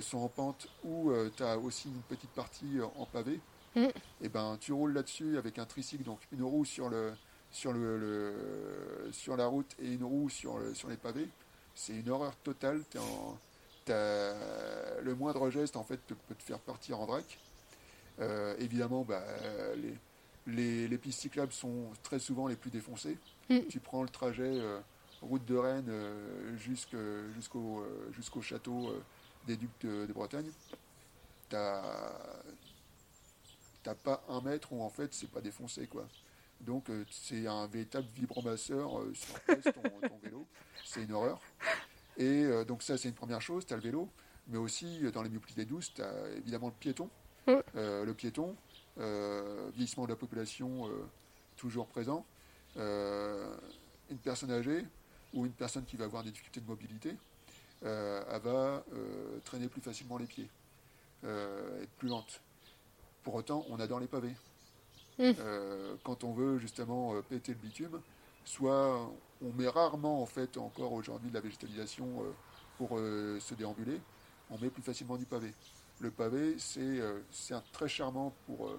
sont 0.00 0.18
en 0.18 0.28
pente 0.28 0.68
ou 0.84 1.12
tu 1.36 1.42
as 1.42 1.56
aussi 1.56 1.88
une 1.88 2.02
petite 2.02 2.30
partie 2.30 2.78
en 2.96 3.06
pavé. 3.06 3.40
Mm. 3.74 3.80
et 3.80 3.92
eh 4.22 4.28
ben 4.30 4.56
tu 4.58 4.72
roules 4.72 4.94
là-dessus 4.94 5.36
avec 5.36 5.58
un 5.58 5.66
tricycle, 5.66 6.02
donc 6.02 6.20
une 6.32 6.42
roue 6.42 6.64
sur, 6.64 6.88
le, 6.88 7.12
sur, 7.50 7.72
le, 7.72 9.08
sur 9.12 9.36
la 9.36 9.46
route 9.46 9.76
et 9.78 9.92
une 9.92 10.04
roue 10.04 10.28
sur, 10.30 10.58
le, 10.58 10.74
sur 10.74 10.88
les 10.88 10.96
pavés. 10.96 11.28
C'est 11.78 11.94
une 11.94 12.10
horreur 12.10 12.34
totale. 12.38 12.82
le 13.86 15.14
moindre 15.14 15.48
geste 15.48 15.76
en 15.76 15.84
fait 15.84 16.00
peut 16.00 16.34
te 16.34 16.42
faire 16.42 16.58
partir 16.58 16.98
en 17.00 17.06
vrac. 17.06 17.38
Euh, 18.18 18.56
évidemment, 18.58 19.04
bah, 19.04 19.22
les, 20.46 20.88
les, 20.88 20.98
pistes 20.98 21.20
cyclables 21.20 21.52
sont 21.52 21.92
très 22.02 22.18
souvent 22.18 22.48
les 22.48 22.56
plus 22.56 22.70
défoncées. 22.70 23.16
Mm. 23.48 23.60
Tu 23.70 23.78
prends 23.78 24.02
le 24.02 24.08
trajet 24.08 24.42
euh, 24.42 24.80
route 25.22 25.44
de 25.44 25.54
Rennes 25.54 25.86
euh, 25.88 26.56
jusqu'au 26.56 27.84
jusqu'au 28.12 28.42
château 28.42 28.92
des 29.46 29.56
Ducs 29.56 29.70
de, 29.82 30.04
de 30.04 30.12
Bretagne. 30.12 30.50
T'as 31.48 31.80
pas 34.02 34.24
un 34.28 34.40
mètre 34.40 34.72
où 34.72 34.82
en 34.82 34.90
fait 34.90 35.14
c'est 35.14 35.30
pas 35.30 35.40
défoncé 35.40 35.86
quoi. 35.86 36.08
Donc 36.60 36.90
euh, 36.90 37.04
c'est 37.10 37.46
un 37.46 37.66
véritable 37.66 38.06
vibromasseur 38.14 38.98
euh, 38.98 39.12
sur 39.14 39.72
ton, 39.72 40.18
vélo. 40.22 40.46
C'est 40.84 41.04
une 41.04 41.12
horreur. 41.12 41.40
Et 42.16 42.44
euh, 42.44 42.64
donc 42.64 42.82
ça 42.82 42.98
c'est 42.98 43.08
une 43.08 43.14
première 43.14 43.40
chose, 43.40 43.64
tu 43.66 43.72
as 43.72 43.76
le 43.76 43.82
vélo, 43.82 44.08
mais 44.48 44.58
aussi 44.58 45.00
dans 45.12 45.22
les 45.22 45.30
mobilités 45.30 45.64
douces, 45.64 45.94
tu 45.94 46.02
as 46.02 46.28
évidemment 46.36 46.68
le 46.68 46.74
piéton. 46.74 47.08
le 47.46 48.12
piéton, 48.12 48.56
vieillissement 48.96 50.04
de 50.04 50.10
la 50.10 50.16
population 50.16 50.90
toujours 51.56 51.86
présent. 51.86 52.26
une 52.76 54.18
personne 54.22 54.50
âgée 54.50 54.84
ou 55.32 55.46
une 55.46 55.52
personne 55.52 55.84
qui 55.84 55.96
va 55.96 56.06
avoir 56.06 56.24
des 56.24 56.30
difficultés 56.30 56.60
de 56.60 56.66
mobilité, 56.66 57.14
elle 57.82 58.40
va 58.42 58.84
traîner 59.44 59.68
plus 59.68 59.80
facilement 59.80 60.18
les 60.18 60.26
pieds, 60.26 60.48
être 61.22 61.92
plus 61.98 62.08
lente. 62.08 62.42
Pour 63.22 63.34
autant, 63.34 63.64
on 63.68 63.78
adore 63.78 64.00
les 64.00 64.08
pavés. 64.08 64.34
Mmh. 65.18 65.32
Euh, 65.40 65.96
quand 66.04 66.22
on 66.24 66.32
veut 66.32 66.58
justement 66.58 67.14
euh, 67.14 67.22
péter 67.22 67.52
le 67.52 67.58
bitume, 67.58 68.00
soit 68.44 69.10
on 69.42 69.52
met 69.52 69.68
rarement 69.68 70.22
en 70.22 70.26
fait 70.26 70.56
encore 70.56 70.92
aujourd'hui 70.92 71.28
de 71.28 71.34
la 71.34 71.40
végétalisation 71.40 72.06
euh, 72.20 72.32
pour 72.76 72.90
se 72.90 73.54
déambuler, 73.54 74.00
on 74.50 74.58
met 74.58 74.70
plus 74.70 74.82
facilement 74.82 75.16
du 75.16 75.24
pavé. 75.24 75.52
Le 75.98 76.12
pavé, 76.12 76.54
c'est 76.58 77.02
très 77.72 77.88
charmant 77.88 78.32
pour 78.46 78.70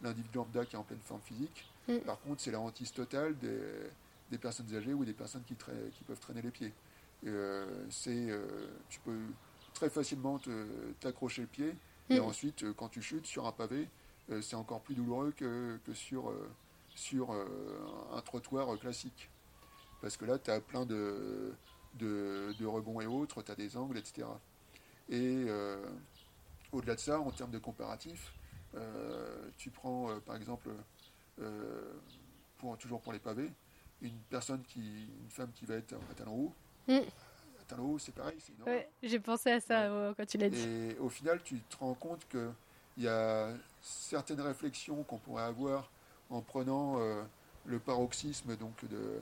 l'individu 0.00 0.38
lambda 0.38 0.64
qui 0.64 0.76
est 0.76 0.78
en 0.78 0.84
pleine 0.84 1.00
forme 1.00 1.20
physique. 1.22 1.68
Mmh. 1.88 1.96
Par 1.98 2.20
contre, 2.20 2.40
c'est 2.40 2.52
la 2.52 2.60
hantise 2.60 2.92
totale 2.92 3.34
des, 3.36 4.38
personnes 4.38 4.72
âgées 4.76 4.94
ou 4.94 5.04
des 5.04 5.12
personnes 5.12 5.42
qui, 5.42 5.56
qui 5.56 6.04
peuvent 6.04 6.20
traîner 6.20 6.40
les 6.40 6.52
pieds. 6.52 6.72
c'est, 7.90 8.28
tu 8.88 9.00
peux 9.00 9.18
très 9.74 9.90
facilement 9.90 10.40
t'accrocher 11.00 11.42
le 11.42 11.48
pied 11.48 11.74
et 12.10 12.20
mm. 12.20 12.24
ensuite, 12.24 12.72
quand 12.74 12.88
tu 12.88 13.02
chutes 13.02 13.26
sur 13.26 13.46
un 13.46 13.52
pavé, 13.52 13.88
c'est 14.42 14.56
encore 14.56 14.80
plus 14.80 14.94
douloureux 14.94 15.32
que, 15.32 15.78
sur, 15.94 16.30
euh, 16.30 16.50
sur 16.94 17.30
un 17.32 18.20
trottoir 18.22 18.78
classique. 18.78 19.30
Parce 20.00 20.16
que 20.16 20.24
là, 20.24 20.38
tu 20.38 20.50
as 20.50 20.60
plein 20.60 20.86
de, 20.86 21.54
de, 21.94 22.64
rebonds 22.64 23.00
et 23.00 23.06
autres, 23.06 23.42
tu 23.42 23.50
as 23.50 23.56
des 23.56 23.76
angles, 23.76 23.98
etc. 23.98 24.26
Et 25.08 25.46
au-delà 26.72 26.94
de 26.94 27.00
ça, 27.00 27.20
en 27.20 27.30
termes 27.30 27.50
de 27.50 27.58
comparatif, 27.58 28.32
tu 29.56 29.70
prends 29.70 30.20
par 30.20 30.36
exemple, 30.36 30.70
pour, 32.58 32.78
toujours 32.78 33.00
pour 33.00 33.12
les 33.12 33.18
pavés, 33.18 33.50
une 34.02 34.18
personne 34.30 34.62
qui, 34.62 35.08
une 35.22 35.30
femme 35.30 35.50
qui 35.52 35.64
va 35.64 35.74
être 35.76 35.94
en 35.94 36.14
talon 36.14 36.34
haut, 36.34 36.54
mm 36.86 37.00
c'est 37.98 38.14
pareil. 38.14 38.38
Ouais, 38.66 38.88
j'ai 39.02 39.20
pensé 39.20 39.50
à 39.50 39.60
ça 39.60 39.88
quand 40.16 40.26
tu 40.26 40.38
l'as 40.38 40.48
dit. 40.48 40.60
Et 40.60 40.98
au 40.98 41.08
final, 41.08 41.40
tu 41.42 41.60
te 41.60 41.76
rends 41.76 41.94
compte 41.94 42.26
qu'il 42.28 43.04
y 43.04 43.08
a 43.08 43.52
certaines 43.80 44.40
réflexions 44.40 45.02
qu'on 45.04 45.18
pourrait 45.18 45.44
avoir 45.44 45.90
en 46.30 46.40
prenant 46.40 46.98
euh, 46.98 47.22
le 47.66 47.78
paroxysme 47.78 48.56
donc 48.56 48.84
de, 48.88 49.20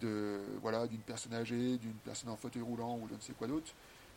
de 0.00 0.40
voilà 0.60 0.86
d'une 0.86 1.00
personne 1.00 1.34
âgée, 1.34 1.76
d'une 1.78 1.94
personne 2.04 2.30
en 2.30 2.36
fauteuil 2.36 2.62
roulant 2.62 2.96
ou 2.96 3.08
je 3.08 3.14
ne 3.14 3.20
sais 3.20 3.32
quoi 3.32 3.46
d'autre, 3.46 3.72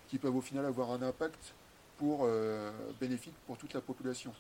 qui 0.07 0.17
peuvent 0.17 0.35
au 0.35 0.41
final 0.41 0.65
avoir 0.65 0.91
un 0.91 1.01
impact 1.01 1.53
pour 1.97 2.21
euh, 2.23 2.71
bénéfique 2.99 3.35
pour 3.45 3.57
toute 3.57 3.73
la 3.73 3.81
population. 3.81 4.33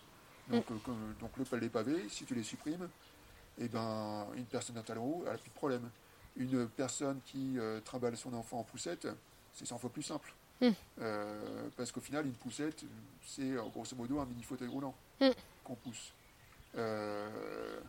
Donc, 0.49 0.69
mm. 0.69 0.73
euh, 0.87 0.93
donc 1.19 1.31
le 1.37 1.57
les 1.57 1.69
pavés, 1.69 2.07
si 2.09 2.25
tu 2.25 2.35
les 2.35 2.43
supprimes, 2.43 2.89
et 3.57 3.65
eh 3.65 3.67
ben, 3.67 4.25
une 4.37 4.45
personne 4.45 4.75
d'un 4.75 4.83
talon 4.83 5.03
haut, 5.03 5.23
elle 5.25 5.33
n'a 5.33 5.37
plus 5.37 5.49
de 5.49 5.55
problème. 5.55 5.89
Une 6.37 6.69
personne 6.69 7.19
qui 7.25 7.57
trimballe 7.83 8.15
son 8.15 8.33
enfant 8.33 8.59
en 8.59 8.63
poussette, 8.63 9.09
c'est 9.51 9.65
100 9.65 9.79
fois 9.79 9.89
plus 9.89 10.03
simple. 10.03 10.33
Hmm. 10.61 10.71
Euh, 11.01 11.69
parce 11.77 11.91
qu'au 11.91 12.01
final, 12.01 12.25
une 12.25 12.33
poussette, 12.33 12.83
c'est 13.25 13.53
grosso 13.71 13.95
modo 13.95 14.19
un 14.19 14.25
mini 14.25 14.43
fauteuil 14.43 14.67
roulant 14.67 14.93
hmm. 15.21 15.29
qu'on 15.63 15.75
pousse. 15.75 16.11
Euh, 16.77 17.79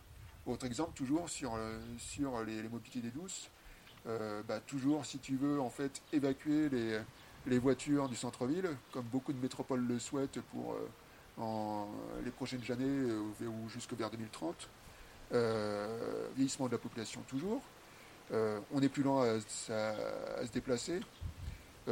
autre 0.47 0.67
exemple, 0.67 0.93
toujours 0.95 1.29
sur, 1.29 1.55
euh, 1.55 1.79
sur 1.99 2.43
les, 2.45 2.63
mobilités 2.63 3.01
des 3.01 3.11
douces, 3.11 3.49
bah, 4.49 4.61
toujours 4.67 5.05
si 5.05 5.19
tu 5.19 5.37
veux 5.37 5.61
en 5.61 5.69
fait 5.69 6.01
évacuer 6.13 6.71
les, 6.71 6.99
les 7.47 7.59
voitures 7.59 8.09
du 8.09 8.17
centre-ville, 8.17 8.71
comme 8.93 9.05
beaucoup 9.05 9.33
de 9.33 9.39
métropoles 9.39 9.87
le 9.87 9.99
souhaitent 9.99 10.41
pour 10.53 10.75
en, 11.39 11.87
les 12.25 12.31
prochaines 12.31 12.63
années 12.71 13.13
ou 13.13 13.69
jusque 13.69 13.93
vers 13.93 14.11
2030, 14.11 14.69
vieillissement 16.35 16.67
de 16.67 16.73
la 16.73 16.79
population 16.79 17.21
toujours, 17.29 17.61
on 18.33 18.81
est 18.81 18.89
plus 18.89 19.03
lent 19.03 19.21
à 19.21 19.39
se 19.41 20.53
déplacer, 20.53 21.01
euh, 21.01 21.40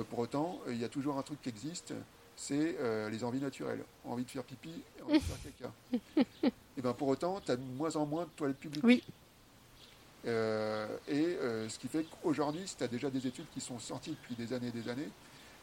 pour 0.09 0.18
autant, 0.20 0.61
euh, 0.66 0.74
il 0.74 0.80
y 0.80 0.84
a 0.84 0.89
toujours 0.89 1.18
un 1.18 1.22
truc 1.22 1.41
qui 1.43 1.49
existe, 1.49 1.95
c'est 2.36 2.76
euh, 2.78 3.11
les 3.11 3.24
envies 3.24 3.41
naturelles. 3.41 3.84
Envie 4.05 4.24
de 4.24 4.30
faire 4.30 4.45
pipi, 4.45 4.70
envie 5.05 5.18
de 5.18 5.24
faire 5.24 5.36
caca. 5.43 6.53
Et 6.76 6.82
bien 6.82 6.93
pour 6.93 7.09
autant, 7.09 7.41
tu 7.41 7.51
as 7.51 7.57
de 7.57 7.62
moins 7.62 7.95
en 7.97 8.07
moins 8.07 8.24
de 8.24 8.30
toilettes 8.30 8.59
publiques. 8.59 8.84
Oui. 8.84 9.03
et 10.24 11.36
ce 11.68 11.78
qui 11.78 11.89
fait 11.89 12.05
qu'aujourd'hui, 12.05 12.64
tu 12.76 12.84
as 12.84 12.89
déjà 12.89 13.11
des 13.11 13.26
études 13.26 13.47
qui 13.53 13.61
sont 13.61 13.78
sorties 13.80 14.12
depuis 14.12 14.36
des 14.36 14.53
années 14.53 14.68
et 14.68 14.72
des 14.82 14.89
années, 14.89 15.09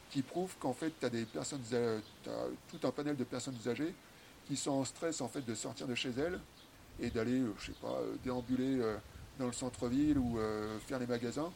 qui 0.09 0.21
prouvent 0.21 0.55
qu'en 0.59 0.73
fait, 0.73 0.91
tu 0.99 1.05
as 1.05 1.09
des 1.09 1.23
personnes, 1.23 1.61
as 1.73 2.47
tout 2.69 2.85
un 2.85 2.91
panel 2.91 3.15
de 3.15 3.23
personnes 3.23 3.57
âgées 3.67 3.93
qui 4.45 4.57
sont 4.57 4.71
en 4.71 4.83
stress 4.83 5.21
en 5.21 5.29
fait 5.29 5.45
de 5.45 5.55
sortir 5.55 5.87
de 5.87 5.95
chez 5.95 6.11
elles 6.17 6.39
et 6.99 7.09
d'aller, 7.09 7.41
je 7.59 7.67
sais 7.67 7.79
pas, 7.81 7.97
déambuler 8.23 8.81
dans 9.39 9.47
le 9.47 9.53
centre-ville 9.53 10.17
ou 10.17 10.37
faire 10.85 10.99
les 10.99 11.07
magasins, 11.07 11.51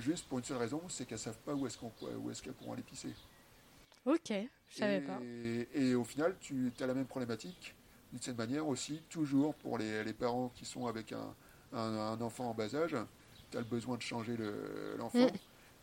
juste 0.00 0.28
pour 0.28 0.38
une 0.38 0.44
seule 0.44 0.58
raison, 0.58 0.82
c'est 0.88 1.06
qu'elles 1.06 1.18
savent 1.18 1.38
pas 1.44 1.54
où 1.54 1.66
est-ce 1.66 1.78
qu'on 1.78 1.92
où 2.18 2.30
est-ce 2.30 2.42
qu'elles 2.42 2.54
pourront 2.54 2.72
aller 2.72 2.82
pisser. 2.82 3.14
Ok, 4.06 4.32
je 4.68 4.76
savais 4.76 5.00
pas. 5.00 5.18
Et 5.74 5.94
au 5.94 6.04
final, 6.04 6.36
tu 6.40 6.72
as 6.80 6.86
la 6.86 6.94
même 6.94 7.06
problématique 7.06 7.74
d'une 8.10 8.20
certaine 8.20 8.46
manière 8.46 8.66
aussi, 8.66 9.02
toujours 9.08 9.54
pour 9.54 9.78
les, 9.78 10.02
les 10.04 10.12
parents 10.12 10.50
qui 10.54 10.64
sont 10.64 10.86
avec 10.86 11.12
un, 11.12 11.34
un, 11.72 12.20
enfant 12.20 12.50
en 12.50 12.54
bas 12.54 12.74
âge, 12.74 12.96
tu 13.50 13.56
as 13.56 13.60
le 13.60 13.66
besoin 13.66 13.96
de 13.96 14.02
changer 14.02 14.36
l'enfant. 14.98 15.18
Mm. 15.18 15.30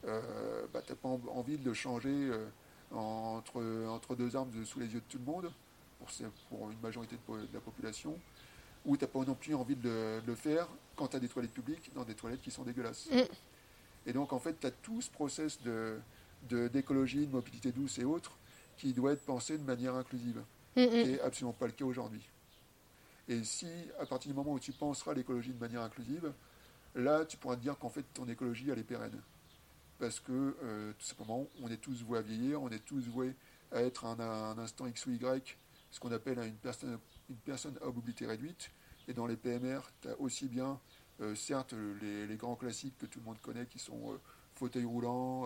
Euh, 0.06 0.68
bah, 0.74 0.82
tu 0.86 0.92
n'as 0.92 0.96
pas 0.96 1.10
envie 1.10 1.58
de 1.58 1.66
le 1.66 1.74
changer 1.74 2.10
euh, 2.10 2.48
entre, 2.92 3.62
entre 3.88 4.16
deux 4.16 4.36
armes 4.36 4.52
sous 4.66 4.80
les 4.80 4.88
yeux 4.88 5.00
de 5.00 5.06
tout 5.10 5.18
le 5.18 5.24
monde, 5.24 5.52
pour, 6.00 6.10
pour 6.50 6.72
une 6.72 6.80
majorité 6.80 7.16
de, 7.16 7.48
la 7.54 7.60
population, 7.60 8.18
ou 8.86 8.96
tu 8.96 9.04
n'as 9.04 9.08
pas 9.08 9.20
non 9.20 9.34
plus 9.34 9.56
envie 9.56 9.76
de 9.76 10.22
le, 10.26 10.36
faire 10.36 10.68
quand 10.96 11.08
tu 11.08 11.18
as 11.18 11.20
des 11.20 11.28
toilettes 11.28 11.54
publiques, 11.54 11.92
dans 11.96 12.04
des 12.04 12.14
toilettes 12.14 12.42
qui 12.42 12.52
sont 12.52 12.64
dégueulasses. 12.64 13.10
Mm. 13.12 13.22
Et 14.08 14.14
donc 14.14 14.34
en 14.34 14.40
fait, 14.40 14.60
tu 14.60 14.66
as 14.66 14.72
tout 14.72 15.02
ce 15.02 15.12
process 15.12 15.60
d'écologie, 16.50 17.20
de, 17.20 17.26
de 17.26 17.32
mobilité 17.32 17.72
douce 17.72 18.00
et 18.00 18.06
autres 18.06 18.36
qui 18.78 18.94
doit 18.94 19.12
être 19.12 19.26
pensé 19.26 19.58
de 19.58 19.64
manière 19.64 19.94
inclusive. 19.96 20.42
Ce 20.76 20.82
mm, 20.82 21.10
n'est 21.10 21.22
absolument 21.22 21.54
pas 21.54 21.68
le 21.68 21.74
cas 21.74 21.86
aujourd'hui. 21.86 22.28
Et 23.28 23.44
si, 23.44 23.68
à 24.00 24.06
partir 24.06 24.32
du 24.32 24.38
moment 24.38 24.54
où 24.54 24.60
tu 24.60 24.72
penseras 24.72 25.14
l'écologie 25.14 25.52
de 25.52 25.60
manière 25.60 25.82
inclusive, 25.82 26.32
là, 26.96 27.26
tu 27.26 27.38
pourras 27.38 27.56
te 27.56 27.62
dire 27.62 27.78
qu'en 27.78 27.90
fait, 27.90 28.06
ton 28.14 28.28
écologie, 28.28 28.70
elle 28.70 28.80
est 28.80 28.84
pérenne. 28.84 29.22
Parce 30.00 30.20
que, 30.20 30.56
euh, 30.64 30.94
tout 30.98 31.06
simplement, 31.06 31.48
on 31.62 31.70
est 31.70 31.78
tous 31.78 32.04
voués 32.04 32.20
à 32.20 32.22
vieillir, 32.22 32.62
on 32.62 32.70
est 32.70 32.84
tous 32.86 33.08
voués 33.08 33.36
à 33.72 33.82
être 33.82 34.06
à 34.06 34.12
un, 34.12 34.58
instant 34.58 34.88
X 34.88 35.06
ou 35.08 35.12
Y, 35.12 35.58
ce 35.92 36.00
qu'on 36.00 36.12
appelle 36.12 36.40
une 36.40 36.56
personne, 36.56 36.98
une 37.30 37.36
personne 37.38 37.78
à 37.82 37.86
mobilité 37.88 38.26
réduite. 38.26 38.72
Et 39.10 39.14
dans 39.14 39.26
les 39.26 39.36
PMR, 39.36 39.80
tu 40.02 40.10
as 40.10 40.20
aussi 40.20 40.48
bien, 40.48 40.80
certes, 41.36 41.74
les, 42.02 42.36
grands 42.36 42.56
classiques 42.56 42.98
que 42.98 43.06
tout 43.06 43.20
le 43.20 43.26
monde 43.26 43.40
connaît, 43.42 43.66
qui 43.66 43.80
sont 43.80 44.14
euh, 44.14 44.18
fauteuil 44.56 44.86
roulant, 44.86 45.46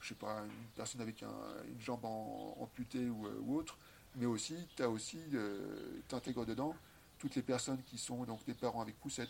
je 0.00 0.08
sais 0.08 0.14
pas, 0.14 0.40
une 0.40 0.68
personne 0.76 1.00
avec 1.00 1.22
une 1.22 1.80
jambe 1.80 2.04
amputée 2.04 3.08
ou, 3.08 3.56
autre, 3.56 3.76
mais 4.16 4.26
aussi, 4.26 4.56
tu 4.76 4.82
as 4.82 4.88
aussi, 4.88 5.20
euh, 5.34 6.00
tu 6.08 6.14
intègres 6.14 6.44
dedans 6.44 6.74
toutes 7.18 7.34
les 7.36 7.42
personnes 7.42 7.82
qui 7.84 7.98
sont 7.98 8.24
donc 8.24 8.44
des 8.44 8.54
parents 8.54 8.80
avec 8.80 8.98
poussette, 8.98 9.28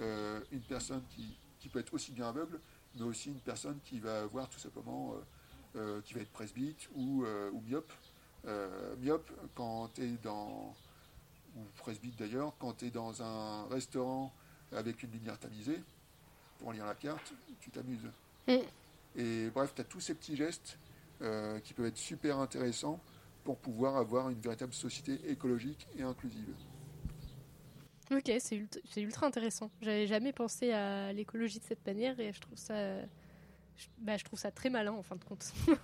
euh, 0.00 0.40
une 0.52 0.60
personne 0.60 1.02
qui, 1.10 1.68
peut 1.68 1.78
être 1.78 1.94
aussi 1.94 2.12
bien 2.12 2.28
aveugle, 2.28 2.60
mais 2.96 3.02
aussi 3.02 3.30
une 3.30 3.40
personne 3.40 3.78
qui 3.84 4.00
va 4.00 4.22
avoir 4.22 4.48
tout 4.50 4.58
simplement, 4.58 5.14
euh, 5.76 6.00
qui 6.02 6.12
va 6.12 6.20
être 6.20 6.32
presbyte 6.32 6.88
ou, 6.94 7.24
ou 7.24 7.60
myope. 7.62 7.92
myope, 9.00 9.30
quand 9.54 9.88
tu 9.94 10.02
es 10.02 10.10
dans, 10.22 10.74
ou 11.56 11.60
presbyte 11.78 12.18
d'ailleurs, 12.18 12.52
quand 12.58 12.74
tu 12.74 12.86
es 12.86 12.90
dans 12.90 13.22
un 13.22 13.66
restaurant 13.68 14.32
avec 14.74 15.02
une 15.02 15.10
lumière 15.10 15.38
tamisée, 15.38 15.82
pour 16.58 16.72
lire 16.72 16.86
la 16.86 16.94
carte, 16.94 17.32
tu 17.60 17.70
t'amuses. 17.70 18.10
Mm. 18.46 18.52
Et 19.16 19.50
bref, 19.50 19.72
tu 19.74 19.80
as 19.80 19.84
tous 19.84 20.00
ces 20.00 20.14
petits 20.14 20.36
gestes 20.36 20.78
qui 21.62 21.72
peuvent 21.72 21.86
être 21.86 21.98
super 21.98 22.38
intéressants 22.38 22.98
pour 23.44 23.56
pouvoir 23.56 23.96
avoir 23.96 24.28
une 24.28 24.40
véritable 24.40 24.72
société 24.72 25.20
écologique 25.30 25.86
et 25.96 26.02
inclusive. 26.02 26.52
Ok, 28.10 28.30
c'est 28.40 28.56
ultra, 28.56 28.80
ultra, 28.96 29.26
intéressant. 29.26 29.70
J'avais 29.80 30.06
jamais 30.06 30.32
pensé 30.32 30.72
à 30.72 31.12
l'écologie 31.12 31.60
de 31.60 31.64
cette 31.64 31.86
manière 31.86 32.18
et 32.18 32.32
je 32.32 32.40
trouve 32.40 32.58
ça, 32.58 33.00
je, 33.76 33.86
bah, 33.98 34.16
je 34.16 34.24
trouve 34.24 34.38
ça 34.38 34.50
très 34.50 34.68
malin 34.68 34.92
en 34.92 35.02
fin 35.02 35.16
de 35.16 35.24
compte. 35.24 35.52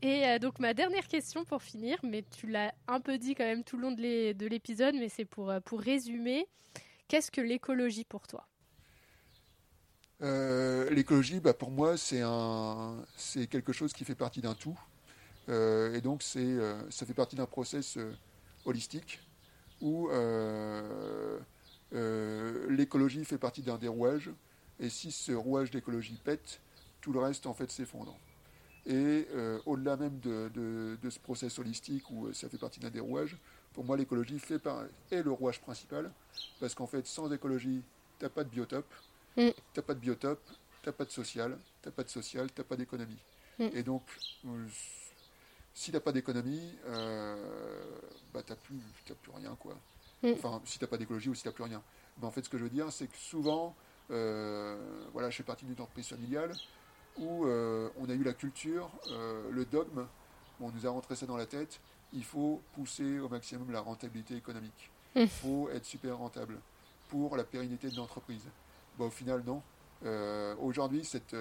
Et 0.00 0.26
euh, 0.26 0.38
donc 0.38 0.58
ma 0.58 0.74
dernière 0.74 1.06
question 1.06 1.44
pour 1.44 1.62
finir, 1.62 1.98
mais 2.02 2.24
tu 2.36 2.48
l'as 2.48 2.74
un 2.88 3.00
peu 3.00 3.18
dit 3.18 3.34
quand 3.34 3.44
même 3.44 3.62
tout 3.62 3.76
le 3.76 3.82
long 3.82 3.92
de 3.92 4.46
l'épisode, 4.46 4.94
mais 4.96 5.08
c'est 5.08 5.24
pour, 5.24 5.50
euh, 5.50 5.60
pour 5.60 5.80
résumer. 5.80 6.46
Qu'est-ce 7.12 7.30
que 7.30 7.42
l'écologie 7.42 8.04
pour 8.04 8.26
toi? 8.26 8.48
Euh, 10.22 10.88
L'écologie, 10.88 11.40
bah, 11.40 11.52
pour 11.52 11.70
moi, 11.70 11.98
c'est 11.98 13.46
quelque 13.48 13.74
chose 13.74 13.92
qui 13.92 14.06
fait 14.06 14.14
partie 14.14 14.40
d'un 14.40 14.54
tout. 14.54 14.80
Euh, 15.50 15.94
et 15.94 16.00
donc, 16.00 16.24
euh, 16.36 16.82
ça 16.88 17.04
fait 17.04 17.12
partie 17.12 17.36
d'un 17.36 17.44
process 17.44 17.98
holistique 18.64 19.20
où 19.82 20.08
l'écologie 22.70 23.26
fait 23.26 23.36
partie 23.36 23.60
d'un 23.60 23.76
des 23.76 23.88
rouages. 23.88 24.30
Et 24.80 24.88
si 24.88 25.12
ce 25.12 25.32
rouage 25.32 25.70
d'écologie 25.70 26.18
pète, 26.24 26.62
tout 27.02 27.12
le 27.12 27.18
reste 27.20 27.44
en 27.44 27.52
fait 27.52 27.70
s'effondre. 27.70 28.16
Et 28.86 29.28
au-delà 29.66 29.98
même 29.98 30.18
de, 30.20 30.96
ce 31.10 31.18
process 31.18 31.58
holistique 31.58 32.10
où 32.10 32.32
ça 32.32 32.48
fait 32.48 32.56
partie 32.56 32.80
d'un 32.80 32.88
des 32.88 33.00
rouages, 33.00 33.36
pour 33.72 33.84
moi 33.84 33.96
l'écologie 33.96 34.38
fait 34.38 34.58
par, 34.58 34.84
est 35.10 35.22
le 35.22 35.30
rouage 35.30 35.60
principal, 35.60 36.10
parce 36.60 36.74
qu'en 36.74 36.86
fait 36.86 37.06
sans 37.06 37.32
écologie, 37.32 37.82
tu 38.18 38.24
n'as 38.24 38.30
pas 38.30 38.44
de 38.44 38.48
biotope, 38.48 38.92
mm. 39.36 39.48
tu 39.50 39.54
n'as 39.76 39.82
pas 39.82 39.94
de 39.94 40.00
biotope, 40.00 40.44
tu 40.82 40.88
n'as 40.88 40.92
pas 40.92 41.04
de 41.04 41.10
social, 41.10 41.58
tu 41.82 41.88
n'as 41.88 41.92
pas 41.92 42.04
de 42.04 42.08
social, 42.08 42.52
tu 42.52 42.60
n'as 42.60 42.64
pas 42.64 42.76
d'économie. 42.76 43.18
Mm. 43.58 43.68
Et 43.74 43.82
donc 43.82 44.02
si 45.74 45.90
tu 45.90 45.92
n'as 45.92 46.00
pas 46.00 46.12
d'économie, 46.12 46.74
euh, 46.86 47.84
bah, 48.32 48.42
tu 48.42 48.52
n'as 48.52 48.56
plus, 48.56 48.80
plus 49.22 49.32
rien. 49.32 49.56
Quoi. 49.58 49.76
Mm. 50.22 50.32
Enfin, 50.32 50.60
si 50.64 50.78
tu 50.78 50.84
n'as 50.84 50.88
pas 50.88 50.98
d'écologie 50.98 51.28
ou 51.28 51.34
si 51.34 51.42
tu 51.42 51.48
n'as 51.48 51.54
plus 51.54 51.64
rien. 51.64 51.82
Mais 52.20 52.26
en 52.26 52.30
fait, 52.30 52.42
ce 52.42 52.48
que 52.48 52.58
je 52.58 52.64
veux 52.64 52.70
dire, 52.70 52.92
c'est 52.92 53.06
que 53.06 53.16
souvent, 53.16 53.74
euh, 54.10 54.76
voilà, 55.12 55.30
je 55.30 55.36
fais 55.36 55.42
partie 55.42 55.64
d'une 55.64 55.74
entreprise 55.74 56.08
familiale 56.08 56.52
où 57.18 57.46
euh, 57.46 57.88
on 57.98 58.08
a 58.08 58.14
eu 58.14 58.22
la 58.22 58.32
culture, 58.32 58.90
euh, 59.10 59.50
le 59.50 59.64
dogme, 59.64 60.06
on 60.60 60.70
nous 60.70 60.86
a 60.86 60.90
rentré 60.90 61.16
ça 61.16 61.26
dans 61.26 61.36
la 61.36 61.46
tête, 61.46 61.80
il 62.12 62.24
faut 62.24 62.60
pousser 62.74 63.18
au 63.18 63.28
maximum 63.28 63.70
la 63.70 63.80
rentabilité 63.80 64.36
économique. 64.36 64.90
Mm. 65.14 65.20
Il 65.20 65.28
faut 65.28 65.68
être 65.70 65.84
super 65.84 66.18
rentable 66.18 66.58
pour 67.08 67.36
la 67.36 67.44
pérennité 67.44 67.90
de 67.90 67.96
l'entreprise. 67.96 68.44
Bah, 68.98 69.06
au 69.06 69.10
final, 69.10 69.42
non. 69.46 69.62
Aujourd'hui, 70.60 71.04
cette, 71.04 71.36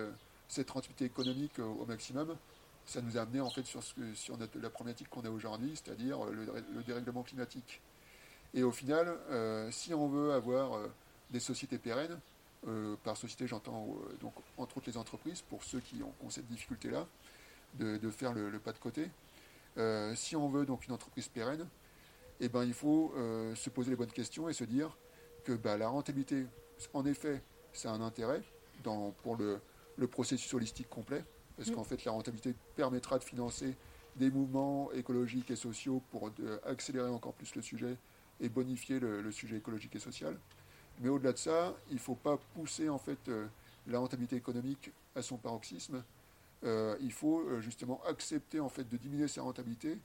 cette 0.47 0.69
rentabilité 0.69 1.05
économique 1.05 1.57
au 1.57 1.85
maximum, 1.85 2.37
ça 2.85 3.01
nous 3.01 3.17
a 3.17 3.21
amené 3.21 3.41
en 3.41 3.49
fait 3.49 3.65
sur, 3.65 3.81
ce 3.83 3.93
sur 4.13 4.37
la 4.37 4.69
problématique 4.69 5.09
qu'on 5.09 5.21
a 5.21 5.29
aujourd'hui, 5.29 5.71
c'est-à-dire 5.75 6.23
le, 6.25 6.83
dérèglement 6.83 7.23
climatique. 7.23 7.81
Et 8.53 8.63
au 8.63 8.71
final, 8.71 9.07
euh, 9.29 9.71
si 9.71 9.93
on 9.93 10.07
veut 10.07 10.33
avoir 10.33 10.73
euh, 10.73 10.87
des 11.29 11.39
sociétés 11.39 11.77
pérennes, 11.77 12.19
euh, 12.67 12.95
par 13.03 13.17
société 13.17 13.47
j'entends 13.47 13.87
donc 14.19 14.33
entre 14.57 14.77
autres 14.77 14.89
les 14.89 14.97
entreprises, 14.97 15.41
pour 15.41 15.63
ceux 15.63 15.79
qui 15.79 16.03
ont, 16.03 16.29
cette 16.29 16.47
difficulté-là, 16.47 17.07
de, 17.75 18.09
faire 18.09 18.33
le, 18.33 18.59
pas 18.59 18.73
de 18.73 18.77
côté, 18.77 19.09
si 20.15 20.35
on 20.35 20.49
veut 20.49 20.65
donc 20.65 20.85
une 20.87 20.93
entreprise 20.93 21.27
pérenne, 21.27 21.67
eh 22.39 22.49
ben, 22.49 22.63
il 22.63 22.73
faut 22.73 23.13
se 23.55 23.69
poser 23.69 23.91
les 23.91 23.95
bonnes 23.95 24.11
questions 24.11 24.49
et 24.49 24.53
se 24.53 24.63
dire 24.63 24.97
que 25.43 25.53
bah, 25.53 25.77
la 25.77 25.87
rentabilité, 25.87 26.45
en 26.93 27.05
effet, 27.05 27.41
ça 27.73 27.91
a 27.91 27.93
un 27.93 28.01
intérêt 28.01 28.41
dans, 28.83 29.11
pour 29.23 29.35
le, 29.35 29.59
le 29.97 30.07
processus 30.07 30.53
holistique 30.53 30.89
complet, 30.89 31.23
parce 31.57 31.69
mm. 31.69 31.75
qu'en 31.75 31.83
fait 31.83 32.03
la 32.05 32.11
rentabilité 32.11 32.55
permettra 32.75 33.19
de 33.19 33.23
financer 33.23 33.75
des 34.15 34.29
mouvements 34.29 34.91
écologiques 34.91 35.51
et 35.51 35.55
sociaux 35.55 36.01
pour 36.11 36.29
euh, 36.39 36.59
accélérer 36.65 37.09
encore 37.09 37.33
plus 37.33 37.55
le 37.55 37.61
sujet 37.61 37.97
et 38.39 38.49
bonifier 38.49 38.99
le, 38.99 39.31
sujet 39.31 39.57
écologique 39.57 39.95
et 39.95 39.99
social. 39.99 40.37
Mais 40.99 41.09
au-delà 41.09 41.33
de 41.33 41.37
ça, 41.37 41.73
il 41.89 41.95
ne 41.95 41.99
faut 41.99 42.15
pas 42.15 42.37
pousser 42.55 42.89
en 42.89 42.97
fait 42.97 43.19
euh, 43.29 43.47
la 43.87 43.99
rentabilité 43.99 44.35
économique 44.35 44.91
à 45.15 45.21
son 45.21 45.37
paroxysme. 45.37 46.03
Euh, 46.63 46.95
il 47.01 47.11
faut 47.11 47.59
justement 47.59 48.01
accepter 48.07 48.59
en 48.59 48.69
fait 48.69 48.87
de 48.87 48.97
diminuer 48.97 49.27
sa 49.27 49.41
rentabilité 49.41 49.97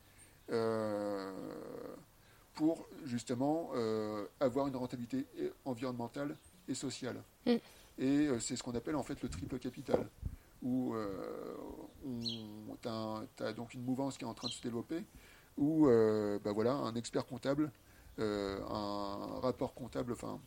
pour 2.54 2.88
justement 3.04 3.72
avoir 4.40 4.68
une 4.68 4.76
rentabilité 4.76 5.26
environnementale 5.64 6.36
et 6.68 6.74
sociale. 6.74 7.22
Mm. 7.46 7.56
Et 7.98 8.28
c'est 8.40 8.56
ce 8.56 8.62
qu'on 8.62 8.74
appelle 8.74 8.96
en 8.96 9.02
fait 9.02 9.20
le 9.22 9.28
triple 9.28 9.58
capital 9.58 10.06
où 10.62 10.94
tu 12.80 12.88
as, 12.88 13.52
donc 13.54 13.74
une 13.74 13.82
mouvance 13.82 14.16
qui 14.18 14.24
est 14.24 14.28
en 14.28 14.34
train 14.34 14.48
de 14.48 14.52
se 14.52 14.62
développer, 14.62 15.04
où 15.56 15.86
euh, 15.86 16.38
bah 16.42 16.52
voilà, 16.52 16.72
un 16.72 16.94
expert 16.94 17.26
comptable, 17.26 17.70
euh, 18.18 18.60
un 18.68 19.40
rapport 19.40 19.74
comptable, 19.74 20.12
enfin 20.12 20.40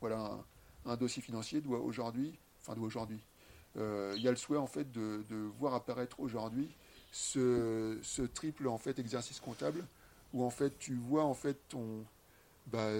voilà, 0.00 0.38
un, 0.84 0.96
dossier 0.96 1.22
financier 1.22 1.60
doit 1.60 1.80
aujourd'hui, 1.80 2.38
enfin 2.60 2.74
doit 2.74 2.86
aujourd'hui, 2.86 3.20
euh, 3.20 3.33
il 3.76 4.22
y 4.22 4.28
a 4.28 4.30
le 4.30 4.36
souhait 4.36 4.58
en 4.58 4.66
fait 4.66 4.90
de, 4.92 5.24
voir 5.58 5.74
apparaître 5.74 6.20
aujourd'hui 6.20 6.68
ce, 7.10 8.26
triple 8.34 8.68
en 8.68 8.78
fait 8.78 8.98
exercice 8.98 9.40
comptable 9.40 9.84
où 10.32 10.44
en 10.44 10.50
fait 10.50 10.78
tu 10.78 10.94
vois 10.94 11.24
en 11.24 11.34
fait 11.34 11.58
bah, 12.66 12.90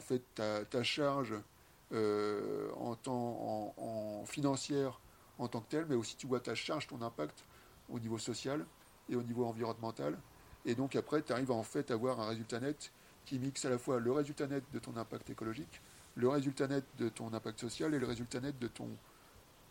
fait 0.00 0.22
ta, 0.34 0.82
charge 0.82 1.34
en 1.92 2.94
temps 2.96 3.74
en 3.76 4.24
financière 4.26 5.00
en 5.40 5.48
tant 5.48 5.60
que 5.60 5.70
tel, 5.70 5.86
mais 5.88 5.94
aussi 5.94 6.16
tu 6.16 6.26
vois 6.26 6.40
ta 6.40 6.54
charge, 6.54 6.86
ton 6.86 7.00
impact 7.02 7.44
au 7.88 7.98
niveau 7.98 8.18
social 8.18 8.64
et 9.08 9.16
au 9.16 9.22
niveau 9.22 9.46
environnemental. 9.46 10.18
Et 10.66 10.74
donc 10.74 10.94
après, 10.96 11.22
tu 11.22 11.32
arrives 11.32 11.50
à 11.50 11.54
en 11.54 11.62
fait 11.62 11.90
avoir 11.90 12.20
un 12.20 12.28
résultat 12.28 12.60
net 12.60 12.92
qui 13.24 13.38
mixe 13.38 13.64
à 13.64 13.70
la 13.70 13.78
fois 13.78 13.98
le 13.98 14.12
résultat 14.12 14.46
net 14.46 14.62
de 14.72 14.78
ton 14.78 14.96
impact 14.96 15.30
écologique 15.30 15.80
le 16.16 16.28
résultat 16.28 16.66
net 16.66 16.84
de 16.98 17.08
ton 17.08 17.32
impact 17.32 17.60
social 17.60 17.94
et 17.94 17.98
le 17.98 18.06
résultat 18.06 18.40
net 18.40 18.58
de 18.58 18.66
ton 18.66 18.88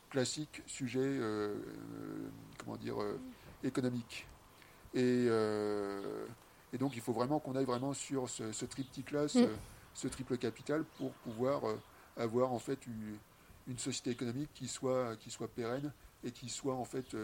classique 0.10 0.62
sujet, 0.66 1.00
euh, 1.02 1.54
comment 2.58 2.78
dire, 2.78 2.96
économique. 3.64 4.28
Et, 4.94 5.28
et, 6.74 6.78
donc 6.78 6.96
il 6.96 7.02
faut 7.02 7.14
vraiment 7.14 7.40
qu'on 7.40 7.56
aille 7.56 7.66
vraiment 7.66 7.94
sur 7.94 8.30
ce, 8.30 8.52
ce 8.52 8.66
triptyque-là, 8.66 9.28
ce, 9.28 9.40
mm. 9.40 9.58
ce, 9.94 10.08
triple 10.08 10.38
capital, 10.38 10.84
pour 10.98 11.12
pouvoir 11.12 11.62
avoir 12.18 12.52
en 12.52 12.60
fait 12.60 12.88
une, 12.88 13.18
une, 13.68 13.78
société 13.78 14.10
économique 14.10 14.50
qui 14.54 14.68
soit, 14.68 15.16
qui 15.18 15.30
soit 15.30 15.48
pérenne 15.48 15.94
et 16.24 16.32
qui 16.32 16.50
soit 16.50 16.76
en 16.76 16.86
fait 16.86 17.16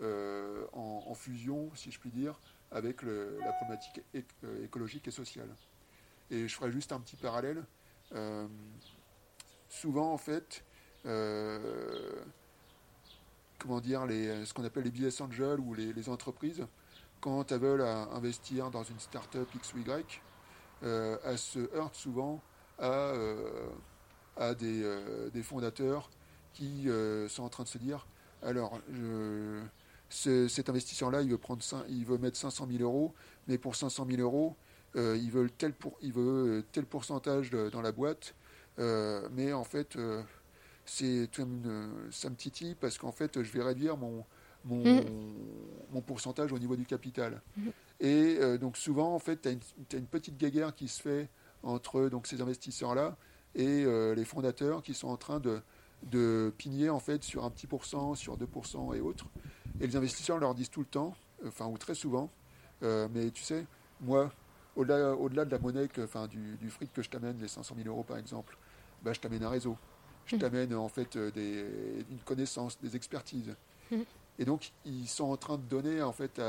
en, 0.00 1.04
en, 1.06 1.14
fusion, 1.14 1.70
si 1.74 1.90
je 1.90 1.98
puis 1.98 2.10
dire, 2.10 2.38
avec 2.70 3.02
la 3.02 3.52
problématique 3.52 4.02
euh, 4.14 4.64
écologique 4.64 5.08
et 5.08 5.10
sociale. 5.10 5.48
Et 6.30 6.46
je 6.46 6.54
ferai 6.54 6.70
juste 6.70 6.92
un 6.92 7.00
petit 7.00 7.16
parallèle. 7.16 7.64
Euh, 8.14 8.46
souvent, 9.68 10.12
en 10.12 10.18
fait, 10.18 10.64
euh, 10.64 10.69
comment 13.58 13.80
dire, 13.80 14.06
les, 14.06 14.44
ce 14.44 14.54
qu'on 14.54 14.64
appelle 14.64 14.84
les 14.84 14.90
business 14.90 15.20
angels 15.20 15.60
ou 15.60 15.74
les, 15.74 16.08
entreprises, 16.08 16.66
quand 17.20 17.52
elles 17.52 17.60
veulent 17.60 17.82
investir 18.12 18.70
dans 18.70 18.82
une 18.82 18.98
start-up 18.98 19.48
X 19.54 19.74
ou 19.74 19.78
Y, 19.78 20.22
elles 20.82 21.38
se 21.38 21.74
heurtent 21.74 21.94
souvent 21.94 22.40
à, 22.78 23.12
à 24.36 24.54
des, 24.54 25.30
des, 25.32 25.42
fondateurs 25.42 26.10
qui 26.54 26.88
sont 27.28 27.42
en 27.42 27.48
train 27.48 27.64
de 27.64 27.68
se 27.68 27.78
dire 27.78 28.06
alors, 28.42 28.80
cet 30.08 30.68
investisseur-là, 30.68 31.22
il 31.22 31.30
veut 31.30 31.38
il 31.88 32.04
veut 32.04 32.18
mettre 32.18 32.36
500 32.36 32.66
000 32.70 32.82
euros, 32.82 33.14
mais 33.48 33.58
pour 33.58 33.76
500 33.76 34.06
000 34.08 34.20
euros, 34.20 34.56
euh, 34.96 35.16
il 35.20 35.30
veut 35.30 35.48
tel 35.50 35.72
pour, 35.72 35.98
euh, 36.02 36.62
tel 36.72 36.84
pourcentage 36.84 37.50
dans 37.50 37.80
la 37.80 37.92
boîte, 37.92 38.34
euh, 38.78 39.28
mais 39.32 39.52
en 39.52 39.64
fait, 39.64 39.96
c'est 40.90 41.28
ça 42.10 42.30
me 42.30 42.36
titille 42.36 42.74
parce 42.74 42.98
qu'en 42.98 43.12
fait, 43.12 43.42
je 43.42 43.52
vais 43.52 43.62
réduire 43.62 43.96
mon 43.96 44.24
mon, 44.66 44.84
mm. 44.84 45.06
mon, 45.90 46.02
pourcentage 46.02 46.52
au 46.52 46.58
niveau 46.58 46.76
du 46.76 46.84
capital. 46.84 47.40
Mm. 47.56 47.68
Et 48.00 48.58
donc 48.58 48.76
souvent, 48.76 49.14
en 49.14 49.18
fait, 49.18 49.40
tu 49.40 49.48
as, 49.48 49.96
une 49.96 50.06
petite 50.06 50.36
guéguerre 50.36 50.74
qui 50.74 50.88
se 50.88 51.00
fait 51.00 51.28
entre 51.62 52.08
donc, 52.08 52.26
ces 52.26 52.42
investisseurs-là 52.42 53.16
et 53.54 53.84
les 54.14 54.24
fondateurs 54.24 54.82
qui 54.82 54.92
sont 54.92 55.08
en 55.08 55.16
train 55.16 55.40
de, 55.40 55.62
de 56.04 56.52
pigner 56.56 56.90
en 56.90 57.00
fait 57.00 57.22
sur 57.22 57.44
un 57.44 57.50
petit 57.50 57.66
pourcent, 57.66 58.14
sur 58.14 58.36
2% 58.36 58.94
et 58.96 59.00
autres. 59.00 59.26
Et 59.80 59.86
les 59.86 59.96
investisseurs 59.96 60.38
leur 60.38 60.54
disent 60.54 60.70
tout 60.70 60.80
le 60.80 60.86
temps, 60.86 61.14
enfin, 61.46 61.66
ou 61.66 61.78
très 61.78 61.94
souvent, 61.94 62.30
euh, 62.82 63.08
mais 63.12 63.30
tu 63.30 63.42
sais, 63.42 63.66
moi, 64.00 64.32
au-delà 64.76 65.14
au 65.14 65.28
-delà 65.28 65.44
de 65.44 65.50
la 65.50 65.58
monnaie, 65.58 65.88
enfin, 65.98 66.26
du, 66.26 66.56
du, 66.56 66.70
fric 66.70 66.92
que 66.92 67.02
je 67.02 67.10
t'amène, 67.10 67.38
les 67.40 67.48
500 67.48 67.74
000 67.76 67.88
euros 67.88 68.02
par 68.02 68.18
exemple, 68.18 68.56
bah, 69.02 69.12
je 69.12 69.20
t'amène 69.20 69.42
un 69.42 69.50
réseau. 69.50 69.76
Je 70.30 70.36
mmh. 70.36 70.38
t'amène 70.38 70.74
en 70.74 70.88
fait 70.88 71.16
euh, 71.16 71.30
des, 71.32 71.64
une 72.08 72.18
connaissance, 72.24 72.78
des 72.80 72.94
expertises. 72.94 73.54
Mmh. 73.90 73.96
Et 74.38 74.44
donc, 74.44 74.72
ils 74.84 75.08
sont 75.08 75.24
en 75.24 75.36
train 75.36 75.58
de 75.58 75.62
donner 75.62 76.02
en 76.02 76.12
fait 76.12 76.40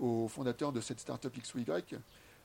aux 0.00 0.28
fondateurs 0.28 0.72
de 0.72 0.80
cette 0.80 0.98
startup 0.98 1.36
X 1.36 1.54
ou 1.54 1.58
Y 1.58 1.94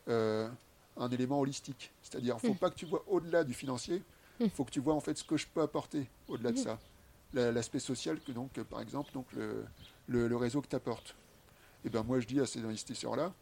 euh, 0.10 0.50
un 0.98 1.10
élément 1.10 1.40
holistique. 1.40 1.92
C'est-à-dire, 2.04 2.38
il 2.44 2.46
ne 2.46 2.50
faut 2.50 2.56
mmh. 2.56 2.60
pas 2.60 2.70
que 2.70 2.76
tu 2.76 2.86
vois 2.86 3.04
au-delà 3.08 3.44
du 3.44 3.54
financier, 3.54 4.04
il 4.40 4.50
faut 4.50 4.66
que 4.66 4.72
tu 4.72 4.82
vois 4.82 4.94
en 4.94 5.00
fait 5.00 5.18
ce 5.18 5.24
que 5.24 5.38
je 5.38 5.48
peux 5.48 5.62
apporter 5.62 6.10
au-delà 6.28 6.52
de 6.52 6.58
ça. 6.58 6.80
L'aspect 7.34 7.80
social 7.80 8.20
que 8.20 8.32
donc, 8.32 8.62
par 8.64 8.82
exemple, 8.82 9.12
donc 9.14 9.26
le, 9.34 9.66
le, 10.08 10.36
réseau 10.36 10.62
que 10.62 10.68
tu 10.68 10.76
apportes. 10.76 11.16
Et 11.86 11.90
ben 11.90 12.04
moi 12.04 12.20
je 12.20 12.28
dis 12.28 12.40
à 12.40 12.46
ces 12.46 12.64
investisseurs-là, 12.64 13.34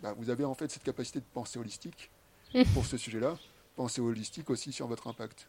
ben, 0.00 0.12
vous 0.14 0.30
avez 0.30 0.44
en 0.44 0.54
fait 0.54 0.70
cette 0.70 0.82
capacité 0.82 1.20
de 1.20 1.24
penser 1.32 1.58
holistique 1.58 2.10
pour 2.74 2.84
ce 2.84 2.96
sujet-là, 2.96 3.38
penser 3.76 4.00
holistique 4.00 4.50
aussi 4.50 4.72
sur 4.72 4.86
votre 4.86 5.06
impact. 5.06 5.48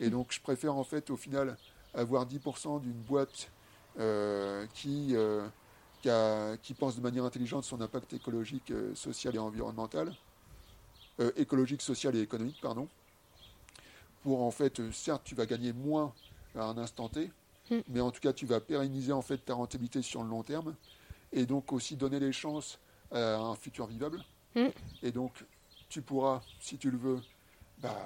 Et 0.00 0.10
donc 0.10 0.28
je 0.30 0.40
préfère 0.40 0.74
en 0.76 0.84
fait 0.84 1.10
au 1.10 1.16
final 1.16 1.56
avoir 1.94 2.26
10% 2.26 2.80
d'une 2.80 2.92
boîte 2.92 3.50
euh, 3.98 4.66
qui, 4.74 5.16
euh, 5.16 5.46
qui, 6.02 6.10
a, 6.10 6.56
qui, 6.58 6.74
pense 6.74 6.96
de 6.96 7.00
manière 7.00 7.24
intelligente 7.24 7.64
son 7.64 7.80
impact 7.80 8.12
écologique, 8.12 8.70
euh, 8.70 8.94
social 8.94 9.34
et 9.34 9.38
environnemental, 9.38 10.12
écologique, 11.36 11.80
social 11.80 12.14
et 12.14 12.20
économique, 12.20 12.58
pardon, 12.60 12.88
pour 14.22 14.42
en 14.42 14.50
fait, 14.50 14.82
certes 14.92 15.22
tu 15.24 15.34
vas 15.34 15.46
gagner 15.46 15.72
moins 15.72 16.12
à 16.54 16.64
un 16.64 16.76
instant 16.76 17.08
T, 17.08 17.30
Mm. 17.70 17.76
Mais 17.88 18.00
en 18.00 18.10
tout 18.10 18.20
cas, 18.20 18.32
tu 18.32 18.46
vas 18.46 18.60
pérenniser 18.60 19.12
en 19.12 19.22
fait 19.22 19.38
ta 19.38 19.54
rentabilité 19.54 20.02
sur 20.02 20.22
le 20.22 20.28
long 20.28 20.42
terme 20.42 20.74
et 21.32 21.46
donc 21.46 21.72
aussi 21.72 21.96
donner 21.96 22.20
les 22.20 22.32
chances 22.32 22.78
à 23.12 23.36
un 23.36 23.54
futur 23.54 23.86
vivable. 23.86 24.24
Mm. 24.54 24.66
Et 25.02 25.12
donc, 25.12 25.44
tu 25.88 26.02
pourras, 26.02 26.42
si 26.60 26.78
tu 26.78 26.90
le 26.90 26.98
veux, 26.98 27.20
bah, 27.78 27.96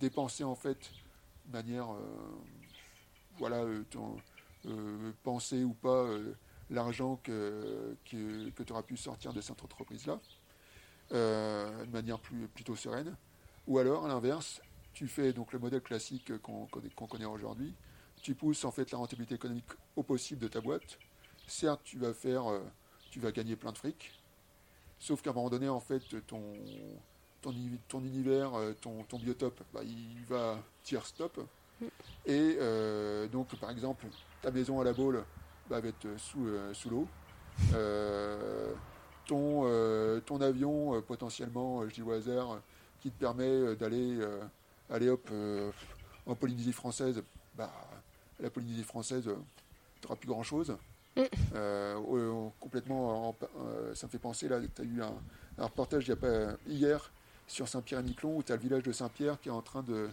dépenser 0.00 0.44
en 0.44 0.54
fait 0.54 0.90
manière, 1.48 1.92
euh, 1.92 1.98
voilà, 3.38 3.58
euh, 3.58 3.84
euh, 4.66 5.12
penser 5.22 5.64
ou 5.64 5.72
pas 5.72 6.06
l'argent 6.70 7.16
que, 7.22 7.96
que, 8.04 8.62
tu 8.62 8.72
auras 8.72 8.82
pu 8.82 8.96
sortir 8.96 9.32
de 9.32 9.40
cette 9.40 9.62
entreprise-là, 9.62 10.20
de 11.10 11.90
manière 11.90 12.18
plus, 12.18 12.48
plutôt 12.48 12.76
sereine. 12.76 13.16
Ou 13.66 13.78
alors, 13.78 14.04
à 14.04 14.08
l'inverse, 14.08 14.60
tu 14.92 15.08
fais 15.08 15.32
donc 15.32 15.52
le 15.52 15.58
modèle 15.58 15.82
classique 15.82 16.32
qu'on 16.38 16.66
connaît 16.66 17.24
aujourd'hui, 17.24 17.74
tu 18.22 18.34
pousses 18.34 18.64
en 18.64 18.70
fait 18.70 18.90
la 18.90 18.98
rentabilité 18.98 19.36
économique 19.36 19.68
au 19.96 20.02
possible 20.02 20.40
de 20.40 20.48
ta 20.48 20.60
boîte. 20.60 20.98
Certes, 21.46 21.80
tu 21.84 21.98
vas 21.98 22.12
faire, 22.12 22.44
tu 23.10 23.20
vas 23.20 23.32
gagner 23.32 23.56
plein 23.56 23.72
de 23.72 23.78
fric, 23.78 24.12
sauf 24.98 25.22
qu'à 25.22 25.30
un 25.30 25.32
moment 25.32 25.48
donné, 25.48 25.68
en 25.68 25.80
fait, 25.80 26.02
ton, 26.26 26.42
ton, 27.40 27.54
ton 27.88 28.00
univers, 28.00 28.54
euh, 28.54 28.72
ton, 28.80 29.02
ton 29.04 29.18
biotope, 29.18 29.60
bah, 29.72 29.80
il 29.84 30.24
va 30.28 30.58
dire 30.84 31.04
stop. 31.06 31.38
Mm. 31.80 31.86
Et 32.26 32.56
euh, 32.60 33.26
donc, 33.28 33.54
par 33.56 33.70
exemple, 33.70 34.06
ta 34.42 34.50
maison 34.50 34.80
à 34.80 34.84
la 34.84 34.92
boule 34.92 35.24
bah, 35.68 35.80
va 35.80 35.88
être 35.88 36.06
sous, 36.18 36.48
sous 36.72 36.90
l'eau. 36.90 37.08
ton, 39.26 40.20
ton 40.26 40.40
avion, 40.40 41.02
potentiellement, 41.02 41.88
je 41.88 41.94
dis 41.94 42.02
au 42.02 42.12
hasard, 42.12 42.60
qui 43.00 43.10
te 43.10 43.18
permet 43.18 43.76
d'aller 43.76 44.20
aller 44.90 45.10
hop, 45.10 45.30
en 46.26 46.34
Polynésie 46.34 46.72
française, 46.72 47.22
bah, 47.54 47.70
la 48.40 48.50
Polynésie 48.50 48.84
française, 48.84 49.24
tu 50.00 50.06
n'auras 50.06 50.16
plus 50.16 50.28
grand-chose. 50.28 50.76
Mm. 51.16 51.22
Euh, 51.54 52.48
complètement, 52.60 53.34
euh, 53.58 53.94
ça 53.94 54.06
me 54.06 54.10
fait 54.10 54.18
penser, 54.18 54.48
là, 54.48 54.60
tu 54.60 54.82
as 54.82 54.84
eu 54.84 55.02
un, 55.02 55.14
reportage 55.64 56.06
il 56.06 56.10
y 56.10 56.12
a 56.12 56.16
pas, 56.16 56.56
hier 56.66 57.10
sur 57.48 57.66
Saint-Pierre-et-Miquelon, 57.66 58.36
où 58.36 58.42
tu 58.42 58.52
as 58.52 58.56
le 58.56 58.62
village 58.62 58.84
de 58.84 58.92
Saint-Pierre 58.92 59.40
qui 59.40 59.48
est 59.48 59.52
en 59.52 59.62
train 59.62 59.82
de 59.82 60.08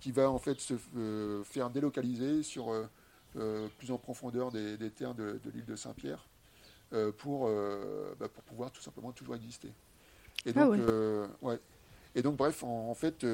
qui 0.00 0.12
va 0.12 0.30
en 0.30 0.38
fait 0.38 0.58
se 0.60 0.74
euh, 0.96 1.44
faire 1.44 1.70
délocaliser 1.70 2.42
sur 2.42 2.72
plus 3.78 3.92
en 3.92 3.98
profondeur 3.98 4.50
des, 4.50 4.90
terres 4.90 5.14
de, 5.14 5.38
l'île 5.54 5.66
de 5.66 5.76
Saint-Pierre 5.76 6.26
pour, 7.18 7.48
bah, 8.18 8.28
pour 8.28 8.42
pouvoir 8.42 8.72
tout 8.72 8.80
simplement 8.80 9.12
toujours 9.12 9.36
exister. 9.36 9.68
Et 10.46 10.52
ah 10.56 10.64
donc, 10.64 10.80
ouais. 11.42 11.60
Et 12.16 12.22
donc 12.22 12.36
bref, 12.36 12.64
en, 12.64 12.90
en 12.90 12.94
fait, 12.94 13.24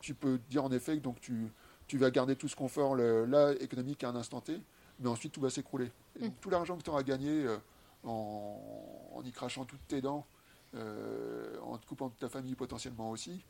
tu 0.00 0.14
peux 0.14 0.38
dire 0.50 0.64
en 0.64 0.72
effet 0.72 0.98
que 0.98 1.02
donc 1.02 1.20
tu 1.22 1.50
tu 1.86 1.98
vas 1.98 2.10
garder 2.10 2.36
tout 2.36 2.48
ce 2.48 2.56
confort 2.56 2.96
là 2.96 3.52
économique 3.60 4.04
à 4.04 4.08
un 4.08 4.16
instant 4.16 4.40
T, 4.40 4.60
mais 5.00 5.08
ensuite 5.08 5.32
tout 5.32 5.40
va 5.40 5.50
s'écrouler. 5.50 5.90
Mm. 6.20 6.28
Tout 6.40 6.50
l'argent 6.50 6.76
que 6.76 6.82
tu 6.82 6.90
auras 6.90 7.02
gagné 7.02 7.44
euh, 7.44 7.56
en, 8.04 9.22
y 9.24 9.32
crachant 9.32 9.64
toutes 9.64 9.86
tes 9.86 10.00
dents, 10.00 10.26
euh, 10.74 11.58
en 11.60 11.78
te 11.78 11.86
coupant 11.86 12.08
de 12.08 12.14
ta 12.14 12.28
famille 12.28 12.54
potentiellement 12.54 13.10
aussi, 13.10 13.44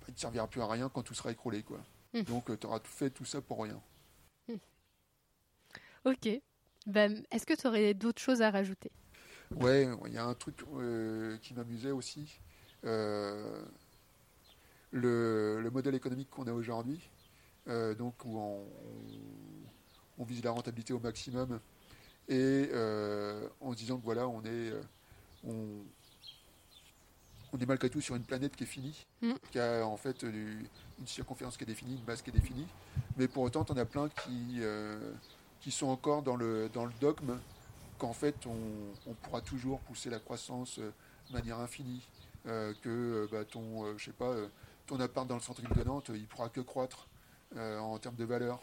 bah, 0.00 0.06
il 0.08 0.10
ne 0.10 0.14
te 0.16 0.20
servira 0.20 0.46
plus 0.46 0.60
à 0.60 0.66
rien 0.66 0.88
quand 0.88 1.02
tout 1.02 1.14
sera 1.14 1.30
écroulé. 1.30 1.62
Quoi. 1.62 1.80
Mm. 2.14 2.22
Donc 2.22 2.50
euh, 2.50 2.56
tu 2.56 2.66
auras 2.66 2.80
fait 2.84 3.10
tout 3.10 3.24
ça 3.24 3.40
pour 3.40 3.62
rien. 3.62 3.80
Mm. 4.48 4.54
Ok. 6.06 6.28
Ben, 6.86 7.22
Est-ce 7.30 7.46
que 7.46 7.54
tu 7.54 7.66
aurais 7.66 7.94
d'autres 7.94 8.22
choses 8.22 8.42
à 8.42 8.50
rajouter? 8.50 8.90
Ouais, 9.56 9.88
il 10.06 10.12
y 10.12 10.18
a 10.18 10.24
un 10.24 10.34
truc 10.34 10.56
qui 11.42 11.54
m'amusait 11.54 11.90
aussi. 11.90 12.40
Le, 14.92 15.60
le, 15.60 15.70
modèle 15.70 15.94
économique 15.94 16.30
qu'on 16.30 16.46
a 16.46 16.52
aujourd'hui, 16.52 17.00
euh, 17.68 17.94
donc 17.94 18.24
où 18.24 18.38
on, 20.18 20.24
vise 20.24 20.42
la 20.44 20.50
rentabilité 20.50 20.92
au 20.92 20.98
maximum 20.98 21.60
et 22.28 22.68
euh, 22.72 23.48
en 23.60 23.72
se 23.72 23.78
disant 23.78 23.98
que 23.98 24.04
voilà, 24.04 24.28
on 24.28 24.42
est, 24.42 24.72
euh, 25.44 25.82
on, 27.52 27.58
est 27.58 27.66
malgré 27.66 27.90
tout 27.90 28.00
sur 28.00 28.16
une 28.16 28.22
planète 28.22 28.56
qui 28.56 28.64
est 28.64 28.66
finie, 28.66 29.06
mm. 29.22 29.32
qui 29.50 29.58
a 29.58 29.86
en 29.86 29.96
fait 29.96 30.22
une 30.22 31.06
circonférence 31.06 31.56
qui 31.56 31.64
est 31.64 31.66
définie, 31.66 31.96
une 31.96 32.04
masse 32.04 32.22
qui 32.22 32.30
est 32.30 32.34
définie, 32.34 32.66
mais 33.16 33.28
pour 33.28 33.42
autant, 33.42 33.64
on 33.68 33.76
a 33.76 33.84
plein 33.84 34.08
qui, 34.08 34.60
qui 35.60 35.70
sont 35.70 35.88
encore 35.88 36.22
dans 36.22 36.36
le, 36.36 36.68
dans 36.72 36.86
le 36.86 36.92
dogme 37.00 37.38
qu'en 37.98 38.12
fait, 38.12 38.46
on, 38.46 39.12
pourra 39.22 39.40
toujours 39.40 39.80
pousser 39.80 40.10
la 40.10 40.18
croissance 40.18 40.78
de 40.78 41.32
manière 41.32 41.58
infinie, 41.58 42.02
que 42.44 43.28
bah, 43.30 43.44
ton, 43.44 43.96
je 43.98 44.04
sais 44.06 44.12
pas, 44.12 44.34
ton 44.86 44.98
appart 45.00 45.26
dans 45.26 45.36
le 45.36 45.40
centre-ville 45.40 45.76
de 45.76 45.84
Nantes, 45.84 46.10
il 46.14 46.26
pourra 46.26 46.48
que 46.48 46.60
croître. 46.60 47.06
Euh, 47.56 47.80
en 47.80 47.98
termes 47.98 48.14
de 48.14 48.24
valeur. 48.24 48.60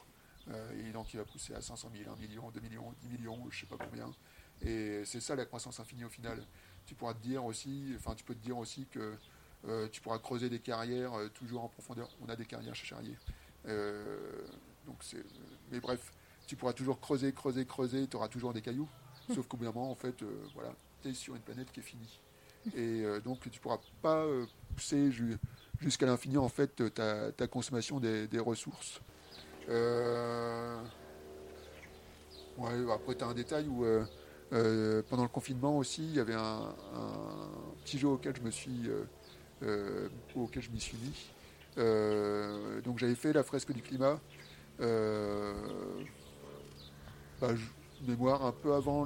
Euh, 0.49 0.87
et 0.87 0.91
donc 0.93 1.13
il 1.13 1.17
va 1.17 1.25
pousser 1.25 1.53
à 1.53 1.61
500 1.61 1.89
000, 1.93 2.09
1 2.09 2.15
million, 2.21 2.49
2 2.51 2.59
millions, 2.61 2.93
10 3.01 3.09
millions, 3.09 3.37
je 3.49 3.57
ne 3.57 3.59
sais 3.59 3.65
pas 3.65 3.75
combien. 3.77 4.09
Et 4.61 5.03
c'est 5.03 5.19
ça 5.19 5.35
la 5.35 5.45
croissance 5.45 5.81
infinie 5.81 6.05
au 6.05 6.09
final. 6.09 6.41
Tu 6.87 6.95
pourras 6.95 7.13
te 7.13 7.21
dire 7.21 7.45
aussi, 7.45 7.93
enfin 7.95 8.15
tu 8.15 8.23
peux 8.23 8.33
te 8.33 8.43
dire 8.43 8.57
aussi 8.57 8.87
que 8.87 9.13
tu 9.91 10.01
pourras 10.01 10.17
creuser 10.19 10.49
des 10.49 10.59
carrières 10.59 11.11
toujours 11.33 11.63
en 11.63 11.67
profondeur. 11.67 12.09
On 12.25 12.29
a 12.29 12.35
des 12.35 12.45
carrières 12.45 12.75
chez 12.75 12.87
Charrier. 12.87 13.15
donc 13.65 15.03
mais 15.71 15.79
bref, 15.79 16.11
tu 16.47 16.55
pourras 16.55 16.73
toujours 16.73 16.99
creuser, 16.99 17.33
creuser, 17.33 17.65
creuser, 17.65 18.07
tu 18.07 18.15
auras 18.15 18.29
toujours 18.29 18.53
des 18.53 18.61
cailloux. 18.61 18.87
Sauf 19.35 19.47
qu'au 19.47 19.57
bout 19.57 19.65
d'un 19.65 19.73
moment, 19.73 19.91
en 19.91 19.95
fait, 19.95 20.23
voilà, 20.55 20.73
tu 21.01 21.09
es 21.09 21.13
sur 21.13 21.35
une 21.35 21.41
planète 21.41 21.71
qui 21.71 21.81
est 21.81 21.83
finie. 21.83 22.19
Et 22.75 23.03
donc, 23.23 23.41
tu 23.41 23.49
ne 23.49 23.61
pourras 23.61 23.79
pas 24.01 24.25
pousser 24.73 25.11
jusqu'à 25.81 26.05
l'infini, 26.05 26.37
en 26.37 26.49
fait, 26.49 26.93
ta, 26.93 27.47
consommation 27.47 27.99
des, 27.99 28.27
des 28.27 28.39
ressources. 28.39 29.01
Euh, 29.69 30.79
après, 32.91 33.15
tu 33.15 33.23
as 33.23 33.27
un 33.27 33.33
détail 33.33 33.67
où 33.67 33.85
euh, 33.85 34.03
euh, 34.53 35.01
pendant 35.09 35.23
le 35.23 35.29
confinement 35.29 35.77
aussi, 35.77 36.03
il 36.03 36.15
y 36.15 36.19
avait 36.19 36.35
un, 36.35 36.73
petit 37.83 37.97
jeu 37.97 38.07
auquel 38.07 38.35
je 38.35 38.41
me 38.41 38.51
suis, 38.51 38.89
auquel 40.35 40.61
je 40.61 40.69
m'y 40.69 40.79
suis 40.79 40.97
mis. 40.97 41.31
donc 42.83 42.99
j'avais 42.99 43.15
fait 43.15 43.33
la 43.33 43.43
fresque 43.43 43.71
du 43.71 43.81
climat. 43.81 44.19
Bah, 47.39 47.49
mémoire 48.07 48.45
un 48.45 48.51
peu 48.51 48.73
avant 48.73 49.05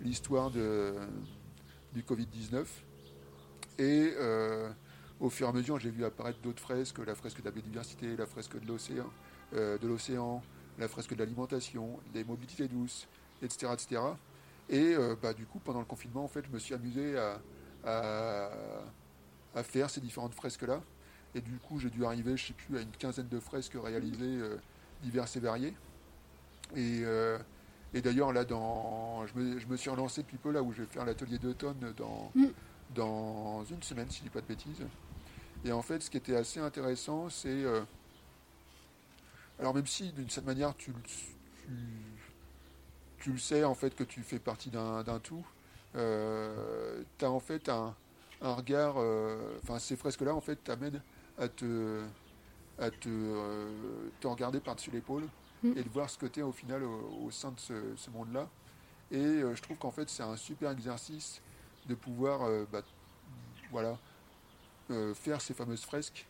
l'histoire 0.00 0.50
du 0.50 2.02
Covid-19. 2.02 2.64
Et 3.78 4.14
au 5.20 5.30
fur 5.30 5.46
et 5.46 5.50
à 5.50 5.52
mesure, 5.52 5.78
j'ai 5.78 5.90
vu 5.90 6.04
apparaître 6.04 6.40
d'autres 6.40 6.60
fresques, 6.60 6.98
la 6.98 7.14
fresque 7.14 7.40
de 7.40 7.46
la 7.46 7.50
biodiversité, 7.50 8.16
la 8.16 8.26
fresque 8.26 8.60
de 8.60 8.66
l'océan, 8.66 9.06
euh, 9.54 9.78
de 9.78 9.88
l'océan, 9.88 10.42
la 10.78 10.88
fresque 10.88 11.14
de 11.14 11.18
l'alimentation, 11.18 11.98
des 12.12 12.22
mobilités 12.22 12.68
douces, 12.68 13.08
etc. 13.42 13.72
etc. 13.72 14.02
Et 14.68 14.94
euh, 14.94 15.14
bah, 15.20 15.32
du 15.32 15.46
coup, 15.46 15.58
pendant 15.58 15.80
le 15.80 15.84
confinement, 15.84 16.24
en 16.24 16.28
fait, 16.28 16.44
je 16.44 16.50
me 16.50 16.58
suis 16.58 16.74
amusé 16.74 17.16
à, 17.18 17.40
à, 19.54 19.62
faire 19.62 19.90
ces 19.90 20.00
différentes 20.00 20.34
fresques-là. 20.34 20.80
Et 21.34 21.40
du 21.40 21.58
coup, 21.58 21.78
j'ai 21.78 21.90
dû 21.90 22.04
arriver, 22.04 22.36
je 22.36 22.42
ne 22.42 22.48
sais 22.48 22.52
plus, 22.54 22.78
à 22.78 22.80
une 22.80 22.90
quinzaine 22.90 23.28
de 23.28 23.40
fresques 23.40 23.76
réalisées 23.80 24.24
euh, 24.24 24.56
diverses 25.02 25.36
et 25.36 25.40
variées. 25.40 25.74
Et, 26.74 27.02
et 27.94 28.02
d'ailleurs, 28.02 28.32
là, 28.32 28.44
dans, 28.44 29.24
je 29.26 29.38
me, 29.38 29.58
je, 29.58 29.66
me, 29.68 29.76
suis 29.76 29.88
relancé 29.88 30.22
depuis 30.22 30.36
peu, 30.36 30.50
là 30.50 30.62
où 30.62 30.72
je 30.72 30.82
vais 30.82 30.88
faire 30.88 31.04
l'atelier 31.04 31.38
d'automne 31.38 31.94
dans, 31.96 32.32
mm. 32.34 32.46
dans 32.94 33.64
une 33.64 33.82
semaine, 33.82 34.10
si 34.10 34.18
je 34.18 34.22
ne 34.24 34.28
dis 34.28 34.32
pas 34.32 34.40
de 34.40 34.46
bêtises. 34.46 34.82
Et 35.64 35.70
en 35.70 35.82
fait, 35.82 36.02
ce 36.02 36.10
qui 36.10 36.16
était 36.16 36.34
assez 36.34 36.58
intéressant, 36.58 37.28
c'est 37.28 37.64
alors 39.58 39.74
même 39.74 39.86
si 39.86 40.12
d'une 40.12 40.28
certaine 40.28 40.54
manière 40.54 40.76
tu, 40.76 40.92
tu, 41.04 41.72
le 43.26 43.38
sais 43.38 43.64
en 43.64 43.74
fait 43.74 43.94
que 43.94 44.04
tu 44.04 44.22
fais 44.22 44.38
partie 44.38 44.70
d'un 44.70 45.20
tout, 45.22 45.46
euh, 45.96 47.02
tu 47.18 47.24
as 47.24 47.30
en 47.30 47.40
fait 47.40 47.68
un, 47.68 47.94
regard, 48.40 48.96
euh, 48.98 49.58
enfin 49.62 49.78
ces 49.78 49.96
fresques-là 49.96 50.34
en 50.34 50.40
fait 50.40 50.56
t'amènent 50.56 51.02
à 51.38 51.48
te, 51.48 52.02
à 52.78 52.90
te, 52.90 53.08
euh, 53.08 54.08
te 54.20 54.26
regarder 54.26 54.60
par-dessus 54.60 54.90
l'épaule 54.90 55.24
mm. 55.62 55.72
et 55.76 55.82
de 55.82 55.88
voir 55.88 56.10
ce 56.10 56.18
que 56.18 56.26
tu 56.26 56.40
es 56.40 56.42
au 56.42 56.52
final 56.52 56.82
au, 56.84 57.30
sein 57.30 57.52
de 57.52 57.60
ce, 57.60 58.10
monde-là. 58.10 58.48
Et 59.10 59.40
je 59.54 59.62
trouve 59.62 59.78
qu'en 59.78 59.90
fait 59.92 60.08
c'est 60.08 60.22
un 60.22 60.36
super 60.36 60.70
exercice 60.70 61.40
de 61.86 61.94
pouvoir 61.94 62.48
bah, 62.72 62.82
voilà, 63.70 63.96
faire 65.14 65.40
ces 65.40 65.54
fameuses 65.54 65.84
fresques 65.84 66.26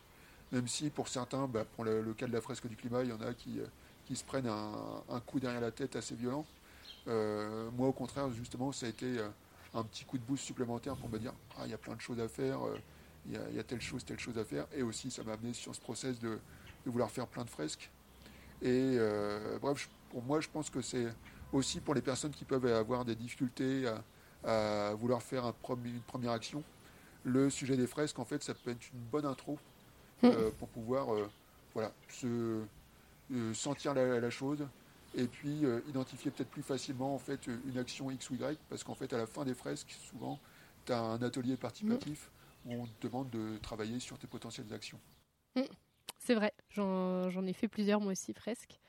même 0.51 0.67
si 0.67 0.89
pour 0.89 1.07
certains, 1.07 1.47
bah, 1.47 1.65
pour 1.65 1.83
le, 1.83 2.13
cas 2.13 2.27
de 2.27 2.33
la 2.33 2.41
fresque 2.41 2.67
du 2.67 2.75
climat, 2.75 3.03
il 3.03 3.09
y 3.09 3.13
en 3.13 3.21
a 3.21 3.33
qui, 3.33 3.59
euh, 3.59 4.15
se 4.15 4.23
prennent 4.23 4.47
un, 4.47 5.19
coup 5.25 5.39
derrière 5.39 5.61
la 5.61 5.71
tête 5.71 5.95
assez 5.95 6.15
violent. 6.15 6.45
Euh, 7.07 7.69
moi, 7.71 7.87
au 7.87 7.93
contraire, 7.93 8.29
justement, 8.31 8.71
ça 8.71 8.85
a 8.85 8.89
été 8.89 9.19
euh, 9.19 9.27
un 9.73 9.83
petit 9.83 10.05
coup 10.05 10.17
de 10.17 10.23
boost 10.23 10.43
supplémentaire 10.43 10.95
pour 10.95 11.09
me 11.09 11.19
dire 11.19 11.33
ah, 11.57 11.63
il 11.65 11.71
y 11.71 11.73
a 11.73 11.77
plein 11.77 11.95
de 11.95 12.01
choses 12.01 12.19
à 12.19 12.27
faire, 12.27 12.59
il 13.25 13.33
y, 13.33 13.59
a, 13.59 13.63
telle 13.63 13.81
chose, 13.81 14.05
telle 14.05 14.19
chose 14.19 14.37
à 14.37 14.45
faire. 14.45 14.65
Et 14.75 14.83
aussi, 14.83 15.11
ça 15.11 15.23
m'a 15.23 15.33
amené 15.33 15.53
sur 15.53 15.75
ce 15.75 15.81
process 15.81 16.19
de, 16.19 16.39
vouloir 16.85 17.11
faire 17.11 17.27
plein 17.27 17.43
de 17.43 17.49
fresques. 17.49 17.89
Et 18.61 18.97
bref, 19.61 19.89
pour 20.09 20.23
moi, 20.23 20.39
je 20.39 20.47
pense 20.47 20.69
que 20.69 20.81
c'est 20.81 21.07
aussi 21.51 21.81
pour 21.81 21.93
les 21.93 22.01
personnes 22.01 22.31
qui 22.31 22.45
peuvent 22.45 22.65
avoir 22.65 23.03
des 23.03 23.15
difficultés 23.15 23.91
à, 24.45 24.93
vouloir 24.93 25.21
faire 25.21 25.45
un 25.45 25.53
une 25.83 25.99
première 25.99 26.31
action. 26.31 26.63
Le 27.25 27.49
sujet 27.49 27.75
des 27.75 27.87
fresques, 27.87 28.19
en 28.19 28.25
fait, 28.25 28.41
ça 28.41 28.53
peut 28.53 28.71
être 28.71 28.93
une 28.93 29.01
bonne 29.11 29.25
intro 29.25 29.59
euh, 30.23 30.49
pour 30.57 30.67
pouvoir 30.69 31.13
euh, 31.13 31.29
voilà, 31.75 31.91
se 32.09 32.61
euh, 33.31 33.53
sentir 33.53 33.93
la, 33.93 34.29
chose 34.31 34.65
et 35.17 35.27
puis 35.27 35.63
identifier 35.89 36.31
peut-être 36.31 36.49
plus 36.49 36.63
facilement 36.63 37.13
en 37.13 37.19
fait 37.19 37.47
une 37.47 37.77
action 37.77 38.09
X 38.11 38.29
ou 38.29 38.35
Y 38.35 38.57
parce 38.69 38.83
qu'en 38.83 38.95
fait 38.95 39.11
à 39.13 39.17
la 39.17 39.25
fin 39.25 39.45
des 39.45 39.53
fresques 39.53 39.95
souvent 39.99 40.39
tu 40.85 40.93
as 40.93 41.01
un 41.01 41.21
atelier 41.21 41.57
participatif 41.57 42.31
où 42.65 42.73
on 42.73 42.85
te 42.85 43.07
demande 43.07 43.29
de 43.29 43.57
travailler 43.57 43.99
sur 43.99 44.17
tes 44.17 44.27
potentielles 44.27 44.71
actions. 44.73 44.99
Mm. 45.55 45.61
C'est 46.19 46.35
vrai, 46.35 46.53
j'en 46.69 47.45
ai 47.45 47.53
fait 47.53 47.67
plusieurs 47.67 48.01
moi 48.01 48.11
aussi 48.11 48.33
presque. 48.33 48.79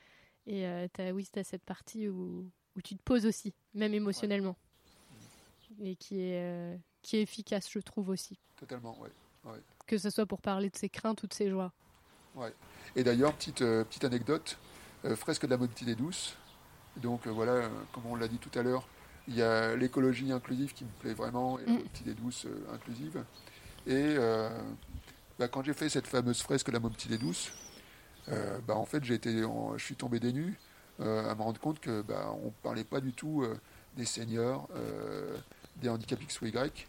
Et 0.46 0.66
as, 0.66 0.88
oui, 1.12 1.28
tu 1.32 1.38
as 1.38 1.44
cette 1.44 1.64
partie 1.64 2.08
où, 2.08 2.50
où, 2.74 2.82
tu 2.82 2.96
te 2.96 3.02
poses 3.02 3.26
aussi, 3.26 3.54
même 3.74 3.94
émotionnellement. 3.94 4.56
Et 5.80 5.94
qui 5.94 6.20
est, 6.20 6.80
qui 7.02 7.16
est 7.16 7.22
efficace, 7.22 7.68
je 7.70 7.78
trouve 7.78 8.08
aussi. 8.08 8.38
Totalement, 8.56 8.98
ouais. 9.00 9.10
ouais 9.44 9.60
que 9.88 9.98
ce 9.98 10.10
soit 10.10 10.26
pour 10.26 10.40
parler 10.40 10.70
de 10.70 10.76
ses 10.76 10.88
craintes 10.88 11.22
ou 11.24 11.26
de 11.26 11.34
ses 11.34 11.50
joies. 11.50 11.72
Ouais. 12.36 12.52
Et 12.94 13.02
d'ailleurs, 13.02 13.34
petite, 13.34 13.62
euh, 13.62 13.82
petite 13.82 14.04
anecdote, 14.04 14.56
euh, 14.56 14.67
fresque 15.16 15.46
de 15.46 15.50
la 15.50 15.56
mobilité 15.56 15.94
douce. 15.94 16.36
Donc 16.96 17.26
euh, 17.26 17.30
voilà, 17.30 17.68
comme 17.92 18.06
on 18.06 18.16
l'a 18.16 18.28
dit 18.28 18.38
tout 18.38 18.56
à 18.58 18.62
l'heure, 18.62 18.86
il 19.28 19.34
y 19.34 19.42
a 19.42 19.76
l'écologie 19.76 20.32
inclusive 20.32 20.72
qui 20.72 20.84
me 20.84 20.90
plaît 21.00 21.14
vraiment, 21.14 21.58
et 21.58 21.66
la 21.66 21.72
mm. 21.72 21.76
mobilité 21.76 22.14
douce 22.14 22.46
inclusive. 22.72 23.24
Et 23.86 24.16
bah, 25.38 25.48
quand 25.48 25.62
j'ai 25.62 25.72
fait 25.72 25.88
cette 25.88 26.06
fameuse 26.06 26.42
fresque 26.42 26.66
de 26.66 26.72
la 26.72 26.80
mobilité 26.80 27.16
douce, 27.18 27.52
bah, 28.26 28.76
en 28.76 28.84
fait, 28.84 29.04
j'ai 29.04 29.14
été, 29.14 29.32
je 29.32 29.82
suis 29.82 29.94
tombé 29.94 30.20
des 30.20 30.32
nues 30.32 30.58
à 30.98 31.34
me 31.34 31.42
rendre 31.42 31.60
compte 31.60 31.80
que 31.80 32.02
bah, 32.02 32.34
on 32.42 32.46
ne 32.46 32.52
parlait 32.62 32.84
pas 32.84 33.00
du 33.00 33.12
tout 33.12 33.46
des 33.96 34.04
seniors, 34.04 34.68
des 35.76 35.88
handicaps 35.88 36.22
X 36.22 36.40
ou 36.42 36.46
Y. 36.46 36.86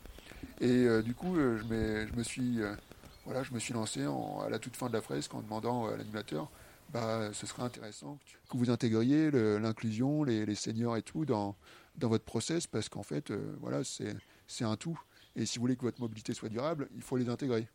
Et 0.62 0.88
du 1.03 1.14
coup, 1.14 1.36
je, 1.36 1.57
je, 1.57 2.16
me 2.16 2.24
suis 2.24 2.60
voilà, 3.26 3.43
je 3.43 3.53
me 3.53 3.60
suis 3.60 3.74
lancé 3.74 4.01
à 4.03 4.49
la 4.49 4.60
toute 4.60 4.76
fin 4.76 4.88
de 4.88 4.93
la 4.93 5.01
fresque 5.01 5.34
en 5.34 5.41
demandant 5.41 5.88
à 5.88 5.95
l'animateur 5.95 6.49
bah, 6.90 7.32
ce 7.34 7.46
serait 7.46 7.64
intéressant 7.64 8.18
que, 8.50 8.58
vous 8.58 8.70
intégriez 8.70 9.32
l'inclusion, 9.32 10.24
les, 10.24 10.56
seniors 10.56 10.98
et 10.98 11.04
tout 11.04 11.26
dans, 11.26 11.56
dans 11.96 12.10
votre 12.10 12.26
process 12.26 12.66
parce 12.66 12.90
qu'en 12.90 13.04
fait, 13.04 13.32
euh, 13.32 13.56
voilà, 13.60 13.82
c'est 13.84 14.64
un 14.64 14.76
tout. 14.76 15.00
Et 15.36 15.46
si 15.46 15.58
vous 15.58 15.64
voulez 15.64 15.76
que 15.76 15.84
votre 15.84 16.02
mobilité 16.02 16.34
soit 16.34 16.50
durable, 16.50 16.90
il 16.96 17.02
faut 17.02 17.18
les 17.18 17.30
intégrer. 17.30 17.68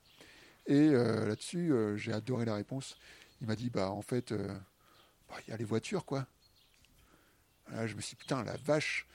Et 0.66 0.88
euh, 0.88 1.26
là-dessus, 1.26 1.72
euh, 1.72 1.96
j'ai 1.96 2.12
adoré 2.12 2.44
la 2.44 2.54
réponse. 2.54 2.96
Il 3.40 3.46
m'a 3.46 3.54
dit, 3.54 3.70
bah 3.70 3.90
en 3.90 4.02
fait, 4.02 4.32
bah, 4.32 5.36
il 5.46 5.50
y 5.50 5.52
a 5.52 5.56
les 5.56 5.64
voitures, 5.64 6.04
quoi. 6.04 6.26
je 7.70 7.94
me 7.94 8.00
suis 8.00 8.16
dit, 8.16 8.16
putain, 8.16 8.42
la 8.42 8.56
vache, 8.56 9.06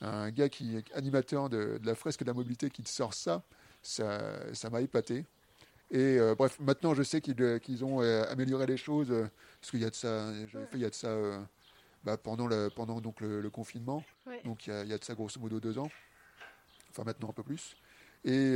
un 0.00 0.30
gars 0.30 0.48
qui 0.48 0.76
est 0.76 0.92
animateur 0.94 1.48
de, 1.48 1.78
de 1.78 1.86
la 1.86 1.94
fresque 1.94 2.20
de 2.20 2.26
la 2.26 2.34
mobilité 2.34 2.70
qui 2.70 2.82
te 2.82 2.88
sort 2.88 3.14
ça, 3.14 3.42
ça 3.82 4.70
m'a 4.70 4.82
épaté. 4.82 5.24
Et 5.90 6.18
euh, 6.18 6.34
bref, 6.34 6.58
maintenant 6.60 6.94
je 6.94 7.02
sais 7.02 7.20
qu'ils 7.20 7.40
euh, 7.40 7.58
ont 7.82 8.02
euh, 8.02 8.24
amélioré 8.28 8.66
les 8.66 8.76
choses, 8.76 9.08
parce 9.60 9.70
qu'il 9.70 9.80
y 9.80 9.84
a 9.84 9.90
de 9.90 9.94
ça, 9.94 10.32
j'avais 10.46 10.66
fait 10.66 10.76
il 10.76 10.80
y 10.80 10.84
a 10.84 10.90
de 10.90 10.94
ça 10.94 11.16
bah, 12.04 12.16
pendant, 12.18 12.46
le, 12.46 12.68
pendant 12.68 13.00
donc 13.00 13.20
le, 13.20 13.48
confinement, 13.48 14.04
donc 14.44 14.66
il 14.66 14.88
y, 14.88 14.92
a, 14.92 14.98
de 14.98 15.04
ça 15.04 15.14
grosso 15.14 15.40
modo 15.40 15.60
deux 15.60 15.78
ans, 15.78 15.90
enfin 16.90 17.04
maintenant 17.04 17.30
un 17.30 17.32
peu 17.32 17.42
plus. 17.42 17.76
Et, 18.24 18.54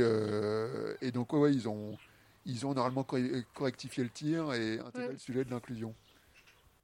et 1.01 1.11
donc 1.11 1.33
ouais, 1.33 1.53
ils 1.53 1.67
ont, 1.67 1.97
ils 2.45 2.67
ont 2.67 2.73
normalement 2.75 3.05
correctifié 3.53 4.03
le 4.03 4.09
tir 4.11 4.53
et 4.53 4.79
intégré 4.79 5.13
le 5.13 5.17
sujet 5.17 5.43
de 5.43 5.49
l'inclusion. 5.49 5.95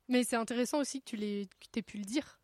Mais 0.10 0.24
c'est 0.24 0.36
intéressant 0.36 0.80
aussi 0.80 1.01
que 1.01 1.16
tu 1.16 1.47
aies 1.78 1.82
pu 1.84 1.99
le 1.99 2.03
dire. 2.03 2.39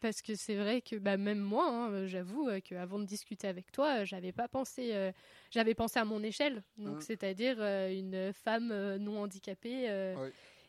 Parce 0.00 0.20
que 0.20 0.34
c'est 0.34 0.54
vrai 0.54 0.82
que 0.82 0.96
bah, 0.96 1.16
même 1.16 1.40
moi, 1.40 1.66
hein, 1.68 2.06
j'avoue 2.06 2.46
euh, 2.48 2.60
qu'avant 2.60 2.98
de 2.98 3.06
discuter 3.06 3.48
avec 3.48 3.72
toi, 3.72 4.00
euh, 4.00 4.04
j'avais 4.04 4.32
pas 4.32 4.48
pensé. 4.48 4.90
Euh, 4.92 5.10
j'avais 5.50 5.74
pensé 5.74 5.98
à 5.98 6.04
mon 6.04 6.22
échelle, 6.22 6.62
donc 6.76 6.98
hein. 6.98 7.00
c'est-à-dire 7.00 7.60
une 7.60 8.32
femme 8.34 8.96
non 8.96 9.22
handicapée. 9.22 10.14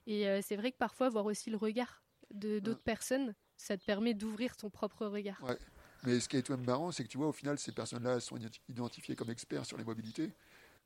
Et 0.08 0.42
c'est 0.42 0.56
vrai 0.56 0.72
que 0.72 0.78
parfois, 0.78 1.10
voir 1.10 1.26
aussi 1.26 1.50
le 1.50 1.58
regard 1.58 2.02
de 2.32 2.60
d'autres 2.60 2.80
hein. 2.80 2.84
personnes, 2.86 3.36
ça 3.58 3.78
te 3.78 3.84
permet 3.84 4.14
d'ouvrir 4.14 4.56
ton 4.56 4.70
propre 4.70 5.06
regard. 5.06 5.44
Mais 6.04 6.22
ce 6.22 6.30
qui 6.30 6.38
est 6.38 6.42
tout 6.42 6.54
de 6.54 6.58
même 6.58 6.66
marrant, 6.66 6.92
c'est 6.92 7.04
que 7.04 7.10
tu 7.10 7.18
vois, 7.18 7.28
au 7.28 7.34
final, 7.34 7.60
ces 7.60 7.74
personnes-là 7.74 8.22
sont 8.22 8.38
identifiées 8.70 9.16
comme 9.16 9.30
experts 9.30 9.66
sur 9.66 9.78
les 9.78 9.84
mobilités. 9.84 10.32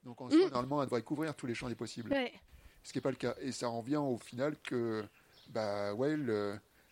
Donc 0.04 0.20
en 0.22 0.30
soi, 0.32 0.40
mmh. 0.40 0.50
normalement, 0.50 0.82
elles 0.82 0.88
devraient 0.88 1.04
couvrir 1.04 1.36
tous 1.36 1.46
les 1.46 1.54
champs 1.54 1.70
des 1.70 1.76
possibles. 1.76 2.12
Ce 2.82 2.92
qui 2.92 2.98
n'est 2.98 3.04
pas 3.04 3.12
le 3.12 3.18
cas. 3.18 3.36
Et 3.42 3.52
ça 3.52 3.68
revient 3.68 3.98
au 3.98 4.18
final 4.18 4.58
que 4.64 5.06
bah 5.52 5.94
ouais, 5.94 6.16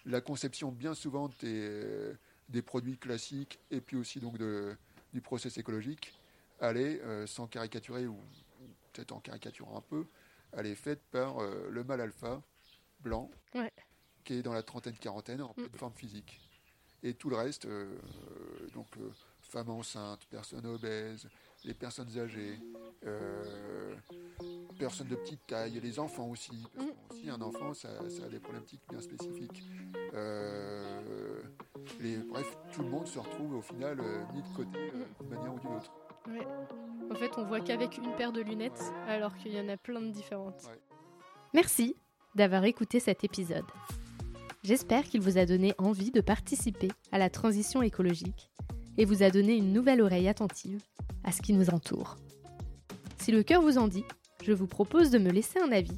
la 0.05 0.21
conception 0.21 0.71
bien 0.71 0.93
souvent 0.93 1.29
des, 1.39 2.13
des, 2.49 2.61
produits 2.61 2.97
classiques 2.97 3.59
et 3.71 3.81
puis 3.81 3.97
aussi 3.97 4.19
donc 4.19 4.37
de, 4.37 4.75
du 5.13 5.21
process 5.21 5.57
écologique, 5.57 6.13
elle 6.59 6.77
est, 6.77 7.01
euh, 7.01 7.25
sans 7.27 7.47
caricaturer 7.47 8.07
ou, 8.07 8.17
peut-être 8.93 9.11
en 9.13 9.19
caricaturant 9.19 9.77
un 9.77 9.81
peu, 9.81 10.05
elle 10.53 10.65
est 10.65 10.75
faite 10.75 11.01
par 11.11 11.39
euh, 11.39 11.69
le 11.69 11.83
mâle 11.83 12.01
alpha 12.01 12.41
blanc 12.99 13.29
qui 14.23 14.33
est 14.33 14.41
dans 14.41 14.53
la 14.53 14.63
trentaine 14.63 14.97
quarantaine 14.97 15.41
en 15.41 15.53
mm. 15.57 15.69
forme 15.77 15.93
physique. 15.93 16.41
Et 17.01 17.13
tout 17.13 17.29
le 17.29 17.37
reste, 17.37 17.65
euh, 17.65 17.97
donc 18.73 18.87
femmes 19.39 19.69
enceintes, 19.69 20.25
personnes 20.25 20.65
obèses, 20.65 21.29
les 21.63 21.73
personnes 21.73 22.17
âgées, 22.17 22.59
personnes 24.77 25.07
de 25.07 25.15
petite 25.15 25.47
taille, 25.47 25.79
les 25.79 25.97
enfants 25.97 26.27
aussi. 26.27 26.67
Parce. 26.77 27.08
Aussi, 27.19 27.29
un 27.29 27.41
enfant, 27.41 27.73
ça, 27.73 27.89
a 27.89 28.29
des 28.29 28.39
problématiques 28.39 28.81
bien 28.89 29.01
spécifiques. 29.01 29.63
bref, 32.29 32.57
tout 32.73 32.81
le 32.83 32.89
monde 32.89 33.07
se 33.07 33.19
retrouve 33.19 33.55
au 33.55 33.61
final 33.61 33.97
mis 34.33 34.41
de 34.41 34.55
côté 34.55 34.91
d'une 35.19 35.29
manière 35.29 35.53
ou 35.53 35.59
d'une 35.59 35.75
autre. 35.75 35.91
En 37.11 37.15
fait, 37.15 37.31
on 37.37 37.45
voit 37.45 37.59
qu'avec 37.59 37.97
une 37.97 38.13
paire 38.15 38.31
de 38.31 38.41
lunettes, 38.41 38.83
alors 39.07 39.35
qu'il 39.37 39.53
y 39.53 39.59
en 39.59 39.67
a 39.69 39.77
plein 39.77 40.01
de 40.01 40.11
différentes. 40.11 40.63
Merci 41.53 41.95
d'avoir 42.35 42.63
écouté 42.65 42.99
cet 42.99 43.23
épisode. 43.23 43.65
J'espère 44.63 45.03
qu'il 45.03 45.21
vous 45.21 45.37
a 45.37 45.45
donné 45.45 45.73
envie 45.77 46.11
de 46.11 46.21
participer 46.21 46.89
à 47.11 47.17
la 47.17 47.29
transition 47.29 47.81
écologique 47.81 48.51
et 48.97 49.05
vous 49.05 49.23
a 49.23 49.29
donné 49.29 49.55
une 49.55 49.73
nouvelle 49.73 50.01
oreille 50.01 50.27
attentive 50.27 50.81
à 51.23 51.31
ce 51.31 51.41
qui 51.41 51.53
nous 51.53 51.69
entoure. 51.69 52.17
Si 53.17 53.31
le 53.31 53.41
cœur 53.41 53.61
vous 53.61 53.77
en 53.77 53.87
dit, 53.87 54.03
je 54.43 54.51
vous 54.51 54.67
propose 54.67 55.09
de 55.09 55.17
me 55.17 55.31
laisser 55.31 55.59
un 55.59 55.71
avis, 55.71 55.97